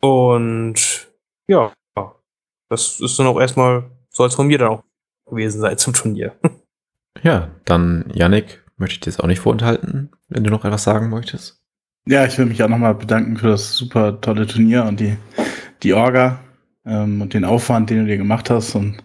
Und 0.00 1.08
ja, 1.48 1.72
das 2.68 3.00
ist 3.00 3.18
dann 3.18 3.26
auch 3.26 3.40
erstmal, 3.40 3.90
soll 4.10 4.28
es 4.28 4.34
von 4.34 4.46
mir 4.46 4.58
dann 4.58 4.68
auch 4.68 4.84
gewesen 5.26 5.60
sein 5.60 5.78
zum 5.78 5.94
Turnier. 5.94 6.34
Ja, 7.24 7.50
dann 7.64 8.12
Yannick, 8.14 8.62
möchte 8.76 8.94
ich 8.94 9.00
dir 9.00 9.10
jetzt 9.10 9.18
auch 9.18 9.26
nicht 9.26 9.40
vorenthalten, 9.40 10.10
wenn 10.28 10.44
du 10.44 10.50
noch 10.50 10.64
etwas 10.64 10.84
sagen 10.84 11.08
möchtest. 11.08 11.60
Ja, 12.06 12.24
ich 12.24 12.38
will 12.38 12.46
mich 12.46 12.62
auch 12.62 12.68
nochmal 12.68 12.94
bedanken 12.94 13.36
für 13.36 13.48
das 13.48 13.74
super 13.74 14.20
tolle 14.20 14.46
Turnier 14.46 14.84
und 14.84 15.00
die, 15.00 15.16
die 15.82 15.94
Orga 15.94 16.38
ähm, 16.86 17.20
und 17.20 17.34
den 17.34 17.44
Aufwand, 17.44 17.90
den 17.90 17.98
du 17.98 18.06
dir 18.06 18.18
gemacht 18.18 18.50
hast 18.50 18.76
und 18.76 19.02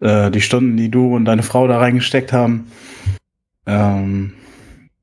äh, 0.00 0.30
die 0.30 0.40
Stunden, 0.40 0.78
die 0.78 0.90
du 0.90 1.14
und 1.14 1.26
deine 1.26 1.42
Frau 1.42 1.68
da 1.68 1.76
reingesteckt 1.78 2.32
haben. 2.32 2.72
Ähm, 3.66 4.32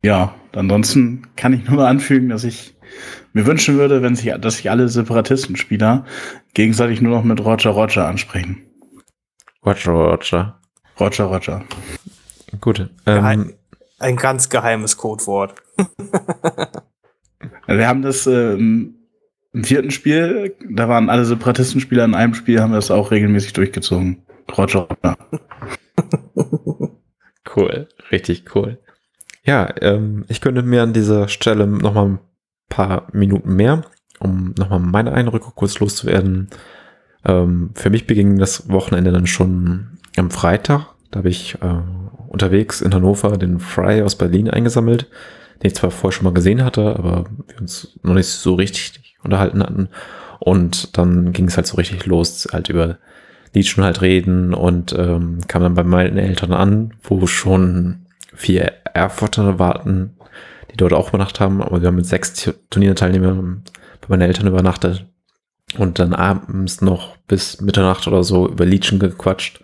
ja, 0.03 0.33
ansonsten 0.53 1.27
kann 1.35 1.53
ich 1.53 1.69
nur 1.69 1.87
anfügen, 1.87 2.29
dass 2.29 2.43
ich 2.43 2.74
mir 3.33 3.45
wünschen 3.45 3.77
würde, 3.77 4.01
wenn 4.01 4.15
sich, 4.15 4.33
dass 4.39 4.57
sich 4.57 4.69
alle 4.69 4.88
Separatistenspieler 4.89 6.05
gegenseitig 6.53 7.01
nur 7.01 7.15
noch 7.17 7.23
mit 7.23 7.43
Roger 7.43 7.71
Roger 7.71 8.07
ansprechen. 8.07 8.63
Roger, 9.65 9.91
Roger. 9.91 10.59
Roger 10.99 11.25
Roger. 11.25 11.63
Gut. 12.61 12.89
Ähm, 13.05 13.53
ein 13.99 14.15
ganz 14.15 14.49
geheimes 14.49 14.97
Codewort. 14.97 15.55
Wir 17.67 17.88
haben 17.88 18.01
das 18.01 18.27
äh, 18.27 18.53
im 19.55 19.63
vierten 19.63 19.91
Spiel, 19.91 20.55
da 20.69 20.89
waren 20.89 21.09
alle 21.09 21.25
Separatistenspieler 21.25 22.05
in 22.05 22.13
einem 22.13 22.33
Spiel, 22.33 22.61
haben 22.61 22.71
wir 22.71 22.77
das 22.77 22.91
auch 22.91 23.11
regelmäßig 23.11 23.53
durchgezogen. 23.53 24.23
Roger. 24.57 24.88
Roger. 24.89 25.17
cool, 27.55 27.88
richtig 28.11 28.53
cool. 28.53 28.79
Ja, 29.43 29.73
ähm, 29.81 30.25
ich 30.27 30.41
könnte 30.41 30.61
mir 30.61 30.83
an 30.83 30.93
dieser 30.93 31.27
Stelle 31.27 31.67
noch 31.67 31.93
mal 31.93 32.05
ein 32.05 32.19
paar 32.70 33.07
Minuten 33.11 33.55
mehr, 33.55 33.84
um 34.20 34.53
noch 34.57 34.70
mal 34.70 34.80
meine 34.80 35.13
Eindrücke 35.13 35.51
kurz 35.55 35.80
loszuwerden. 35.80 36.49
Ähm, 37.26 37.72
für 37.74 37.89
mich 37.89 38.07
beging 38.07 38.38
das 38.38 38.70
Wochenende 38.70 39.11
dann 39.11 39.28
schon 39.28 39.97
am 40.18 40.32
Freitag. 40.32 40.88
Da 41.11 41.20
habe 41.20 41.30
ich 41.30 41.55
äh, 41.61 41.82
unterwegs 42.28 42.82
in 42.82 42.93
Hannover 42.93 43.38
den 43.38 43.59
Fry 43.59 44.01
aus 44.01 44.16
Berlin 44.16 44.49
eingesammelt, 44.49 45.07
den 45.61 45.68
ich 45.68 45.76
zwar 45.76 45.91
vorher 45.91 46.16
schon 46.16 46.26
mal 46.26 46.34
gesehen 46.34 46.63
hatte, 46.63 46.95
aber 46.95 47.26
wir 47.47 47.61
uns 47.61 47.97
noch 48.03 48.13
nicht 48.13 48.28
so 48.28 48.55
richtig 48.55 49.18
unterhalten 49.24 49.61
hatten. 49.61 49.89
Und 50.39 50.97
dann 50.97 51.32
ging 51.32 51.47
es 51.47 51.55
halt 51.55 51.68
so 51.68 51.78
richtig 51.78 52.05
los, 52.05 52.47
halt 52.51 52.70
über 52.70 52.97
Legion 53.53 53.86
halt 53.86 54.01
reden 54.01 54.53
und 54.53 54.93
ähm, 54.93 55.39
kam 55.47 55.61
dann 55.61 55.74
bei 55.74 55.84
meinen 55.84 56.18
Eltern 56.18 56.51
an, 56.51 56.93
wo 57.03 57.26
schon 57.26 58.05
vier 58.34 58.74
Erfurter 58.93 59.59
warten, 59.59 60.14
die 60.72 60.78
dort 60.78 60.93
auch 60.93 61.09
übernachtet 61.09 61.39
haben, 61.39 61.61
aber 61.61 61.82
wir 61.82 61.88
haben 61.88 61.95
mit 61.95 62.05
sechs 62.05 62.34
Turnierteilnehmern 62.70 63.63
bei 64.01 64.07
meinen 64.09 64.22
Eltern 64.22 64.47
übernachtet 64.47 65.05
und 65.78 65.99
dann 65.99 66.13
abends 66.13 66.82
noch 66.82 67.18
bis 67.28 67.61
Mitternacht 67.61 68.07
oder 68.07 68.24
so 68.24 68.47
über 68.47 68.66
Legion 68.66 68.99
gequatscht. 68.99 69.61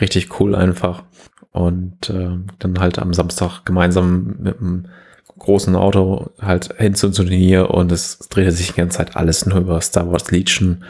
Richtig 0.00 0.38
cool 0.40 0.54
einfach. 0.54 1.04
Und 1.50 2.10
äh, 2.10 2.36
dann 2.58 2.78
halt 2.78 2.98
am 2.98 3.12
Samstag 3.14 3.64
gemeinsam 3.64 4.36
mit 4.38 4.58
einem 4.58 4.86
großen 5.38 5.76
Auto 5.76 6.30
halt 6.40 6.74
hin 6.78 6.94
zum 6.94 7.12
Turnier 7.12 7.70
und 7.70 7.92
es 7.92 8.18
drehte 8.28 8.52
sich 8.52 8.68
die 8.68 8.80
ganze 8.80 8.98
Zeit 8.98 9.16
alles 9.16 9.46
nur 9.46 9.58
über 9.58 9.80
Star 9.80 10.10
Wars 10.10 10.30
Legion 10.30 10.84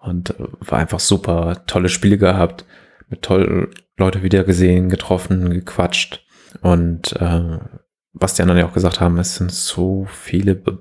und 0.00 0.30
äh, 0.30 0.44
war 0.60 0.78
einfach 0.78 1.00
super 1.00 1.62
tolle 1.66 1.88
Spiele 1.88 2.18
gehabt, 2.18 2.64
mit 3.08 3.22
tollen 3.22 3.68
Leute 3.96 4.22
wieder 4.22 4.44
gesehen, 4.44 4.88
getroffen, 4.88 5.50
gequatscht 5.50 6.24
und 6.62 7.12
äh, 7.20 7.58
was 8.12 8.34
die 8.34 8.42
anderen 8.42 8.60
ja 8.60 8.66
auch 8.66 8.74
gesagt 8.74 9.00
haben, 9.00 9.18
es 9.18 9.36
sind 9.36 9.52
so 9.52 10.06
viele 10.10 10.54
be 10.54 10.78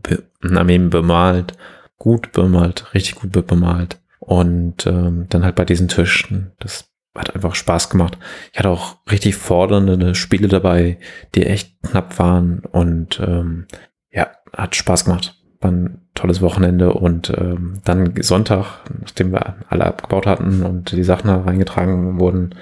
be 0.00 0.22
Armeen 0.42 0.90
bemalt, 0.90 1.54
gut 1.96 2.32
bemalt, 2.32 2.94
richtig 2.94 3.16
gut 3.16 3.32
bemalt 3.46 4.00
und 4.20 4.86
ähm, 4.86 5.26
dann 5.28 5.44
halt 5.44 5.56
bei 5.56 5.64
diesen 5.64 5.88
Tischen, 5.88 6.52
das 6.60 6.88
hat 7.16 7.34
einfach 7.34 7.54
Spaß 7.54 7.90
gemacht. 7.90 8.16
Ich 8.52 8.58
hatte 8.58 8.70
auch 8.70 8.96
richtig 9.10 9.36
fordernde 9.36 10.14
Spiele 10.14 10.48
dabei, 10.48 10.98
die 11.34 11.46
echt 11.46 11.82
knapp 11.82 12.18
waren 12.18 12.60
und 12.60 13.20
ähm, 13.20 13.66
ja, 14.10 14.28
hat 14.56 14.76
Spaß 14.76 15.04
gemacht. 15.04 15.34
War 15.60 15.72
ein 15.72 16.02
tolles 16.14 16.40
Wochenende 16.40 16.92
und 16.92 17.30
ähm, 17.36 17.80
dann 17.84 18.14
Sonntag, 18.22 18.82
nachdem 19.00 19.32
wir 19.32 19.56
alle 19.68 19.86
abgebaut 19.86 20.26
hatten 20.26 20.62
und 20.62 20.92
die 20.92 21.02
Sachen 21.02 21.30
reingetragen 21.30 22.20
wurden, 22.20 22.54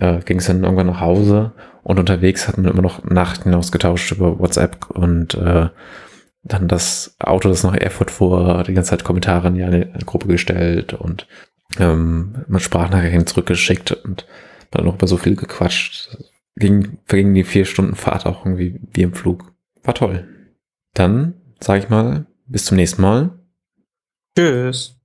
äh, 0.00 0.20
ging 0.20 0.38
es 0.38 0.46
dann 0.46 0.64
irgendwann 0.64 0.86
nach 0.88 1.00
Hause 1.00 1.52
und 1.82 1.98
unterwegs 1.98 2.48
hatten 2.48 2.64
wir 2.64 2.70
immer 2.70 2.82
noch 2.82 3.04
Nachrichten 3.04 3.54
ausgetauscht 3.54 4.12
über 4.12 4.38
WhatsApp 4.38 4.90
und 4.90 5.34
äh, 5.34 5.68
dann 6.44 6.68
das 6.68 7.16
Auto, 7.20 7.48
das 7.48 7.62
nach 7.62 7.74
Erfurt 7.74 8.10
fuhr, 8.10 8.64
die 8.66 8.74
ganze 8.74 8.90
Zeit 8.90 9.04
Kommentare 9.04 9.48
in 9.48 9.54
die 9.54 10.04
Gruppe 10.04 10.26
gestellt 10.28 10.92
und 10.92 11.26
ähm, 11.78 12.44
mit 12.48 12.62
Sprachnachrichten 12.62 13.26
zurückgeschickt 13.26 13.92
und 13.92 14.26
dann 14.70 14.84
noch 14.84 14.94
über 14.94 15.06
so 15.06 15.16
viel 15.16 15.36
gequatscht. 15.36 16.16
Ging, 16.56 16.98
vergingen 17.06 17.34
die 17.34 17.44
vier 17.44 17.64
Stunden 17.64 17.94
Fahrt 17.94 18.26
auch 18.26 18.44
irgendwie 18.44 18.80
wie 18.92 19.02
im 19.02 19.14
Flug. 19.14 19.52
War 19.82 19.94
toll. 19.94 20.28
Dann, 20.94 21.34
sag 21.60 21.78
ich 21.78 21.88
mal, 21.88 22.26
bis 22.46 22.66
zum 22.66 22.76
nächsten 22.76 23.02
Mal. 23.02 23.30
Tschüss. 24.36 24.96